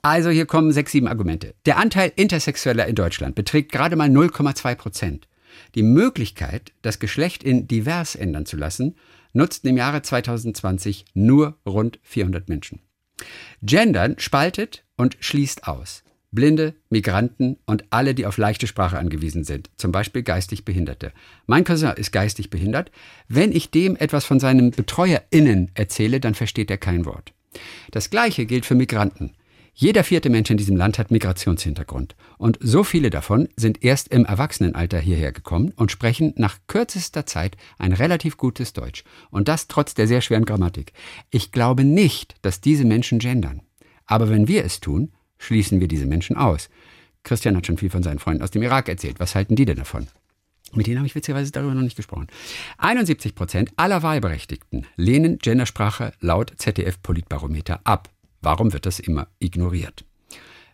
Also 0.00 0.30
hier 0.30 0.46
kommen 0.46 0.72
sechs, 0.72 0.92
sieben 0.92 1.08
Argumente. 1.08 1.54
Der 1.66 1.78
Anteil 1.78 2.12
Intersexueller 2.16 2.86
in 2.86 2.94
Deutschland 2.94 3.34
beträgt 3.34 3.72
gerade 3.72 3.96
mal 3.96 4.08
0,2 4.08 4.74
Prozent. 4.74 5.28
Die 5.74 5.82
Möglichkeit, 5.82 6.72
das 6.80 6.98
Geschlecht 6.98 7.44
in 7.44 7.68
divers 7.68 8.14
ändern 8.14 8.46
zu 8.46 8.56
lassen, 8.56 8.96
nutzten 9.34 9.68
im 9.68 9.76
Jahre 9.76 10.02
2020 10.02 11.04
nur 11.14 11.58
rund 11.66 11.98
400 12.02 12.48
Menschen. 12.48 12.80
Gendern 13.62 14.18
spaltet 14.18 14.84
und 14.96 15.16
schließt 15.20 15.68
aus. 15.68 16.02
Blinde, 16.32 16.74
Migranten 16.88 17.58
und 17.66 17.84
alle, 17.90 18.14
die 18.14 18.26
auf 18.26 18.38
leichte 18.38 18.66
Sprache 18.66 18.98
angewiesen 18.98 19.44
sind, 19.44 19.70
zum 19.76 19.92
Beispiel 19.92 20.22
geistig 20.22 20.64
Behinderte. 20.64 21.12
Mein 21.46 21.64
Cousin 21.64 21.92
ist 21.96 22.10
geistig 22.10 22.48
behindert. 22.48 22.90
Wenn 23.28 23.52
ich 23.52 23.70
dem 23.70 23.96
etwas 23.96 24.24
von 24.24 24.40
seinen 24.40 24.70
BetreuerInnen 24.70 25.70
erzähle, 25.74 26.20
dann 26.20 26.34
versteht 26.34 26.70
er 26.70 26.78
kein 26.78 27.04
Wort. 27.04 27.32
Das 27.90 28.08
Gleiche 28.08 28.46
gilt 28.46 28.64
für 28.64 28.74
Migranten. 28.74 29.34
Jeder 29.74 30.04
vierte 30.04 30.28
Mensch 30.28 30.50
in 30.50 30.58
diesem 30.58 30.76
Land 30.76 30.98
hat 30.98 31.10
Migrationshintergrund. 31.10 32.14
Und 32.36 32.58
so 32.60 32.84
viele 32.84 33.08
davon 33.08 33.48
sind 33.56 33.82
erst 33.82 34.08
im 34.08 34.26
Erwachsenenalter 34.26 34.98
hierher 34.98 35.32
gekommen 35.32 35.72
und 35.76 35.90
sprechen 35.90 36.34
nach 36.36 36.58
kürzester 36.66 37.24
Zeit 37.24 37.56
ein 37.78 37.92
relativ 37.92 38.36
gutes 38.36 38.74
Deutsch. 38.74 39.04
Und 39.30 39.48
das 39.48 39.68
trotz 39.68 39.94
der 39.94 40.06
sehr 40.06 40.20
schweren 40.20 40.44
Grammatik. 40.44 40.92
Ich 41.30 41.52
glaube 41.52 41.84
nicht, 41.84 42.34
dass 42.42 42.60
diese 42.60 42.84
Menschen 42.84 43.18
gendern. 43.18 43.62
Aber 44.04 44.28
wenn 44.28 44.46
wir 44.46 44.64
es 44.64 44.80
tun, 44.80 45.12
schließen 45.42 45.80
wir 45.80 45.88
diese 45.88 46.06
Menschen 46.06 46.36
aus. 46.36 46.70
Christian 47.24 47.56
hat 47.56 47.66
schon 47.66 47.78
viel 47.78 47.90
von 47.90 48.02
seinen 48.02 48.18
Freunden 48.18 48.42
aus 48.42 48.50
dem 48.50 48.62
Irak 48.62 48.88
erzählt. 48.88 49.20
Was 49.20 49.34
halten 49.34 49.56
die 49.56 49.64
denn 49.64 49.76
davon? 49.76 50.08
Mit 50.74 50.86
denen 50.86 50.98
habe 50.98 51.06
ich 51.06 51.14
witzigerweise 51.14 51.52
darüber 51.52 51.74
noch 51.74 51.82
nicht 51.82 51.96
gesprochen. 51.96 52.28
71 52.78 53.34
Prozent 53.34 53.70
aller 53.76 54.02
Wahlberechtigten 54.02 54.86
lehnen 54.96 55.38
Gendersprache 55.38 56.12
laut 56.20 56.52
ZDF-Politbarometer 56.56 57.80
ab. 57.84 58.08
Warum 58.40 58.72
wird 58.72 58.86
das 58.86 58.98
immer 58.98 59.28
ignoriert? 59.38 60.04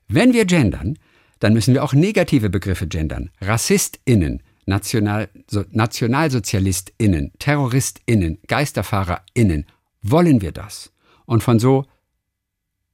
Wenn 0.06 0.32
wir 0.32 0.44
gendern, 0.44 0.98
dann 1.40 1.52
müssen 1.52 1.74
wir 1.74 1.84
auch 1.84 1.92
negative 1.92 2.48
Begriffe 2.48 2.86
gendern. 2.86 3.30
RassistInnen, 3.40 4.42
National, 4.66 5.28
so, 5.50 5.64
NationalsozialistInnen, 5.70 7.32
TerroristInnen, 7.38 8.38
GeisterfahrerInnen. 8.46 9.66
Wollen 10.02 10.40
wir 10.40 10.52
das? 10.52 10.92
Und 11.26 11.42
von 11.42 11.58
so 11.58 11.86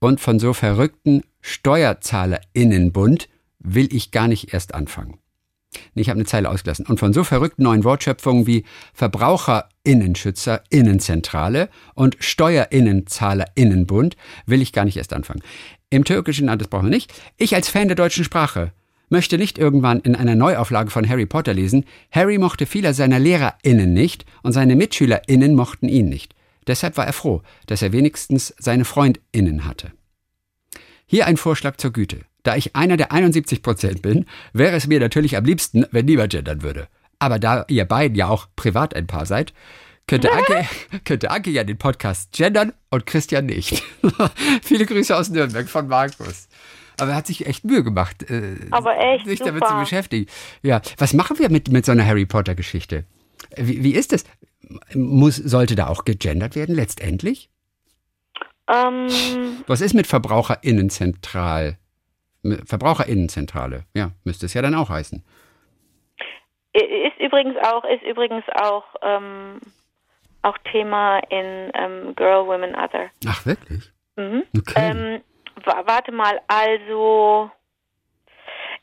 und 0.05 0.21
von 0.21 0.39
so 0.39 0.53
verrückten 0.53 1.23
SteuerzahlerInnenbund 1.41 3.31
will 3.59 3.89
ich 3.91 4.11
gar 4.11 4.29
nicht 4.29 4.53
erst 4.53 4.75
anfangen. 4.75 5.17
Ich 5.95 6.11
habe 6.11 6.19
eine 6.19 6.27
Zeile 6.27 6.51
ausgelassen. 6.51 6.85
Und 6.87 7.01
von 7.01 7.15
so 7.15 7.25
verrückten 7.25 7.63
neuen 7.63 7.85
Wortschöpfungen 7.85 8.47
wie 8.47 8.65
VerbraucherInnenschützerInnenzentrale 8.93 11.71
und 11.95 12.19
SteuerinnenzahlerInnenbund 12.21 14.17
will 14.47 14.61
ich 14.61 14.73
gar 14.73 14.85
nicht 14.85 14.99
erst 14.99 15.15
anfangen. 15.15 15.41
Im 15.89 16.05
Türkischen, 16.05 16.45
na, 16.47 16.57
das 16.57 16.69
brauchen 16.69 16.85
wir 16.87 16.91
nicht. 16.91 17.15
Ich 17.39 17.55
als 17.55 17.71
Fan 17.71 17.89
der 17.89 17.97
deutschen 17.97 18.25
Sprache 18.25 18.73
möchte 19.09 19.39
nicht 19.39 19.59
irgendwann 19.59 20.01
in 20.01 20.17
einer 20.17 20.35
Neuauflage 20.35 20.91
von 20.91 21.09
Harry 21.09 21.25
Potter 21.27 21.55
lesen, 21.55 21.87
Harry 22.11 22.37
mochte 22.39 22.67
viele 22.67 22.93
seiner 22.93 23.19
LehrerInnen 23.19 23.95
nicht 23.95 24.27
und 24.43 24.53
seine 24.53 24.77
MitschülerInnen 24.77 25.55
mochten 25.55 25.89
ihn 25.89 26.11
nicht. 26.11 26.35
Deshalb 26.67 26.97
war 26.97 27.07
er 27.07 27.13
froh, 27.13 27.43
dass 27.67 27.83
er 27.83 27.93
wenigstens 27.93 28.55
seine 28.59 28.85
FreundInnen 28.85 29.65
hatte. 29.65 29.93
Hier 31.07 31.27
ein 31.27 31.37
Vorschlag 31.37 31.77
zur 31.77 31.93
Güte. 31.93 32.21
Da 32.43 32.57
ich 32.57 32.77
einer 32.77 32.97
der 32.97 33.13
71 33.13 33.63
Prozent 33.63 34.03
bin, 34.03 34.27
wäre 34.53 34.77
es 34.77 34.87
mir 34.87 35.01
natürlich 35.01 35.37
am 35.37 35.45
liebsten, 35.45 35.87
wenn 35.91 36.07
niemand 36.07 36.33
gendern 36.33 36.63
würde. 36.63 36.89
Aber 37.19 37.39
da 37.39 37.65
ihr 37.69 37.85
beiden 37.85 38.17
ja 38.17 38.29
auch 38.29 38.49
privat 38.57 38.95
ein 38.95 39.07
Paar 39.07 39.27
seid, 39.27 39.55
könnte 40.07 40.31
Anke, 40.33 40.67
könnte 41.05 41.31
Anke 41.31 41.51
ja 41.51 41.65
den 41.65 41.79
Podcast 41.79 42.33
gendern 42.33 42.73
und 42.91 43.07
Christian 43.07 43.47
nicht. 43.47 43.83
Viele 44.63 44.85
Grüße 44.87 45.17
aus 45.17 45.31
Nürnberg 45.31 45.69
von 45.69 45.89
Markus. 45.89 46.49
Aber 46.99 47.11
er 47.13 47.17
hat 47.17 47.27
sich 47.27 47.47
echt 47.47 47.65
Mühe 47.65 47.83
gemacht, 47.83 48.31
äh, 48.31 48.57
Aber 48.71 48.97
echt 48.99 49.27
sich 49.27 49.41
damit 49.41 49.63
super. 49.65 49.75
zu 49.75 49.81
beschäftigen. 49.81 50.31
Ja, 50.63 50.81
was 50.99 51.13
machen 51.13 51.39
wir 51.39 51.51
mit, 51.51 51.69
mit 51.69 51.85
so 51.85 51.93
einer 51.93 52.07
Harry 52.07 52.27
Potter 52.27 52.55
Geschichte? 52.55 53.05
Wie, 53.57 53.83
wie 53.85 53.95
ist 53.95 54.13
das? 54.13 54.25
Muss, 54.95 55.37
sollte 55.37 55.75
da 55.75 55.89
auch 55.89 56.05
gegendert 56.05 56.57
werden 56.57 56.75
letztendlich? 56.75 57.51
Ähm, 58.69 59.09
Was 59.67 59.81
ist 59.83 59.95
mit 59.95 60.07
VerbraucherInnenzentral? 60.07 61.79
VerbraucherInnenzentrale, 62.67 63.85
ja, 63.95 64.11
müsste 64.25 64.47
es 64.47 64.55
ja 64.55 64.63
dann 64.63 64.75
auch 64.75 64.91
heißen. 64.91 65.23
ist 66.73 67.19
übrigens 67.21 67.57
auch, 67.63 67.85
ist 67.85 68.03
übrigens 68.03 68.45
auch, 68.55 68.85
ähm, 69.03 69.61
auch 70.43 70.57
Thema 70.71 71.21
in 71.31 71.71
ähm, 71.75 72.15
Girl, 72.17 72.47
Women, 72.47 72.75
Other. 72.75 73.11
Ach, 73.27 73.47
wirklich? 73.47 73.91
Mhm. 74.17 74.43
Okay. 74.59 74.91
Ähm, 74.91 75.21
wa- 75.65 75.83
warte 75.87 76.13
mal, 76.13 76.41
also 76.49 77.51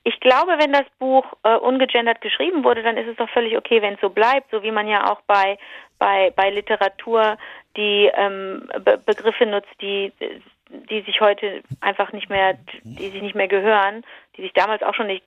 ich 0.04 0.20
glaube, 0.20 0.54
wenn 0.58 0.74
das 0.74 0.86
Buch 0.98 1.26
äh, 1.44 1.56
ungegendert 1.58 2.22
geschrieben 2.22 2.64
wurde, 2.64 2.82
dann 2.82 2.98
ist 2.98 3.08
es 3.08 3.18
doch 3.18 3.30
völlig 3.30 3.56
okay, 3.58 3.82
wenn 3.82 3.96
es 3.96 4.02
so 4.02 4.10
bleibt, 4.10 4.50
so 4.52 4.64
wie 4.64 4.72
man 4.72 4.88
ja 4.88 5.12
auch 5.12 5.22
bei 5.28 5.58
bei 6.00 6.32
bei 6.36 6.50
Literatur 6.50 7.38
die 7.78 8.10
ähm, 8.14 8.68
Be 8.84 8.98
Begriffe 8.98 9.46
nutzt, 9.46 9.70
die 9.82 10.12
die 10.90 11.02
sich 11.02 11.20
heute 11.22 11.62
einfach 11.82 12.14
nicht 12.14 12.30
mehr, 12.30 12.58
die 12.84 13.10
sich 13.10 13.22
nicht 13.22 13.36
mehr 13.36 13.48
gehören, 13.48 14.04
die 14.38 14.42
sich 14.42 14.54
damals 14.54 14.82
auch 14.82 14.96
schon 14.96 15.08
nicht. 15.08 15.24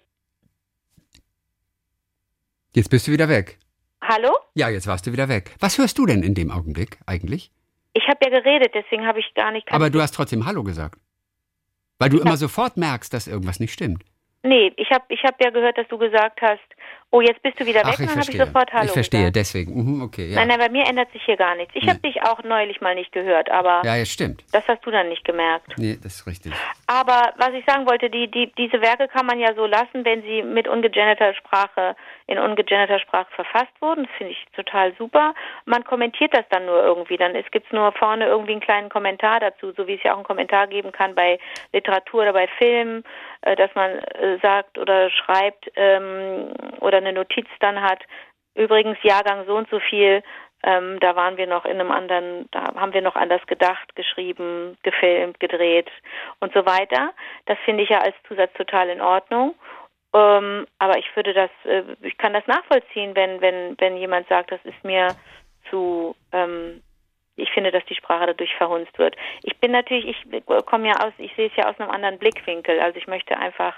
Jetzt 2.72 2.88
bist 2.88 3.06
du 3.06 3.12
wieder 3.12 3.28
weg. 3.28 3.58
Hallo? 4.02 4.36
Ja, 4.54 4.68
jetzt 4.68 4.86
warst 4.86 5.06
du 5.06 5.12
wieder 5.12 5.28
weg. 5.28 5.54
Was 5.60 5.78
hörst 5.78 5.98
du 5.98 6.06
denn 6.06 6.22
in 6.22 6.34
dem 6.34 6.50
Augenblick 6.50 6.98
eigentlich? 7.06 7.52
Ich 7.92 8.08
habe 8.08 8.18
ja 8.24 8.30
geredet, 8.30 8.72
deswegen 8.74 9.06
habe 9.06 9.20
ich 9.20 9.32
gar 9.34 9.52
nicht. 9.52 9.70
Aber 9.70 9.90
du 9.90 10.00
hast 10.00 10.12
trotzdem 10.12 10.46
Hallo 10.46 10.64
gesagt. 10.64 10.98
Weil 11.98 12.10
du 12.10 12.18
immer 12.18 12.36
sofort 12.36 12.76
merkst, 12.76 13.12
dass 13.14 13.28
irgendwas 13.28 13.60
nicht 13.60 13.72
stimmt. 13.72 14.02
Nee, 14.44 14.72
ich 14.76 14.90
habe 14.90 15.04
ich 15.08 15.22
hab 15.24 15.42
ja 15.42 15.50
gehört, 15.50 15.78
dass 15.78 15.88
du 15.88 15.96
gesagt 15.98 16.40
hast, 16.42 16.60
oh, 17.10 17.20
jetzt 17.20 17.40
bist 17.42 17.58
du 17.58 17.64
wieder 17.64 17.80
weg 17.80 17.86
Ach, 17.86 17.92
ich 17.94 18.00
und 18.00 18.08
dann 18.10 18.20
habe 18.20 18.30
ich 18.30 18.36
sofort 18.36 18.72
Hallo 18.72 18.84
ich 18.86 18.90
verstehe, 18.92 19.20
gesagt. 19.20 19.36
deswegen. 19.36 19.72
Mhm, 19.74 20.02
okay, 20.02 20.26
ja. 20.30 20.34
Nein, 20.36 20.48
nein, 20.48 20.58
bei 20.58 20.68
mir 20.68 20.84
ändert 20.86 21.10
sich 21.12 21.22
hier 21.24 21.36
gar 21.36 21.54
nichts. 21.54 21.72
Ich 21.76 21.88
habe 21.88 22.00
dich 22.00 22.20
auch 22.24 22.42
neulich 22.42 22.80
mal 22.80 22.94
nicht 22.94 23.12
gehört, 23.12 23.50
aber 23.50 23.82
Ja, 23.84 23.94
jetzt 23.96 24.10
stimmt. 24.12 24.44
das 24.52 24.66
hast 24.68 24.84
du 24.84 24.90
dann 24.90 25.08
nicht 25.08 25.24
gemerkt. 25.24 25.78
Nee, 25.78 25.96
das 26.02 26.16
ist 26.16 26.26
richtig. 26.26 26.52
Aber 26.86 27.32
was 27.38 27.52
ich 27.54 27.64
sagen 27.64 27.86
wollte, 27.86 28.10
die, 28.10 28.30
die, 28.30 28.52
diese 28.58 28.80
Werke 28.82 29.08
kann 29.08 29.26
man 29.26 29.38
ja 29.38 29.54
so 29.54 29.64
lassen, 29.64 30.04
wenn 30.04 30.22
sie 30.22 30.42
mit 30.42 30.68
ungegenderter 30.68 31.32
Sprache, 31.34 31.96
in 32.26 32.38
ungegenderter 32.38 32.98
Sprache 32.98 33.28
verfasst 33.34 33.72
wurden. 33.80 34.04
Das 34.04 34.12
finde 34.18 34.32
ich 34.32 34.44
total 34.56 34.92
super. 34.98 35.34
Man 35.66 35.84
kommentiert 35.84 36.34
das 36.34 36.44
dann 36.50 36.66
nur 36.66 36.82
irgendwie. 36.82 37.16
Dann 37.16 37.34
es 37.34 37.48
gibt 37.50 37.72
nur 37.72 37.92
vorne 37.92 38.26
irgendwie 38.26 38.52
einen 38.52 38.60
kleinen 38.60 38.88
Kommentar 38.88 39.40
dazu, 39.40 39.72
so 39.76 39.86
wie 39.86 39.94
es 39.94 40.02
ja 40.02 40.12
auch 40.12 40.16
einen 40.16 40.24
Kommentar 40.24 40.66
geben 40.66 40.90
kann 40.90 41.14
bei 41.14 41.38
Literatur 41.72 42.22
oder 42.22 42.32
bei 42.32 42.48
Filmen, 42.58 43.04
dass 43.56 43.74
man 43.74 43.98
äh, 43.98 44.38
sagt 44.40 44.78
oder 44.78 45.10
schreibt 45.10 45.70
ähm, 45.76 46.52
oder 46.80 46.98
eine 46.98 47.12
Notiz 47.12 47.46
dann 47.60 47.80
hat. 47.80 48.00
Übrigens 48.54 48.98
Jahrgang 49.02 49.44
so 49.46 49.56
und 49.56 49.68
so 49.68 49.80
viel, 49.80 50.22
ähm, 50.62 50.98
da 51.00 51.14
waren 51.14 51.36
wir 51.36 51.46
noch 51.46 51.64
in 51.64 51.78
einem 51.78 51.90
anderen, 51.90 52.48
da 52.50 52.74
haben 52.74 52.94
wir 52.94 53.02
noch 53.02 53.16
anders 53.16 53.44
gedacht, 53.46 53.94
geschrieben, 53.96 54.78
gefilmt, 54.82 55.38
gedreht 55.38 55.90
und 56.40 56.54
so 56.54 56.64
weiter. 56.64 57.12
Das 57.46 57.58
finde 57.64 57.82
ich 57.82 57.90
ja 57.90 57.98
als 57.98 58.14
Zusatz 58.26 58.52
total 58.54 58.88
in 58.88 59.02
Ordnung. 59.02 59.54
Ähm, 60.14 60.66
aber 60.78 60.96
ich 60.96 61.14
würde 61.16 61.34
das, 61.34 61.50
äh, 61.64 61.82
ich 62.00 62.16
kann 62.16 62.32
das 62.32 62.46
nachvollziehen, 62.46 63.14
wenn, 63.14 63.40
wenn, 63.40 63.74
wenn 63.78 63.96
jemand 63.96 64.28
sagt, 64.28 64.52
das 64.52 64.60
ist 64.64 64.82
mir 64.84 65.08
zu, 65.68 66.14
ähm, 66.32 66.82
ich 67.36 67.50
finde, 67.50 67.70
dass 67.70 67.84
die 67.86 67.94
Sprache 67.94 68.26
dadurch 68.26 68.54
verhunzt 68.54 68.98
wird. 68.98 69.16
Ich 69.42 69.56
bin 69.58 69.72
natürlich, 69.72 70.06
ich 70.06 70.46
komme 70.66 70.88
ja 70.88 70.94
aus, 71.04 71.12
ich 71.18 71.34
sehe 71.34 71.48
es 71.48 71.56
ja 71.56 71.68
aus 71.68 71.78
einem 71.78 71.90
anderen 71.90 72.18
Blickwinkel. 72.18 72.80
Also 72.80 72.98
ich 72.98 73.06
möchte 73.06 73.36
einfach, 73.36 73.74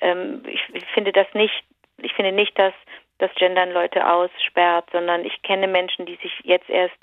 ähm, 0.00 0.42
ich, 0.46 0.62
ich 0.72 0.84
finde 0.86 1.12
das 1.12 1.26
nicht, 1.34 1.64
ich 1.98 2.12
finde 2.14 2.32
nicht, 2.32 2.58
dass 2.58 2.74
das 3.18 3.30
Gendern 3.34 3.72
Leute 3.72 4.08
aussperrt, 4.08 4.88
sondern 4.92 5.24
ich 5.24 5.42
kenne 5.42 5.66
Menschen, 5.66 6.06
die 6.06 6.16
sich 6.16 6.32
jetzt 6.44 6.70
erst 6.70 6.96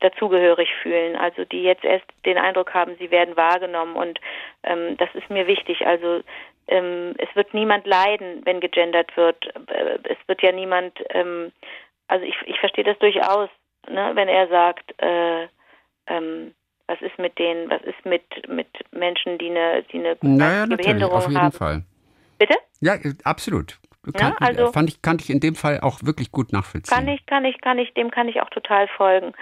dazugehörig 0.00 0.68
fühlen, 0.82 1.16
also 1.16 1.44
die 1.44 1.62
jetzt 1.62 1.84
erst 1.84 2.06
den 2.26 2.36
Eindruck 2.36 2.74
haben, 2.74 2.96
sie 2.98 3.10
werden 3.12 3.36
wahrgenommen 3.36 3.94
und 3.94 4.20
ähm, 4.64 4.96
das 4.96 5.08
ist 5.14 5.30
mir 5.30 5.46
wichtig. 5.46 5.86
Also 5.86 6.22
ähm, 6.66 7.14
es 7.18 7.28
wird 7.34 7.54
niemand 7.54 7.86
leiden, 7.86 8.42
wenn 8.44 8.60
gegendert 8.60 9.16
wird. 9.16 9.46
Äh, 9.68 9.98
Es 10.04 10.18
wird 10.26 10.42
ja 10.42 10.52
niemand, 10.52 10.98
ähm, 11.10 11.52
also 12.08 12.24
ich, 12.24 12.34
ich 12.46 12.58
verstehe 12.58 12.84
das 12.84 12.98
durchaus, 12.98 13.48
ne, 13.88 14.12
wenn 14.14 14.28
er 14.28 14.48
sagt, 14.48 14.94
äh, 15.02 15.48
ähm, 16.06 16.54
was 16.86 17.00
ist 17.00 17.18
mit 17.18 17.38
denen, 17.38 17.70
was 17.70 17.82
ist 17.82 18.04
mit 18.04 18.22
mit 18.48 18.68
Menschen, 18.92 19.38
die 19.38 19.50
eine, 19.50 19.82
die 19.84 19.98
eine 19.98 20.16
Naja, 20.20 20.66
Behinderung 20.66 21.14
auf 21.14 21.26
jeden 21.28 21.40
haben. 21.40 21.52
Fall. 21.52 21.82
Bitte? 22.38 22.54
Ja, 22.80 22.94
äh, 22.94 23.14
absolut. 23.24 23.78
Kann, 24.14 24.34
also- 24.40 24.72
fand 24.72 24.88
ich, 24.88 25.00
kannte 25.00 25.22
ich 25.22 25.30
in 25.30 25.38
dem 25.38 25.54
Fall 25.54 25.80
auch 25.80 26.00
wirklich 26.02 26.32
gut 26.32 26.52
nachvollziehen. 26.52 26.94
Kann 26.96 27.06
ich, 27.08 27.24
kann 27.26 27.44
ich, 27.44 27.60
kann 27.60 27.78
ich, 27.78 27.94
dem 27.94 28.10
kann 28.10 28.28
ich 28.28 28.42
auch 28.42 28.50
total 28.50 28.88
folgen. 28.88 29.32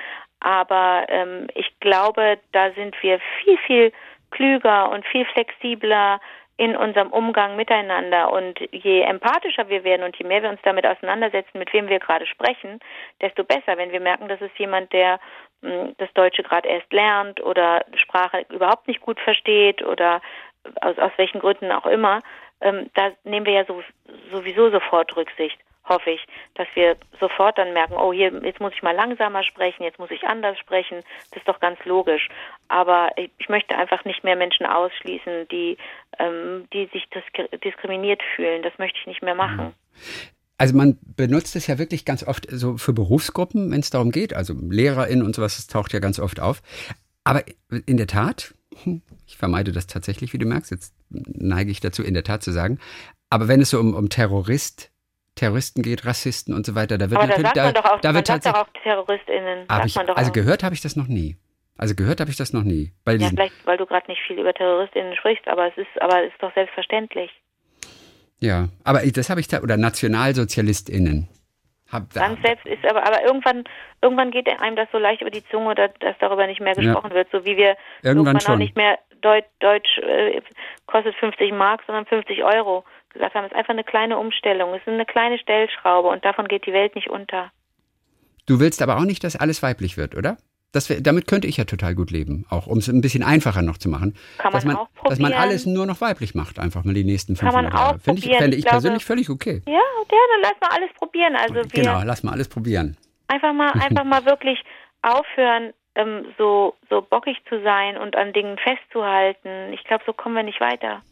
Aber 0.40 1.06
ähm, 1.08 1.48
ich 1.54 1.78
glaube, 1.80 2.38
da 2.52 2.70
sind 2.72 2.94
wir 3.02 3.20
viel, 3.42 3.56
viel 3.66 3.92
klüger 4.30 4.90
und 4.90 5.04
viel 5.06 5.24
flexibler 5.26 6.20
in 6.60 6.76
unserem 6.76 7.10
Umgang 7.10 7.56
miteinander. 7.56 8.30
Und 8.30 8.60
je 8.70 9.00
empathischer 9.00 9.70
wir 9.70 9.82
werden 9.82 10.02
und 10.02 10.14
je 10.18 10.26
mehr 10.26 10.42
wir 10.42 10.50
uns 10.50 10.60
damit 10.62 10.86
auseinandersetzen, 10.86 11.58
mit 11.58 11.72
wem 11.72 11.88
wir 11.88 11.98
gerade 11.98 12.26
sprechen, 12.26 12.80
desto 13.22 13.44
besser. 13.44 13.78
Wenn 13.78 13.92
wir 13.92 14.00
merken, 14.00 14.28
das 14.28 14.42
ist 14.42 14.58
jemand, 14.58 14.92
der 14.92 15.18
mh, 15.62 15.92
das 15.96 16.12
Deutsche 16.12 16.42
gerade 16.42 16.68
erst 16.68 16.92
lernt 16.92 17.40
oder 17.40 17.82
Sprache 17.94 18.44
überhaupt 18.50 18.88
nicht 18.88 19.00
gut 19.00 19.18
versteht 19.20 19.82
oder 19.82 20.20
aus, 20.82 20.98
aus 20.98 21.12
welchen 21.16 21.40
Gründen 21.40 21.72
auch 21.72 21.86
immer, 21.86 22.20
ähm, 22.60 22.90
da 22.92 23.10
nehmen 23.24 23.46
wir 23.46 23.54
ja 23.54 23.64
so, 23.64 23.82
sowieso 24.30 24.68
sofort 24.68 25.16
Rücksicht, 25.16 25.58
hoffe 25.90 26.10
ich, 26.10 26.24
dass 26.54 26.66
wir 26.74 26.96
sofort 27.20 27.58
dann 27.58 27.74
merken, 27.74 27.94
oh, 27.94 28.12
hier, 28.12 28.32
jetzt 28.42 28.60
muss 28.60 28.72
ich 28.72 28.82
mal 28.82 28.94
langsamer 28.94 29.42
sprechen, 29.42 29.82
jetzt 29.82 29.98
muss 29.98 30.10
ich 30.10 30.24
anders 30.24 30.58
sprechen. 30.58 31.02
Das 31.30 31.40
ist 31.40 31.48
doch 31.48 31.60
ganz 31.60 31.78
logisch. 31.84 32.28
Aber 32.68 33.10
ich, 33.16 33.48
möchte 33.50 33.76
einfach 33.76 34.04
nicht 34.04 34.24
mehr 34.24 34.36
Menschen 34.36 34.64
ausschließen, 34.64 35.48
die, 35.48 35.76
ähm, 36.18 36.68
die 36.72 36.88
sich 36.92 37.06
disk 37.10 37.60
diskriminiert 37.62 38.22
fühlen. 38.36 38.62
Das 38.62 38.78
möchte 38.78 38.98
ich 39.00 39.06
nicht 39.06 39.22
mehr 39.22 39.34
machen. 39.34 39.74
Also 40.56 40.76
man 40.76 40.98
benutzt 41.16 41.56
es 41.56 41.66
ja 41.66 41.78
wirklich 41.78 42.04
ganz 42.04 42.22
oft 42.22 42.46
so 42.50 42.76
für 42.76 42.92
Berufsgruppen, 42.92 43.70
wenn 43.70 43.80
es 43.80 43.90
darum 43.90 44.10
geht. 44.10 44.34
Also 44.34 44.54
LehrerInnen 44.54 45.24
und 45.24 45.34
sowas, 45.34 45.56
das 45.56 45.66
taucht 45.66 45.92
ja 45.92 45.98
ganz 45.98 46.20
oft 46.20 46.38
auf. 46.38 46.62
Aber 47.24 47.42
in 47.86 47.96
der 47.96 48.06
Tat, 48.06 48.54
hm, 48.84 49.02
ich 49.26 49.36
vermeide 49.36 49.72
das 49.72 49.86
tatsächlich, 49.86 50.32
wie 50.32 50.38
du 50.38 50.46
merkst, 50.46 50.70
jetzt 50.70 50.94
neige 51.08 51.70
ich 51.70 51.80
dazu, 51.80 52.02
in 52.02 52.14
der 52.14 52.24
Tat 52.24 52.42
zu 52.42 52.52
sagen. 52.52 52.78
Aber 53.30 53.48
wenn 53.48 53.60
es 53.60 53.70
so 53.70 53.80
um, 53.80 53.94
um 53.94 54.08
Terrorist, 54.08 54.89
Terroristen 55.40 55.82
geht, 55.82 56.04
Rassisten 56.04 56.54
und 56.54 56.66
so 56.66 56.74
weiter, 56.74 56.98
da 56.98 57.10
wird 57.10 57.18
Aber 57.18 57.26
da 57.32 57.38
natürlich, 57.38 57.54
sagt 57.54 57.56
man 57.56 57.74
doch 57.82 57.90
auch, 57.90 58.00
da 58.00 58.08
man 58.08 58.16
wird 58.16 58.26
sagt 58.26 58.46
auch 58.46 58.66
TerroristInnen. 58.82 59.66
sagt 59.66 59.86
ich, 59.86 59.96
also 59.96 60.28
auch. 60.30 60.34
gehört 60.34 60.62
habe 60.62 60.74
ich 60.74 60.82
das 60.82 60.96
noch 60.96 61.08
nie. 61.08 61.36
Also 61.78 61.94
gehört 61.94 62.20
habe 62.20 62.30
ich 62.30 62.36
das 62.36 62.52
noch 62.52 62.62
nie. 62.62 62.92
Bei 63.06 63.14
Ja, 63.14 63.28
vielleicht, 63.30 63.54
weil 63.64 63.78
du 63.78 63.86
gerade 63.86 64.06
nicht 64.10 64.20
viel 64.26 64.38
über 64.38 64.52
TerroristInnen 64.52 65.16
sprichst, 65.16 65.48
aber 65.48 65.68
es 65.68 65.78
ist, 65.78 66.02
aber 66.02 66.22
es 66.24 66.32
ist 66.32 66.42
doch 66.42 66.52
selbstverständlich. 66.52 67.30
ja, 68.38 68.68
aber 68.84 69.00
das 69.00 69.30
habe 69.30 69.40
ich 69.40 69.48
da, 69.48 69.62
oder 69.62 69.78
NationalsozialistInnen. 69.78 71.26
Hab, 71.90 72.12
da, 72.12 72.20
Ganz 72.20 72.42
selbst 72.42 72.66
ist 72.66 72.84
aber, 72.84 73.04
aber 73.06 73.24
irgendwann, 73.24 73.64
irgendwann 74.02 74.30
geht 74.30 74.46
einem 74.60 74.76
das 74.76 74.88
so 74.92 74.98
leicht 74.98 75.22
über 75.22 75.30
die 75.30 75.44
Zunge, 75.46 75.74
dass, 75.74 75.90
dass 76.00 76.16
darüber 76.20 76.46
nicht 76.46 76.60
mehr 76.60 76.74
Ja. 76.76 76.82
gesprochen 76.82 77.14
wird, 77.14 77.28
so 77.32 77.46
wie 77.46 77.56
wir 77.56 77.76
Irgendwann 78.02 78.36
auch 78.46 78.56
nicht 78.56 78.76
mehr 78.76 78.98
Deut, 79.22 79.44
Deutsch 79.60 79.98
äh, 79.98 80.40
kostet 80.86 81.14
50 81.16 81.52
Mark, 81.52 81.82
sondern 81.86 82.04
50 82.06 82.44
Euro 82.44 82.84
gesagt 83.10 83.34
haben. 83.34 83.44
Es 83.44 83.50
ist 83.52 83.56
einfach 83.56 83.70
eine 83.74 83.84
kleine 83.84 84.18
Umstellung. 84.18 84.74
Es 84.74 84.80
ist 84.82 84.88
eine 84.88 85.06
kleine 85.06 85.38
Stellschraube 85.38 86.08
und 86.08 86.24
davon 86.24 86.48
geht 86.48 86.66
die 86.66 86.72
Welt 86.72 86.94
nicht 86.94 87.08
unter. 87.10 87.50
Du 88.46 88.58
willst 88.60 88.82
aber 88.82 88.96
auch 88.96 89.04
nicht, 89.04 89.22
dass 89.22 89.36
alles 89.36 89.62
weiblich 89.62 89.96
wird, 89.96 90.14
oder? 90.16 90.36
Das 90.72 90.86
damit 91.00 91.26
könnte 91.26 91.48
ich 91.48 91.56
ja 91.56 91.64
total 91.64 91.96
gut 91.96 92.12
leben, 92.12 92.46
auch 92.48 92.68
um 92.68 92.78
es 92.78 92.86
ein 92.88 93.00
bisschen 93.00 93.24
einfacher 93.24 93.60
noch 93.62 93.76
zu 93.76 93.88
machen. 93.88 94.14
Kann 94.38 94.52
dass 94.52 94.64
man 94.64 94.74
man, 94.74 94.82
auch 94.84 94.88
dass 95.08 95.18
man 95.18 95.32
probieren. 95.32 95.48
alles 95.50 95.66
nur 95.66 95.84
noch 95.84 96.00
weiblich 96.00 96.36
macht, 96.36 96.60
einfach 96.60 96.84
mal 96.84 96.94
die 96.94 97.02
nächsten 97.02 97.34
Kann 97.34 97.46
man 97.52 97.64
500 97.64 97.74
Jahre. 97.74 97.94
auch 97.96 98.00
Finde 98.00 98.18
ich, 98.18 98.24
probieren. 98.24 98.40
fände 98.42 98.56
Ich 98.56 98.58
ich 98.60 98.64
glaube- 98.66 98.74
persönlich 98.82 99.04
völlig 99.04 99.30
okay. 99.30 99.62
Ja, 99.66 99.72
ja, 99.72 99.80
dann 100.10 100.40
lass 100.42 100.52
mal 100.60 100.76
alles 100.76 100.92
probieren. 100.94 101.34
Also 101.36 101.54
wir 101.56 101.62
Genau, 101.64 102.02
lass 102.04 102.22
mal 102.22 102.32
alles 102.32 102.48
probieren. 102.48 102.96
einfach 103.26 103.52
mal, 103.52 103.72
einfach 103.84 104.04
mal 104.04 104.24
wirklich 104.26 104.62
aufhören, 105.02 105.72
ähm, 105.96 106.26
so, 106.38 106.74
so 106.88 107.02
bockig 107.02 107.36
zu 107.48 107.60
sein 107.64 107.96
und 107.98 108.14
an 108.14 108.32
Dingen 108.32 108.56
festzuhalten. 108.58 109.72
Ich 109.72 109.82
glaube, 109.84 110.04
so 110.06 110.12
kommen 110.12 110.36
wir 110.36 110.44
nicht 110.44 110.60
weiter. 110.60 111.02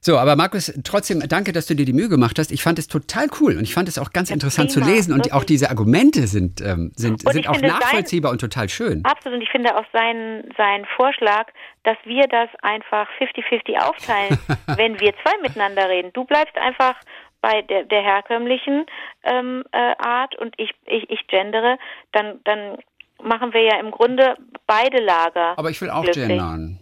So, 0.00 0.16
aber 0.16 0.36
Markus, 0.36 0.72
trotzdem 0.84 1.20
danke, 1.28 1.52
dass 1.52 1.66
du 1.66 1.74
dir 1.74 1.84
die 1.84 1.92
Mühe 1.92 2.08
gemacht 2.08 2.38
hast. 2.38 2.52
Ich 2.52 2.62
fand 2.62 2.78
es 2.78 2.86
total 2.86 3.26
cool 3.40 3.56
und 3.56 3.62
ich 3.64 3.74
fand 3.74 3.88
es 3.88 3.98
auch 3.98 4.12
ganz 4.12 4.30
interessant 4.30 4.70
zu 4.70 4.78
prima, 4.80 4.92
lesen 4.94 5.12
und 5.12 5.18
wirklich. 5.18 5.32
auch 5.34 5.44
diese 5.44 5.70
Argumente 5.70 6.28
sind, 6.28 6.60
ähm, 6.60 6.92
sind, 6.94 7.24
Und 7.26 7.32
sind 7.32 7.48
auch 7.48 7.54
finde, 7.54 7.70
sein- 7.70 7.78
nachvollziehbar 7.80 8.30
und 8.30 8.40
total 8.40 8.68
schön. 8.68 9.04
Absolut. 9.04 9.38
Und 9.38 9.42
ich 9.42 9.50
finde 9.50 9.76
auch 9.76 9.84
seinen, 9.92 10.48
seinen 10.56 10.86
Vorschlag, 10.96 11.48
dass 11.82 11.96
wir 12.04 12.28
das 12.28 12.48
einfach 12.62 13.08
50-50 13.18 13.76
aufteilen, 13.78 14.38
wenn 14.76 15.00
wir 15.00 15.12
zwei 15.24 15.36
miteinander 15.42 15.88
reden. 15.88 16.12
Du 16.12 16.24
bleibst 16.24 16.56
einfach 16.56 16.94
bei 17.40 17.62
der, 17.62 17.84
der 17.84 18.02
herkömmlichen 18.02 18.86
ähm, 19.24 19.64
äh, 19.72 19.94
Art 19.98 20.36
und 20.36 20.54
ich, 20.58 20.70
ich, 20.86 21.10
ich 21.10 21.26
gendere, 21.26 21.76
dann, 22.12 22.40
dann 22.44 22.78
machen 23.22 23.52
wir 23.52 23.62
ja 23.62 23.80
im 23.80 23.90
Grunde 23.90 24.36
beide 24.68 25.02
Lager. 25.02 25.58
Aber 25.58 25.70
ich 25.70 25.80
will 25.80 25.90
auch 25.90 26.02
glücklich. 26.04 26.28
gendern. 26.28 26.78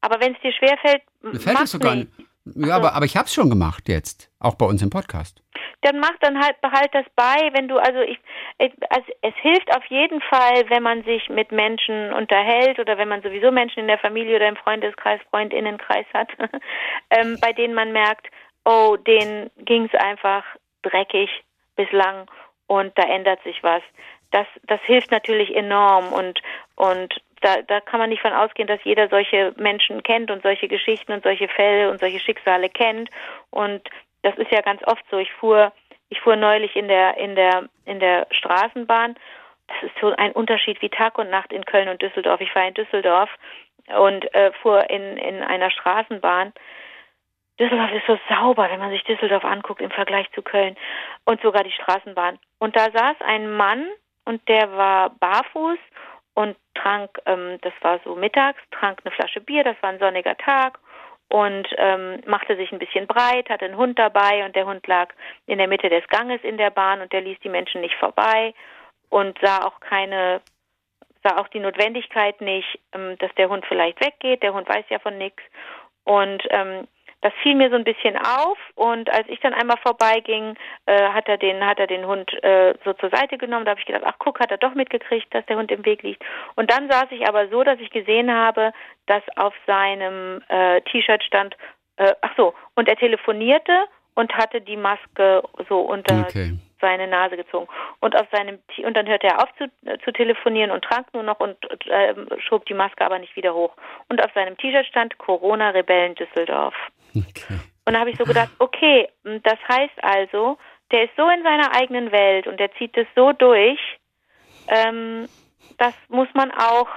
Aber 0.00 0.18
wenn 0.20 0.34
es 0.34 0.40
dir 0.40 0.52
schwerfällt, 0.52 1.02
Mir 1.22 1.40
fällt 1.40 1.60
es 1.60 1.72
sogar 1.72 1.94
nicht. 1.94 2.08
Ja, 2.44 2.76
aber, 2.76 2.94
aber 2.94 3.04
ich 3.04 3.16
habe 3.16 3.26
es 3.26 3.34
schon 3.34 3.50
gemacht 3.50 3.88
jetzt, 3.88 4.30
auch 4.38 4.54
bei 4.54 4.66
uns 4.66 4.82
im 4.82 4.90
Podcast. 4.90 5.42
dann 5.82 5.98
mach 5.98 6.16
dann 6.20 6.42
halt 6.42 6.60
behalt 6.60 6.90
das 6.92 7.06
bei, 7.16 7.50
wenn 7.52 7.68
du 7.68 7.78
also 7.78 8.00
ich 8.00 8.18
es, 8.58 8.70
also 8.88 9.06
es 9.22 9.34
hilft 9.36 9.74
auf 9.76 9.84
jeden 9.86 10.20
Fall, 10.22 10.68
wenn 10.68 10.82
man 10.82 11.04
sich 11.04 11.28
mit 11.28 11.52
Menschen 11.52 12.12
unterhält 12.12 12.78
oder 12.78 12.98
wenn 12.98 13.08
man 13.08 13.22
sowieso 13.22 13.50
Menschen 13.50 13.80
in 13.80 13.86
der 13.86 13.98
Familie 13.98 14.36
oder 14.36 14.48
im 14.48 14.56
Freundeskreis, 14.56 15.20
Freundinnenkreis 15.30 16.06
hat, 16.12 16.28
ähm, 17.10 17.38
bei 17.40 17.52
denen 17.52 17.74
man 17.74 17.92
merkt, 17.92 18.26
oh, 18.64 18.96
denen 18.96 19.50
ging 19.58 19.88
es 19.90 20.00
einfach 20.00 20.44
dreckig 20.82 21.30
bislang 21.76 22.26
und 22.66 22.96
da 22.96 23.02
ändert 23.02 23.42
sich 23.42 23.62
was. 23.62 23.82
Das 24.32 24.46
das 24.66 24.80
hilft 24.82 25.10
natürlich 25.10 25.54
enorm 25.54 26.12
und 26.12 26.40
und 26.76 27.14
da, 27.40 27.62
da 27.62 27.80
kann 27.80 28.00
man 28.00 28.10
nicht 28.10 28.22
von 28.22 28.32
ausgehen, 28.32 28.68
dass 28.68 28.82
jeder 28.84 29.08
solche 29.08 29.54
Menschen 29.56 30.02
kennt 30.02 30.30
und 30.30 30.42
solche 30.42 30.68
Geschichten 30.68 31.12
und 31.12 31.22
solche 31.22 31.48
Fälle 31.48 31.90
und 31.90 32.00
solche 32.00 32.20
Schicksale 32.20 32.68
kennt. 32.68 33.10
Und 33.50 33.88
das 34.22 34.36
ist 34.36 34.50
ja 34.50 34.60
ganz 34.60 34.82
oft 34.86 35.04
so. 35.10 35.18
Ich 35.18 35.32
fuhr, 35.32 35.72
ich 36.10 36.20
fuhr 36.20 36.36
neulich 36.36 36.76
in 36.76 36.88
der, 36.88 37.16
in 37.16 37.34
der, 37.34 37.68
in 37.86 38.00
der 38.00 38.26
Straßenbahn. 38.30 39.14
Das 39.68 39.82
ist 39.84 39.98
so 40.00 40.14
ein 40.16 40.32
Unterschied 40.32 40.82
wie 40.82 40.90
Tag 40.90 41.18
und 41.18 41.30
Nacht 41.30 41.52
in 41.52 41.64
Köln 41.64 41.88
und 41.88 42.02
Düsseldorf. 42.02 42.40
Ich 42.40 42.54
war 42.54 42.66
in 42.66 42.74
Düsseldorf 42.74 43.30
und 43.98 44.32
äh, 44.34 44.52
fuhr 44.60 44.90
in, 44.90 45.16
in 45.16 45.42
einer 45.42 45.70
Straßenbahn. 45.70 46.52
Düsseldorf 47.58 47.92
ist 47.92 48.06
so 48.06 48.18
sauber, 48.28 48.68
wenn 48.70 48.80
man 48.80 48.90
sich 48.90 49.04
Düsseldorf 49.04 49.44
anguckt 49.44 49.80
im 49.80 49.90
Vergleich 49.90 50.30
zu 50.32 50.42
Köln 50.42 50.76
und 51.24 51.40
sogar 51.42 51.62
die 51.62 51.72
Straßenbahn. 51.72 52.38
Und 52.58 52.76
da 52.76 52.90
saß 52.90 53.16
ein 53.20 53.50
Mann 53.50 53.86
und 54.24 54.46
der 54.48 54.72
war 54.76 55.10
barfuß 55.10 55.78
und 56.40 56.56
trank, 56.74 57.10
ähm, 57.26 57.58
das 57.60 57.74
war 57.82 58.00
so 58.04 58.14
mittags, 58.14 58.60
trank 58.70 59.00
eine 59.04 59.14
Flasche 59.14 59.42
Bier, 59.42 59.62
das 59.62 59.76
war 59.82 59.90
ein 59.90 59.98
sonniger 59.98 60.36
Tag 60.38 60.78
und 61.28 61.68
ähm, 61.76 62.22
machte 62.26 62.56
sich 62.56 62.72
ein 62.72 62.78
bisschen 62.78 63.06
breit, 63.06 63.50
hatte 63.50 63.66
einen 63.66 63.76
Hund 63.76 63.98
dabei 63.98 64.44
und 64.46 64.56
der 64.56 64.66
Hund 64.66 64.86
lag 64.86 65.12
in 65.46 65.58
der 65.58 65.68
Mitte 65.68 65.90
des 65.90 66.06
Ganges 66.08 66.42
in 66.42 66.56
der 66.56 66.70
Bahn 66.70 67.02
und 67.02 67.12
der 67.12 67.20
ließ 67.20 67.38
die 67.44 67.50
Menschen 67.50 67.82
nicht 67.82 67.94
vorbei 67.96 68.54
und 69.10 69.38
sah 69.42 69.66
auch 69.66 69.80
keine, 69.80 70.40
sah 71.22 71.36
auch 71.36 71.48
die 71.48 71.60
Notwendigkeit 71.60 72.40
nicht, 72.40 72.80
ähm, 72.94 73.18
dass 73.18 73.34
der 73.34 73.50
Hund 73.50 73.66
vielleicht 73.66 74.02
weggeht. 74.02 74.42
Der 74.42 74.54
Hund 74.54 74.66
weiß 74.66 74.86
ja 74.88 74.98
von 74.98 75.18
nichts 75.18 75.42
und 76.04 76.42
ähm, 76.48 76.88
das 77.22 77.32
fiel 77.42 77.54
mir 77.54 77.68
so 77.70 77.76
ein 77.76 77.84
bisschen 77.84 78.16
auf 78.16 78.58
und 78.74 79.10
als 79.10 79.28
ich 79.28 79.40
dann 79.40 79.52
einmal 79.52 79.76
vorbeiging, 79.78 80.54
äh, 80.86 81.08
hat 81.10 81.28
er 81.28 81.36
den 81.36 81.64
hat 81.64 81.78
er 81.78 81.86
den 81.86 82.06
Hund 82.06 82.32
äh, 82.42 82.74
so 82.84 82.92
zur 82.94 83.10
Seite 83.10 83.36
genommen. 83.36 83.64
Da 83.64 83.72
habe 83.72 83.80
ich 83.80 83.86
gedacht, 83.86 84.04
ach 84.06 84.18
guck, 84.18 84.40
hat 84.40 84.50
er 84.50 84.58
doch 84.58 84.74
mitgekriegt, 84.74 85.32
dass 85.34 85.44
der 85.46 85.56
Hund 85.56 85.70
im 85.70 85.84
Weg 85.84 86.02
liegt. 86.02 86.22
Und 86.56 86.70
dann 86.70 86.90
saß 86.90 87.06
ich 87.10 87.28
aber 87.28 87.48
so, 87.48 87.62
dass 87.62 87.78
ich 87.80 87.90
gesehen 87.90 88.32
habe, 88.32 88.72
dass 89.06 89.22
auf 89.36 89.54
seinem 89.66 90.42
äh, 90.48 90.80
T-Shirt 90.82 91.22
stand, 91.22 91.56
äh, 91.96 92.14
ach 92.22 92.32
so, 92.36 92.54
und 92.74 92.88
er 92.88 92.96
telefonierte 92.96 93.84
und 94.14 94.32
hatte 94.34 94.60
die 94.60 94.76
Maske 94.76 95.42
so 95.68 95.80
unter 95.80 96.26
okay. 96.26 96.54
Seine 96.80 97.06
Nase 97.06 97.36
gezogen. 97.36 97.68
Und 98.00 98.16
auf 98.16 98.26
seinem 98.32 98.58
und 98.84 98.96
dann 98.96 99.06
hörte 99.06 99.28
er 99.28 99.42
auf 99.42 99.48
zu, 99.56 99.64
äh, 99.88 99.98
zu 100.04 100.12
telefonieren 100.12 100.70
und 100.70 100.84
trank 100.84 101.12
nur 101.12 101.22
noch 101.22 101.40
und 101.40 101.56
äh, 101.86 102.14
schob 102.38 102.66
die 102.66 102.74
Maske 102.74 103.04
aber 103.04 103.18
nicht 103.18 103.36
wieder 103.36 103.54
hoch. 103.54 103.74
Und 104.08 104.22
auf 104.22 104.32
seinem 104.34 104.56
T-Shirt 104.56 104.86
stand 104.86 105.18
Corona 105.18 105.70
Rebellen 105.70 106.14
Düsseldorf. 106.14 106.74
Okay. 107.14 107.58
Und 107.86 107.94
da 107.94 108.00
habe 108.00 108.10
ich 108.10 108.18
so 108.18 108.24
gedacht, 108.24 108.50
okay, 108.58 109.08
das 109.24 109.58
heißt 109.68 110.02
also, 110.02 110.58
der 110.92 111.04
ist 111.04 111.16
so 111.16 111.28
in 111.28 111.42
seiner 111.42 111.74
eigenen 111.74 112.12
Welt 112.12 112.46
und 112.46 112.58
der 112.60 112.72
zieht 112.74 112.96
es 112.96 113.06
so 113.14 113.32
durch, 113.32 113.80
ähm, 114.68 115.28
das 115.78 115.94
muss 116.08 116.28
man 116.34 116.50
auch 116.52 116.88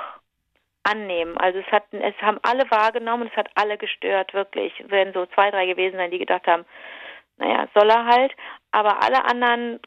annehmen. 0.84 1.38
Also 1.38 1.60
es 1.60 1.72
hat, 1.72 1.86
es 1.92 2.16
haben 2.22 2.40
alle 2.44 2.70
wahrgenommen, 2.70 3.30
es 3.32 3.38
hat 3.38 3.50
alle 3.56 3.78
gestört, 3.78 4.34
wirklich. 4.34 4.74
Es 4.80 4.92
werden 4.92 5.14
so 5.14 5.26
zwei, 5.28 5.50
drei 5.50 5.66
gewesen 5.66 5.98
sein, 5.98 6.12
die 6.12 6.20
gedacht 6.20 6.46
haben, 6.46 6.66
naja, 7.38 7.68
soll 7.74 7.90
er 7.90 8.06
halt. 8.06 8.32
Aber 8.72 9.04
alle 9.04 9.26
anderen 9.26 9.80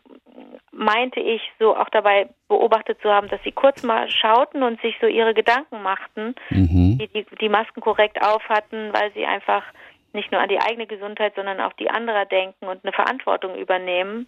meinte 0.71 1.21
ich 1.21 1.43
so 1.59 1.77
auch 1.77 1.89
dabei 1.91 2.29
beobachtet 2.49 3.01
zu 3.01 3.09
haben, 3.09 3.29
dass 3.29 3.43
sie 3.43 3.53
kurz 3.53 3.83
mal 3.83 4.09
schauten 4.09 4.63
und 4.63 4.81
sich 4.81 4.97
so 5.01 5.07
ihre 5.07 5.35
Gedanken 5.35 5.83
machten, 5.83 6.35
mhm. 6.51 6.99
die, 6.99 7.09
die 7.09 7.27
die 7.41 7.49
Masken 7.49 7.81
korrekt 7.81 8.23
auf 8.23 8.49
hatten, 8.49 8.93
weil 8.93 9.13
sie 9.13 9.27
einfach 9.27 9.65
nicht 10.13 10.31
nur 10.33 10.41
an 10.41 10.49
die 10.49 10.61
eigene 10.61 10.87
Gesundheit, 10.87 11.35
sondern 11.35 11.61
auch 11.61 11.73
die 11.75 11.91
anderer 11.91 12.27
denken 12.27 12.67
und 12.67 12.85
eine 12.85 12.93
Verantwortung 12.93 13.57
übernehmen. 13.57 14.27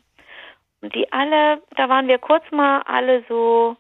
Und 0.81 0.95
die 0.95 1.13
alle, 1.13 1.63
da 1.77 1.89
waren 1.89 2.09
wir 2.09 2.19
kurz 2.19 2.45
mal 2.51 2.83
alle 2.83 3.25
so 3.29 3.77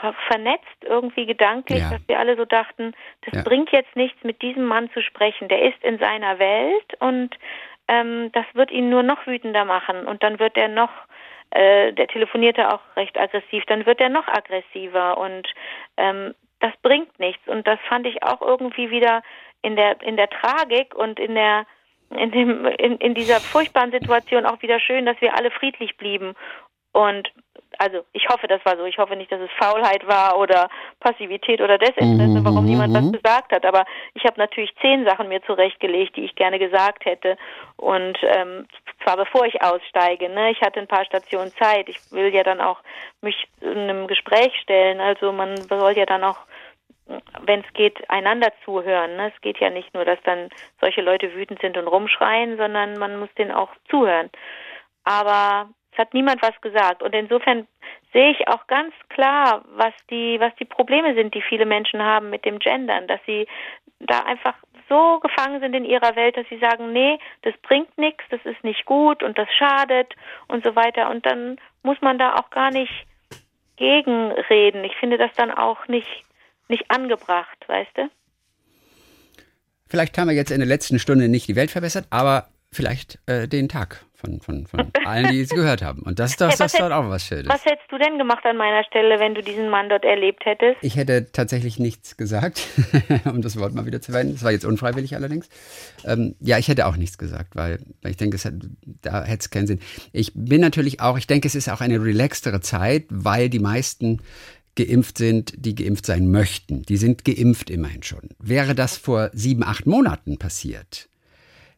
ver 0.00 0.14
vernetzt 0.28 0.84
irgendwie 0.84 1.24
gedanklich, 1.24 1.80
ja. 1.80 1.90
dass 1.90 2.00
wir 2.06 2.18
alle 2.18 2.36
so 2.36 2.44
dachten, 2.44 2.92
das 3.22 3.34
ja. 3.34 3.42
bringt 3.42 3.70
jetzt 3.70 3.96
nichts, 3.96 4.22
mit 4.22 4.42
diesem 4.42 4.66
Mann 4.66 4.90
zu 4.92 5.02
sprechen. 5.02 5.48
Der 5.48 5.62
ist 5.62 5.82
in 5.82 5.98
seiner 5.98 6.38
Welt 6.38 6.94
und 7.00 7.34
ähm, 7.88 8.30
das 8.32 8.44
wird 8.54 8.70
ihn 8.70 8.90
nur 8.90 9.02
noch 9.02 9.26
wütender 9.26 9.64
machen. 9.64 10.06
Und 10.06 10.22
dann 10.22 10.38
wird 10.38 10.56
er 10.56 10.68
noch 10.68 10.90
äh, 11.50 11.92
der 11.92 12.08
telefonierte 12.08 12.72
auch 12.72 12.80
recht 12.96 13.18
aggressiv, 13.18 13.64
dann 13.66 13.86
wird 13.86 14.00
er 14.00 14.10
noch 14.10 14.28
aggressiver. 14.28 15.18
Und 15.18 15.48
ähm, 15.96 16.34
das 16.60 16.72
bringt 16.82 17.18
nichts. 17.18 17.46
Und 17.48 17.66
das 17.66 17.78
fand 17.88 18.06
ich 18.06 18.22
auch 18.22 18.42
irgendwie 18.42 18.90
wieder 18.90 19.22
in 19.62 19.76
der 19.76 20.00
in 20.02 20.16
der 20.16 20.28
Tragik 20.28 20.94
und 20.94 21.18
in 21.18 21.34
der 21.34 21.66
in 22.10 22.30
dem 22.30 22.66
in, 22.66 22.98
in 22.98 23.14
dieser 23.14 23.40
furchtbaren 23.40 23.90
Situation 23.90 24.46
auch 24.46 24.62
wieder 24.62 24.80
schön, 24.80 25.06
dass 25.06 25.20
wir 25.20 25.36
alle 25.36 25.50
friedlich 25.50 25.96
blieben 25.96 26.34
und 26.92 27.30
also 27.78 28.04
ich 28.12 28.28
hoffe, 28.28 28.48
das 28.48 28.64
war 28.64 28.76
so. 28.76 28.84
Ich 28.84 28.98
hoffe 28.98 29.14
nicht, 29.14 29.30
dass 29.30 29.40
es 29.40 29.50
Faulheit 29.58 30.06
war 30.06 30.38
oder 30.38 30.68
Passivität 31.00 31.60
oder 31.60 31.78
Desinteresse, 31.78 32.44
warum 32.44 32.64
mhm. 32.64 32.70
niemand 32.70 32.94
was 32.94 33.04
mhm. 33.04 33.12
gesagt 33.12 33.52
hat. 33.52 33.64
Aber 33.64 33.84
ich 34.14 34.24
habe 34.24 34.38
natürlich 34.38 34.74
zehn 34.80 35.04
Sachen 35.04 35.28
mir 35.28 35.42
zurechtgelegt, 35.42 36.16
die 36.16 36.24
ich 36.24 36.34
gerne 36.34 36.58
gesagt 36.58 37.04
hätte. 37.04 37.36
Und 37.76 38.18
ähm, 38.22 38.66
zwar 39.04 39.16
bevor 39.16 39.46
ich 39.46 39.62
aussteige. 39.62 40.28
Ne? 40.28 40.50
Ich 40.50 40.60
hatte 40.60 40.80
ein 40.80 40.88
paar 40.88 41.04
Stationen 41.04 41.52
Zeit. 41.56 41.88
Ich 41.88 41.98
will 42.10 42.34
ja 42.34 42.42
dann 42.42 42.60
auch 42.60 42.80
mich 43.20 43.46
in 43.60 43.78
einem 43.78 44.08
Gespräch 44.08 44.52
stellen. 44.60 45.00
Also 45.00 45.30
man 45.32 45.56
soll 45.56 45.92
ja 45.92 46.06
dann 46.06 46.24
auch 46.24 46.38
wenn 47.40 47.60
es 47.60 47.72
geht, 47.72 48.10
einander 48.10 48.52
zuhören. 48.66 49.16
Ne? 49.16 49.32
Es 49.34 49.40
geht 49.40 49.58
ja 49.60 49.70
nicht 49.70 49.94
nur, 49.94 50.04
dass 50.04 50.18
dann 50.24 50.50
solche 50.78 51.00
Leute 51.00 51.34
wütend 51.34 51.58
sind 51.62 51.78
und 51.78 51.86
rumschreien, 51.86 52.58
sondern 52.58 52.98
man 52.98 53.18
muss 53.18 53.32
denen 53.38 53.50
auch 53.50 53.70
zuhören. 53.88 54.28
Aber 55.04 55.70
hat 55.98 56.14
niemand 56.14 56.40
was 56.42 56.58
gesagt. 56.60 57.02
Und 57.02 57.14
insofern 57.14 57.66
sehe 58.12 58.30
ich 58.30 58.48
auch 58.48 58.66
ganz 58.66 58.94
klar, 59.08 59.64
was 59.74 59.92
die, 60.10 60.38
was 60.40 60.54
die 60.56 60.64
Probleme 60.64 61.14
sind, 61.14 61.34
die 61.34 61.42
viele 61.42 61.66
Menschen 61.66 62.02
haben 62.02 62.30
mit 62.30 62.44
dem 62.44 62.58
Gendern, 62.58 63.06
dass 63.06 63.20
sie 63.26 63.46
da 64.00 64.20
einfach 64.20 64.54
so 64.88 65.18
gefangen 65.20 65.60
sind 65.60 65.74
in 65.74 65.84
ihrer 65.84 66.16
Welt, 66.16 66.36
dass 66.36 66.48
sie 66.48 66.58
sagen, 66.58 66.92
nee, 66.92 67.18
das 67.42 67.54
bringt 67.62 67.98
nichts, 67.98 68.24
das 68.30 68.40
ist 68.44 68.62
nicht 68.64 68.86
gut 68.86 69.22
und 69.22 69.36
das 69.36 69.48
schadet 69.58 70.14
und 70.46 70.64
so 70.64 70.74
weiter. 70.76 71.10
Und 71.10 71.26
dann 71.26 71.58
muss 71.82 72.00
man 72.00 72.18
da 72.18 72.36
auch 72.36 72.50
gar 72.50 72.70
nicht 72.70 72.92
gegenreden. 73.76 74.84
Ich 74.84 74.96
finde 74.96 75.18
das 75.18 75.30
dann 75.36 75.50
auch 75.50 75.86
nicht 75.88 76.24
nicht 76.68 76.90
angebracht, 76.90 77.64
weißt 77.66 77.90
du? 77.96 78.10
Vielleicht 79.88 80.18
haben 80.18 80.28
wir 80.28 80.36
jetzt 80.36 80.50
in 80.50 80.58
der 80.58 80.68
letzten 80.68 80.98
Stunde 80.98 81.28
nicht 81.28 81.48
die 81.48 81.56
Welt 81.56 81.70
verbessert, 81.70 82.06
aber 82.10 82.48
vielleicht 82.70 83.18
äh, 83.26 83.48
den 83.48 83.68
Tag 83.68 84.04
von, 84.18 84.40
von, 84.40 84.66
von 84.66 84.90
allen, 85.04 85.30
die 85.30 85.40
es 85.40 85.50
gehört 85.50 85.80
haben. 85.80 86.02
Und 86.02 86.18
das, 86.18 86.36
das, 86.36 86.54
hey, 86.54 86.58
das 86.58 86.74
ist 86.74 86.80
dort 86.80 86.92
auch 86.92 87.08
was 87.08 87.24
Schönes. 87.24 87.48
Was 87.48 87.64
hättest 87.64 87.90
du 87.90 87.98
denn 87.98 88.18
gemacht 88.18 88.44
an 88.44 88.56
meiner 88.56 88.82
Stelle, 88.84 89.20
wenn 89.20 89.34
du 89.34 89.42
diesen 89.42 89.70
Mann 89.70 89.88
dort 89.88 90.04
erlebt 90.04 90.44
hättest? 90.44 90.76
Ich 90.82 90.96
hätte 90.96 91.30
tatsächlich 91.30 91.78
nichts 91.78 92.16
gesagt, 92.16 92.66
um 93.24 93.42
das 93.42 93.58
Wort 93.58 93.74
mal 93.74 93.86
wieder 93.86 94.00
zu 94.00 94.10
verwenden. 94.10 94.34
Das 94.34 94.42
war 94.42 94.50
jetzt 94.50 94.64
unfreiwillig 94.64 95.14
allerdings. 95.14 95.48
Ähm, 96.04 96.34
ja, 96.40 96.58
ich 96.58 96.66
hätte 96.66 96.86
auch 96.86 96.96
nichts 96.96 97.16
gesagt, 97.16 97.54
weil, 97.54 97.78
weil 98.02 98.10
ich 98.10 98.16
denke, 98.16 98.36
es 98.36 98.44
hat, 98.44 98.54
da 99.02 99.24
hätte 99.24 99.42
es 99.42 99.50
keinen 99.50 99.68
Sinn. 99.68 99.80
Ich 100.12 100.32
bin 100.34 100.60
natürlich 100.60 101.00
auch, 101.00 101.16
ich 101.16 101.28
denke, 101.28 101.46
es 101.46 101.54
ist 101.54 101.68
auch 101.68 101.80
eine 101.80 102.02
relaxtere 102.02 102.60
Zeit, 102.60 103.04
weil 103.10 103.48
die 103.48 103.60
meisten 103.60 104.20
geimpft 104.74 105.18
sind, 105.18 105.52
die 105.56 105.74
geimpft 105.74 106.06
sein 106.06 106.30
möchten. 106.30 106.82
Die 106.82 106.96
sind 106.96 107.24
geimpft 107.24 107.70
immerhin 107.70 108.02
schon. 108.02 108.30
Wäre 108.38 108.74
das 108.74 108.96
vor 108.96 109.30
sieben, 109.32 109.62
acht 109.62 109.86
Monaten 109.86 110.38
passiert, 110.38 111.08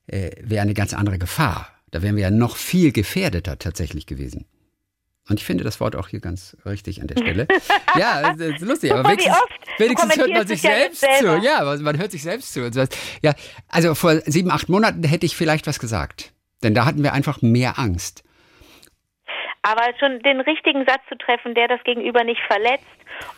äh, 0.06 0.30
wäre 0.42 0.62
eine 0.62 0.74
ganz 0.74 0.94
andere 0.94 1.18
Gefahr. 1.18 1.68
Da 1.90 2.02
wären 2.02 2.16
wir 2.16 2.22
ja 2.22 2.30
noch 2.30 2.56
viel 2.56 2.92
gefährdeter 2.92 3.58
tatsächlich 3.58 4.06
gewesen. 4.06 4.46
Und 5.28 5.38
ich 5.38 5.44
finde 5.44 5.62
das 5.62 5.78
Wort 5.78 5.94
auch 5.94 6.08
hier 6.08 6.18
ganz 6.20 6.56
richtig 6.66 7.00
an 7.00 7.06
der 7.06 7.16
Stelle. 7.16 7.46
ja, 7.98 8.34
das 8.34 8.54
ist 8.54 8.60
lustig, 8.62 8.92
aber 8.92 9.08
wenigstens, 9.08 9.36
wenigstens 9.78 10.16
hört 10.16 10.30
man 10.30 10.46
sich 10.46 10.60
selbst 10.60 11.00
zu. 11.00 11.40
Ja, 11.42 11.76
man 11.80 11.98
hört 11.98 12.10
sich 12.10 12.22
selbst 12.22 12.52
zu. 12.52 12.68
Ja, 13.22 13.34
also 13.68 13.94
vor 13.94 14.20
sieben, 14.26 14.50
acht 14.50 14.68
Monaten 14.68 15.04
hätte 15.04 15.26
ich 15.26 15.36
vielleicht 15.36 15.68
was 15.68 15.78
gesagt. 15.78 16.32
Denn 16.62 16.74
da 16.74 16.84
hatten 16.84 17.02
wir 17.02 17.12
einfach 17.12 17.42
mehr 17.42 17.78
Angst. 17.78 18.24
Aber 19.62 19.92
schon 19.98 20.20
den 20.20 20.40
richtigen 20.40 20.86
Satz 20.86 21.02
zu 21.08 21.18
treffen, 21.18 21.54
der 21.54 21.68
das 21.68 21.82
Gegenüber 21.84 22.24
nicht 22.24 22.40
verletzt 22.42 22.86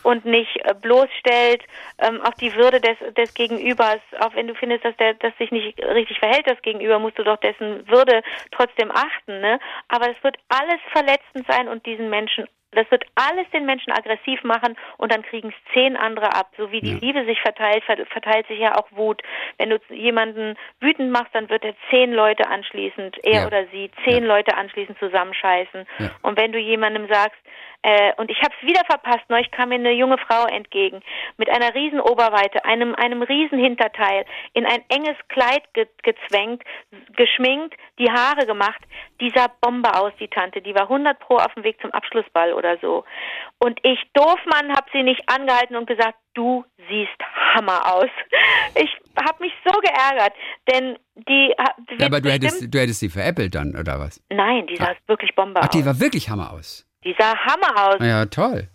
und 0.03 0.25
nicht 0.25 0.55
äh, 0.63 0.73
bloßstellt 0.73 1.63
ähm, 1.99 2.21
auf 2.21 2.33
die 2.35 2.53
Würde 2.55 2.79
des, 2.79 2.97
des 3.15 3.33
Gegenübers. 3.33 3.99
Auch 4.19 4.33
wenn 4.35 4.47
du 4.47 4.55
findest, 4.55 4.85
dass 4.85 4.95
der 4.97 5.15
das 5.15 5.33
sich 5.37 5.51
nicht 5.51 5.77
richtig 5.83 6.19
verhält, 6.19 6.47
das 6.47 6.61
Gegenüber, 6.61 6.99
musst 6.99 7.19
du 7.19 7.23
doch 7.23 7.37
dessen 7.37 7.87
Würde 7.89 8.21
trotzdem 8.51 8.91
achten. 8.91 9.41
Ne? 9.41 9.59
Aber 9.89 10.09
es 10.09 10.23
wird 10.23 10.37
alles 10.49 10.79
verletzend 10.91 11.45
sein 11.47 11.67
und 11.67 11.85
diesen 11.85 12.09
Menschen 12.09 12.47
das 12.75 12.89
wird 12.91 13.05
alles 13.15 13.49
den 13.51 13.65
Menschen 13.65 13.91
aggressiv 13.91 14.43
machen 14.43 14.75
und 14.97 15.11
dann 15.11 15.23
kriegen 15.23 15.49
es 15.49 15.73
zehn 15.73 15.95
andere 15.95 16.33
ab. 16.33 16.51
So 16.57 16.71
wie 16.71 16.81
die 16.81 16.93
ja. 16.93 16.99
Liebe 16.99 17.25
sich 17.25 17.39
verteilt, 17.41 17.83
verteilt 17.83 18.47
sich 18.47 18.59
ja 18.59 18.75
auch 18.75 18.87
Wut. 18.91 19.21
Wenn 19.57 19.69
du 19.69 19.79
jemanden 19.89 20.55
wütend 20.79 21.11
machst, 21.11 21.33
dann 21.33 21.49
wird 21.49 21.63
er 21.63 21.75
zehn 21.89 22.13
Leute 22.13 22.47
anschließend, 22.47 23.17
er 23.23 23.41
ja. 23.41 23.47
oder 23.47 23.65
sie, 23.71 23.91
zehn 24.05 24.23
ja. 24.23 24.35
Leute 24.35 24.55
anschließend 24.55 24.97
zusammenscheißen. 24.99 25.85
Und 26.21 26.39
wenn 26.39 26.51
du 26.51 26.59
jemandem 26.59 27.07
sagst, 27.07 27.39
Äh, 27.83 28.13
und 28.17 28.31
ich 28.31 28.41
habe 28.41 28.53
es 28.59 28.67
wieder 28.67 28.81
verpasst. 28.85 29.25
Neulich 29.27 29.51
kam 29.51 29.69
mir 29.69 29.75
eine 29.75 29.91
junge 29.91 30.17
Frau 30.17 30.45
entgegen 30.45 31.01
mit 31.37 31.49
einer 31.49 31.75
riesen 31.75 31.99
Oberweite, 31.99 32.63
einem, 32.65 32.95
einem 32.95 33.21
riesen 33.21 33.59
Hinterteil, 33.59 34.25
in 34.53 34.65
ein 34.65 34.83
enges 34.89 35.17
Kleid 35.27 35.63
ge 35.73 35.87
gezwängt, 36.01 36.63
geschminkt, 37.15 37.75
die 37.99 38.09
Haare 38.09 38.45
gemacht. 38.45 38.81
Die 39.19 39.31
sah 39.35 39.47
Bombe 39.61 39.93
aus, 39.95 40.13
die 40.19 40.29
Tante. 40.29 40.61
Die 40.61 40.73
war 40.73 40.83
100 40.83 41.19
pro 41.19 41.35
auf 41.35 41.53
dem 41.55 41.63
Weg 41.63 41.79
zum 41.81 41.91
Abschlussball 41.91 42.53
oder 42.53 42.77
so. 42.81 43.03
Und 43.59 43.79
ich, 43.83 43.99
Doofmann, 44.13 44.75
habe 44.75 44.89
sie 44.93 45.03
nicht 45.03 45.21
angehalten 45.27 45.75
und 45.75 45.85
gesagt, 45.85 46.17
du 46.33 46.65
siehst 46.89 47.19
Hammer 47.53 47.93
aus. 47.93 48.09
Ich 48.75 48.89
habe 49.23 49.43
mich 49.43 49.53
so 49.63 49.71
geärgert, 49.79 50.33
denn 50.67 50.97
die... 51.13 51.53
Ja, 51.99 52.07
aber 52.07 52.21
du 52.21 52.31
hättest, 52.31 52.73
du 52.73 52.79
hättest 52.79 53.01
sie 53.01 53.09
veräppelt 53.09 53.53
dann, 53.53 53.75
oder 53.75 53.99
was? 53.99 54.19
Nein, 54.29 54.65
die 54.65 54.77
sah 54.77 54.91
ah. 54.91 54.95
wirklich 55.05 55.35
Bombe 55.35 55.59
Ach, 55.59 55.65
aus. 55.65 55.69
Ach, 55.69 55.77
die 55.77 55.85
war 55.85 55.99
wirklich 55.99 56.27
Hammer 56.29 56.51
aus. 56.51 56.87
Die 57.03 57.15
sah 57.17 57.37
Hammer 57.37 57.89
aus. 57.89 57.97
Ja, 57.99 58.25
toll. 58.25 58.67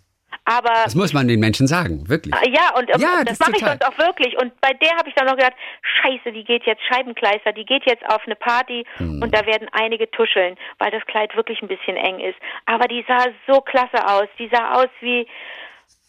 Aber 0.49 0.71
das 0.83 0.95
muss 0.95 1.13
man 1.13 1.27
den 1.27 1.39
Menschen 1.39 1.67
sagen, 1.67 2.09
wirklich. 2.09 2.33
Ah, 2.33 2.41
ja, 2.47 2.75
und 2.75 2.89
ja, 2.89 3.23
das, 3.23 3.37
das 3.37 3.39
mache 3.39 3.51
ich 3.57 3.63
sonst 3.63 3.85
auch 3.85 3.97
wirklich. 3.99 4.35
Und 4.41 4.59
bei 4.61 4.73
der 4.73 4.95
habe 4.97 5.07
ich 5.07 5.13
dann 5.13 5.27
noch 5.27 5.35
gedacht, 5.35 5.53
scheiße, 6.01 6.31
die 6.31 6.43
geht 6.43 6.63
jetzt 6.63 6.81
Scheibenkleister, 6.91 7.53
die 7.53 7.65
geht 7.65 7.85
jetzt 7.85 8.03
auf 8.09 8.21
eine 8.25 8.35
Party 8.35 8.83
hm. 8.97 9.21
und 9.21 9.35
da 9.35 9.45
werden 9.45 9.67
einige 9.73 10.09
tuscheln, 10.09 10.57
weil 10.79 10.89
das 10.89 11.05
Kleid 11.05 11.35
wirklich 11.35 11.61
ein 11.61 11.67
bisschen 11.67 11.97
eng 11.97 12.19
ist. 12.19 12.37
Aber 12.65 12.87
die 12.87 13.05
sah 13.07 13.27
so 13.47 13.61
klasse 13.61 14.07
aus. 14.07 14.27
Die 14.39 14.49
sah 14.51 14.73
aus 14.73 14.89
wie, 15.01 15.27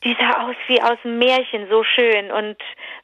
die 0.04 0.16
sah 0.18 0.48
aus 0.48 0.56
wie 0.68 0.80
aus 0.80 0.96
einem 1.04 1.18
Märchen, 1.18 1.68
so 1.68 1.84
schön 1.84 2.30
und 2.30 2.56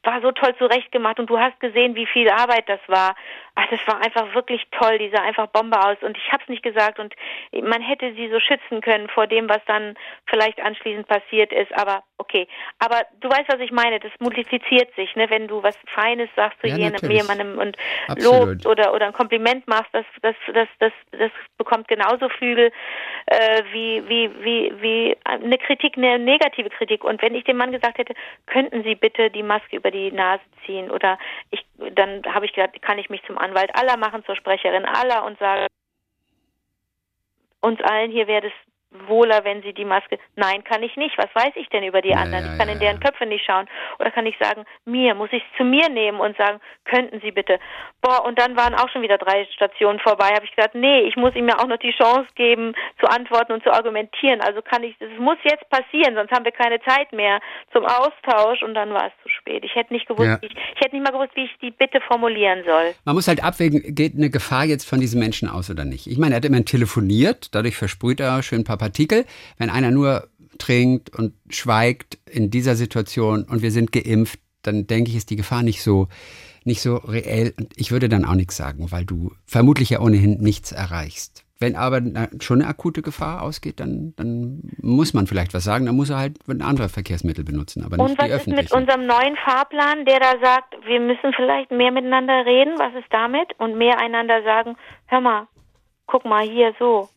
war 0.05 0.23
so 0.23 0.33
toll 0.33 0.55
zurechtgemacht 0.57 1.21
und 1.21 1.29
du 1.29 1.39
hast 1.39 1.61
gesehen, 1.61 1.97
wie 1.97 2.07
viel 2.07 2.31
Arbeit 2.31 2.67
das 2.67 2.81
war. 2.87 3.15
Ach, 3.59 3.67
das 3.71 3.81
war 3.87 4.01
einfach 4.03 4.35
wirklich 4.35 4.63
toll, 4.71 4.99
die 4.99 5.11
sah 5.11 5.23
einfach 5.23 5.47
Bombe 5.49 5.81
aus. 5.81 5.97
Und 6.03 6.17
ich 6.17 6.31
hab's 6.31 6.47
nicht 6.49 6.63
gesagt. 6.63 6.99
Und 6.99 7.15
man 7.63 7.81
hätte 7.81 8.13
sie 8.15 8.29
so 8.29 8.39
schützen 8.39 8.83
können 8.83 9.09
vor 9.09 9.27
dem, 9.27 9.49
was 9.49 9.65
dann 9.67 9.95
vielleicht 10.27 10.61
anschließend 10.61 11.09
passiert 11.09 11.53
ist, 11.53 11.73
aber 11.73 12.03
okay. 12.19 12.47
Aber 12.79 13.03
du 13.21 13.29
weißt, 13.29 13.49
was 13.49 13.61
ich 13.61 13.73
meine, 13.73 14.01
das 14.01 14.13
multipliziert 14.19 14.95
sich, 14.95 15.15
ne, 15.17 15.29
wenn 15.31 15.49
du 15.49 15.63
was 15.63 15.77
Feines 15.95 16.29
sagst 16.37 16.61
zu 16.61 16.67
ja, 16.67 16.77
jemandem 16.77 17.59
und 17.59 17.77
Absolut. 18.09 18.49
lobst 18.49 18.67
oder 18.67 18.93
oder 18.95 19.07
ein 19.07 19.13
Kompliment 19.13 19.67
machst, 19.67 19.89
das 19.93 20.05
das 20.23 20.35
das 20.53 20.69
das 20.79 20.93
das 21.13 21.31
bekommt 21.59 21.89
genauso 21.89 22.29
Flügel 22.29 22.73
äh, 23.27 23.63
wie 23.73 24.03
wie 24.09 24.31
wie 24.43 24.73
wie 24.81 25.17
eine 25.25 25.59
Kritik, 25.59 25.97
eine 25.97 26.19
negative 26.19 26.71
Kritik. 26.71 27.05
Und 27.05 27.23
wenn 27.23 27.35
ich 27.35 27.45
dem 27.45 27.57
Mann 27.57 27.73
gesagt 27.73 27.99
hätte, 27.99 28.15
könnten 28.47 28.83
Sie 28.83 28.95
bitte 28.95 29.31
die 29.31 29.43
Maske 29.43 29.77
über 29.77 29.91
die 29.91 30.13
Nase 30.13 30.43
ziehen 30.65 30.91
oder 30.91 31.19
ich 31.51 31.65
dann 31.95 32.23
habe 32.27 32.47
ich 32.47 32.53
gedacht, 32.53 32.81
kann 32.83 32.99
ich 32.99 33.11
mich 33.11 33.23
zum 33.25 33.39
Anwalt 33.47 33.75
aller 33.75 33.97
machen 33.97 34.25
zur 34.25 34.37
Sprecherin 34.37 34.85
aller 34.85 35.25
und 35.25 35.39
sage 35.39 35.67
uns 37.61 37.81
allen 37.83 38.11
hier 38.11 38.27
wäre 38.27 38.43
das 38.43 38.53
wohler, 39.07 39.45
wenn 39.45 39.63
sie 39.63 39.73
die 39.73 39.85
Maske. 39.85 40.19
Nein, 40.37 40.65
kann 40.65 40.83
ich 40.83 40.97
nicht. 40.97 41.17
Was 41.19 41.35
weiß 41.35 41.53
ich 41.57 41.69
denn 41.69 41.85
über 41.85 42.03
die 42.03 42.11
ja, 42.11 42.19
anderen? 42.19 42.45
Ja, 42.45 42.53
ich 42.53 42.59
kann 42.59 42.69
ja, 42.69 42.75
in 42.75 42.81
deren 42.81 43.01
Köpfe 43.01 43.27
nicht 43.27 43.45
schauen. 43.45 43.67
Oder 43.99 44.11
kann 44.11 44.27
ich 44.27 44.37
sagen, 44.39 44.65
mir, 44.85 45.15
muss 45.15 45.31
ich 45.33 45.43
es 45.43 45.57
zu 45.57 45.65
mir 45.65 45.89
nehmen 45.89 46.21
und 46.21 46.37
sagen, 46.37 46.61
könnten 46.85 47.21
Sie 47.21 47.31
bitte. 47.31 47.59
Boah, 48.03 48.25
und 48.25 48.39
dann 48.39 48.57
waren 48.57 48.75
auch 48.75 48.89
schon 48.91 49.03
wieder 49.03 49.19
drei 49.19 49.47
Stationen 49.55 49.99
vorbei. 50.01 50.29
Habe 50.35 50.45
ich 50.45 50.55
gesagt, 50.55 50.75
nee, 50.75 51.01
ich 51.01 51.17
muss 51.17 51.35
ihm 51.35 51.49
ja 51.49 51.59
auch 51.59 51.67
noch 51.67 51.79
die 51.79 51.93
Chance 51.93 52.29
geben, 52.35 52.75
zu 53.01 53.07
antworten 53.09 53.53
und 53.53 53.63
zu 53.63 53.73
argumentieren. 53.73 54.41
Also 54.41 54.63
kann 54.63 54.83
ich, 54.83 54.95
es 55.01 55.19
muss 55.19 55.39
jetzt 55.45 55.69
passieren, 55.71 56.15
sonst 56.15 56.31
haben 56.31 56.45
wir 56.45 56.53
keine 56.53 56.81
Zeit 56.83 57.13
mehr 57.13 57.41
zum 57.73 57.85
Austausch 57.85 58.63
und 58.63 58.75
dann 58.75 58.93
war 58.93 59.07
es 59.07 59.13
zu 59.23 59.29
spät. 59.29 59.65
Ich 59.65 59.75
hätte 59.75 59.93
nicht 59.93 60.07
gewusst, 60.07 60.39
ich, 60.43 60.53
ich 60.53 60.81
hätte 60.81 60.95
nicht 60.95 61.05
mal 61.05 61.13
gewusst, 61.13 61.35
wie 61.35 61.45
ich 61.45 61.59
die 61.61 61.71
Bitte 61.71 62.01
formulieren 62.01 62.63
soll. 62.65 62.95
Man 63.05 63.15
muss 63.15 63.29
halt 63.29 63.43
abwägen, 63.43 63.83
geht 63.95 64.15
eine 64.15 64.31
Gefahr 64.31 64.65
jetzt 64.65 64.89
von 64.89 65.01
diesem 65.01 65.21
Menschen 65.21 65.49
aus 65.49 65.71
oder 65.71 65.85
nicht. 65.85 66.07
Ich 66.07 66.19
meine, 66.19 66.35
er 66.35 66.37
hat 66.37 66.45
immerhin 66.45 66.67
telefoniert, 66.67 67.55
dadurch 67.55 67.77
versprüht 67.77 68.21
er 68.21 68.43
schön 68.43 68.61
ein 68.61 68.65
paar 68.65 68.79
Partikel. 68.87 69.25
Wenn 69.59 69.71
einer 69.71 69.91
nur 69.91 70.29
trinkt 70.59 71.11
und 71.17 71.35
schweigt 71.49 72.19
in 72.31 72.51
dieser 72.51 72.77
Situation 72.77 73.45
und 73.45 73.63
wir 73.63 73.71
sind 73.71 73.93
geimpft, 73.93 74.39
dann 74.63 74.87
denke 74.87 75.11
ich, 75.11 75.17
ist 75.17 75.31
die 75.31 75.37
Gefahr 75.37 75.63
nicht 75.63 75.83
so, 75.83 76.09
nicht 76.65 76.81
so 76.81 76.97
reell. 76.97 77.55
Und 77.59 77.73
ich 77.77 77.91
würde 77.91 78.09
dann 78.09 78.25
auch 78.25 78.35
nichts 78.35 78.57
sagen, 78.57 78.91
weil 78.91 79.05
du 79.05 79.33
vermutlich 79.45 79.91
ja 79.91 80.01
ohnehin 80.01 80.39
nichts 80.39 80.73
erreichst. 80.73 81.45
Wenn 81.59 81.75
aber 81.75 82.03
schon 82.41 82.61
eine 82.61 82.69
akute 82.69 83.01
Gefahr 83.01 83.43
ausgeht, 83.43 83.81
dann, 83.81 84.13
dann 84.17 84.61
muss 84.83 85.15
man 85.15 85.27
vielleicht 85.27 85.55
was 85.55 85.65
sagen. 85.65 85.87
Dann 85.87 85.97
muss 85.97 86.11
er 86.11 86.19
halt 86.19 86.37
ein 86.49 86.61
anderes 86.61 86.93
Verkehrsmittel 86.93 87.45
benutzen, 87.45 87.83
aber 87.83 87.97
nicht 87.97 88.11
Und 88.11 88.19
was 88.19 88.27
die 88.27 88.33
ist 88.33 88.47
mit 88.47 88.73
unserem 88.73 89.07
neuen 89.07 89.37
Fahrplan, 89.37 90.05
der 90.05 90.21
da 90.21 90.33
sagt, 90.43 90.77
wir 90.87 91.01
müssen 91.01 91.33
vielleicht 91.35 91.71
mehr 91.71 91.93
miteinander 91.93 92.45
reden? 92.45 92.79
Was 92.79 92.95
ist 92.95 93.11
damit? 93.11 93.59
Und 93.59 93.79
mehr 93.79 93.99
einander 93.99 94.43
sagen, 94.43 94.77
hör 95.07 95.21
mal, 95.23 95.49
guck 96.07 96.27
mal 96.27 96.47
hier 96.47 96.75
so. 96.79 97.09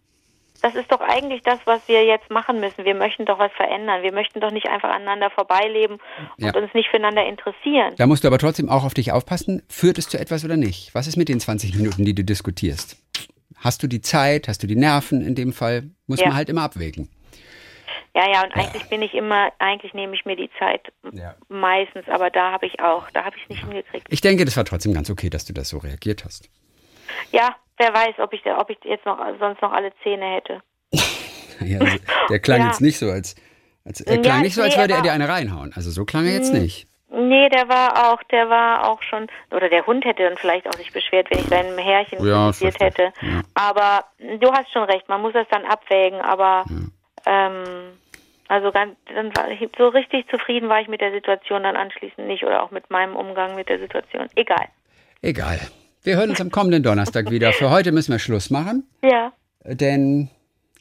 Das 0.62 0.76
ist 0.76 0.92
doch 0.92 1.02
eigentlich 1.02 1.42
das, 1.44 1.60
was 1.66 1.88
wir 1.88 2.06
jetzt 2.06 2.30
machen 2.30 2.60
müssen. 2.60 2.86
Wir 2.86 2.96
möchten 2.96 3.26
doch 3.26 3.40
was 3.40 3.52
verändern. 3.54 4.04
Wir 4.04 4.12
möchten 4.12 4.40
doch 4.40 4.52
nicht 4.52 4.68
einfach 4.68 4.90
aneinander 4.90 5.30
vorbeileben 5.30 6.00
und 6.38 6.46
ja. 6.46 6.56
uns 6.56 6.74
nicht 6.74 6.90
füreinander 6.90 7.26
interessieren. 7.26 7.94
Da 7.98 8.08
musst 8.08 8.24
du 8.24 8.28
aber 8.28 8.38
trotzdem 8.38 8.70
auch 8.70 8.84
auf 8.84 8.94
dich 8.94 9.12
aufpassen. 9.12 9.64
Führt 9.70 9.98
es 9.98 10.10
zu 10.10 10.20
etwas 10.20 10.44
oder 10.44 10.58
nicht? 10.58 10.94
Was 10.94 11.08
ist 11.08 11.16
mit 11.16 11.30
den 11.30 11.40
20 11.40 11.76
Minuten, 11.76 12.04
die 12.06 12.14
du 12.14 12.24
diskutierst? 12.24 12.98
Hast 13.58 13.84
du 13.84 13.88
die 13.88 14.02
Zeit? 14.02 14.48
Hast 14.48 14.64
du 14.64 14.68
die 14.68 14.76
Nerven? 14.76 15.22
In 15.22 15.36
dem 15.36 15.54
Fall 15.54 15.90
muss 16.08 16.20
ja. 16.20 16.28
man 16.28 16.36
halt 16.36 16.50
immer 16.50 16.64
abwägen. 16.64 17.10
Ja, 18.16 18.28
ja, 18.28 18.44
und 18.44 18.54
eigentlich 18.56 18.90
bin 18.90 19.02
ich 19.02 19.14
immer, 19.14 19.50
eigentlich 19.60 19.94
nehme 19.94 20.16
ich 20.16 20.26
mir 20.26 20.36
die 20.36 20.50
Zeit 20.58 20.92
ja. 21.12 21.36
meistens, 21.48 22.08
aber 22.08 22.30
da 22.30 22.52
habe 22.52 22.66
ich 22.66 22.80
auch, 22.80 23.10
da 23.12 23.24
habe 23.24 23.36
ich 23.38 23.44
es 23.44 23.50
nicht 23.50 23.64
hingekriegt. 23.64 24.08
Ich 24.10 24.22
denke, 24.22 24.46
das 24.46 24.58
war 24.58 24.66
trotzdem 24.66 24.94
ganz 24.94 25.10
okay, 25.10 25.30
dass 25.30 25.46
du 25.46 25.54
das 25.54 25.70
so 25.70 25.78
reagiert 25.78 26.26
hast. 26.26 26.50
Ja, 27.32 27.56
wer 27.78 27.94
weiß, 27.94 28.16
ob 28.20 28.34
ich, 28.34 28.46
ob 28.46 28.70
ich 28.70 28.78
jetzt 28.84 29.06
noch 29.06 29.18
sonst 29.40 29.62
noch 29.62 29.72
alle 29.72 29.92
Zähne 30.04 30.26
hätte. 30.26 30.62
ja, 31.62 31.80
also, 31.80 31.98
der 32.30 32.40
klang 32.40 32.60
ja. 32.62 32.68
jetzt 32.68 32.82
nicht 32.82 32.98
so, 32.98 33.10
als, 33.10 33.36
als 33.86 34.02
er 34.02 34.18
klang 34.20 34.38
ja, 34.38 34.44
nicht 34.44 34.56
so, 34.56 34.62
als 34.62 34.76
nee, 34.76 34.82
würde 34.82 34.94
er 34.96 35.02
dir 35.02 35.14
eine 35.14 35.30
reinhauen. 35.30 35.74
Also 35.76 35.90
so 35.90 36.06
klang 36.06 36.26
er 36.26 36.34
jetzt 36.34 36.54
nicht. 36.54 36.88
Nee, 37.12 37.50
der 37.50 37.68
war 37.68 38.14
auch, 38.14 38.22
der 38.24 38.50
war 38.50 38.88
auch 38.88 39.02
schon, 39.02 39.28
oder 39.50 39.68
der 39.68 39.86
Hund 39.88 40.06
hätte 40.06 40.24
dann 40.24 40.38
vielleicht 40.38 40.68
auch 40.68 40.74
sich 40.74 40.94
beschwert, 40.94 41.28
wenn 41.32 41.40
ich 41.40 41.48
seinem 41.48 41.78
Härchen 41.78 42.24
ja, 42.24 42.52
hätte. 42.54 43.12
Ja. 43.22 43.42
Aber 43.56 44.06
du 44.40 44.52
hast 44.52 44.72
schon 44.72 44.84
recht, 44.84 45.10
man 45.10 45.22
muss 45.22 45.34
das 45.34 45.48
dann 45.50 45.66
abwägen, 45.66 46.22
aber 46.22 46.66
ähm, 47.26 47.98
also 48.48 48.72
ganz, 48.72 48.96
dann 49.14 49.36
war 49.36 49.50
ich, 49.50 49.68
so 49.76 49.88
richtig 49.88 50.28
zufrieden 50.30 50.70
war 50.70 50.82
ich 50.82 50.88
mit 50.88 51.02
der 51.02 51.12
Situation 51.12 51.64
dann 51.64 51.76
anschließend 51.76 52.28
nicht 52.28 52.44
oder 52.44 52.62
auch 52.62 52.70
mit 52.70 52.90
meinem 52.92 53.16
Umgang 53.16 53.56
mit 53.56 53.70
der 53.70 53.80
Situation. 53.80 54.28
Egal. 54.36 54.68
Egal. 55.22 55.60
Wir 56.02 56.16
hören 56.16 56.30
uns 56.30 56.40
am 56.40 56.50
kommenden 56.50 56.82
Donnerstag 56.82 57.30
wieder. 57.30 57.52
Für 57.52 57.70
heute 57.70 57.92
müssen 57.92 58.14
wir 58.14 58.20
Schluss 58.20 58.50
machen. 58.50 58.88
Ja. 59.04 59.34
Denn 59.66 60.30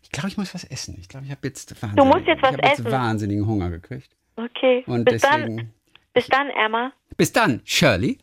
ich 0.02 0.10
glaube, 0.10 0.28
ich 0.28 0.36
muss 0.36 0.54
was 0.54 0.64
essen. 0.64 0.96
Ich 1.00 1.08
glaube, 1.08 1.26
ich 1.26 1.32
habe 1.32 1.40
jetzt, 1.46 1.70
du 1.70 2.04
musst 2.04 2.26
jetzt 2.26 2.42
was 2.42 2.52
ich 2.52 2.62
essen. 2.62 2.84
jetzt 2.84 2.92
wahnsinnigen 2.92 3.46
Hunger 3.46 3.70
gekriegt. 3.70 4.10
Okay. 4.36 4.84
Und 4.86 5.04
bis 5.04 5.20
deswegen, 5.20 5.56
dann. 5.56 5.72
Bis 6.14 6.26
dann, 6.28 6.48
Emma. 6.50 6.92
Bis 7.16 7.32
dann, 7.32 7.60
Shirley. 7.64 8.16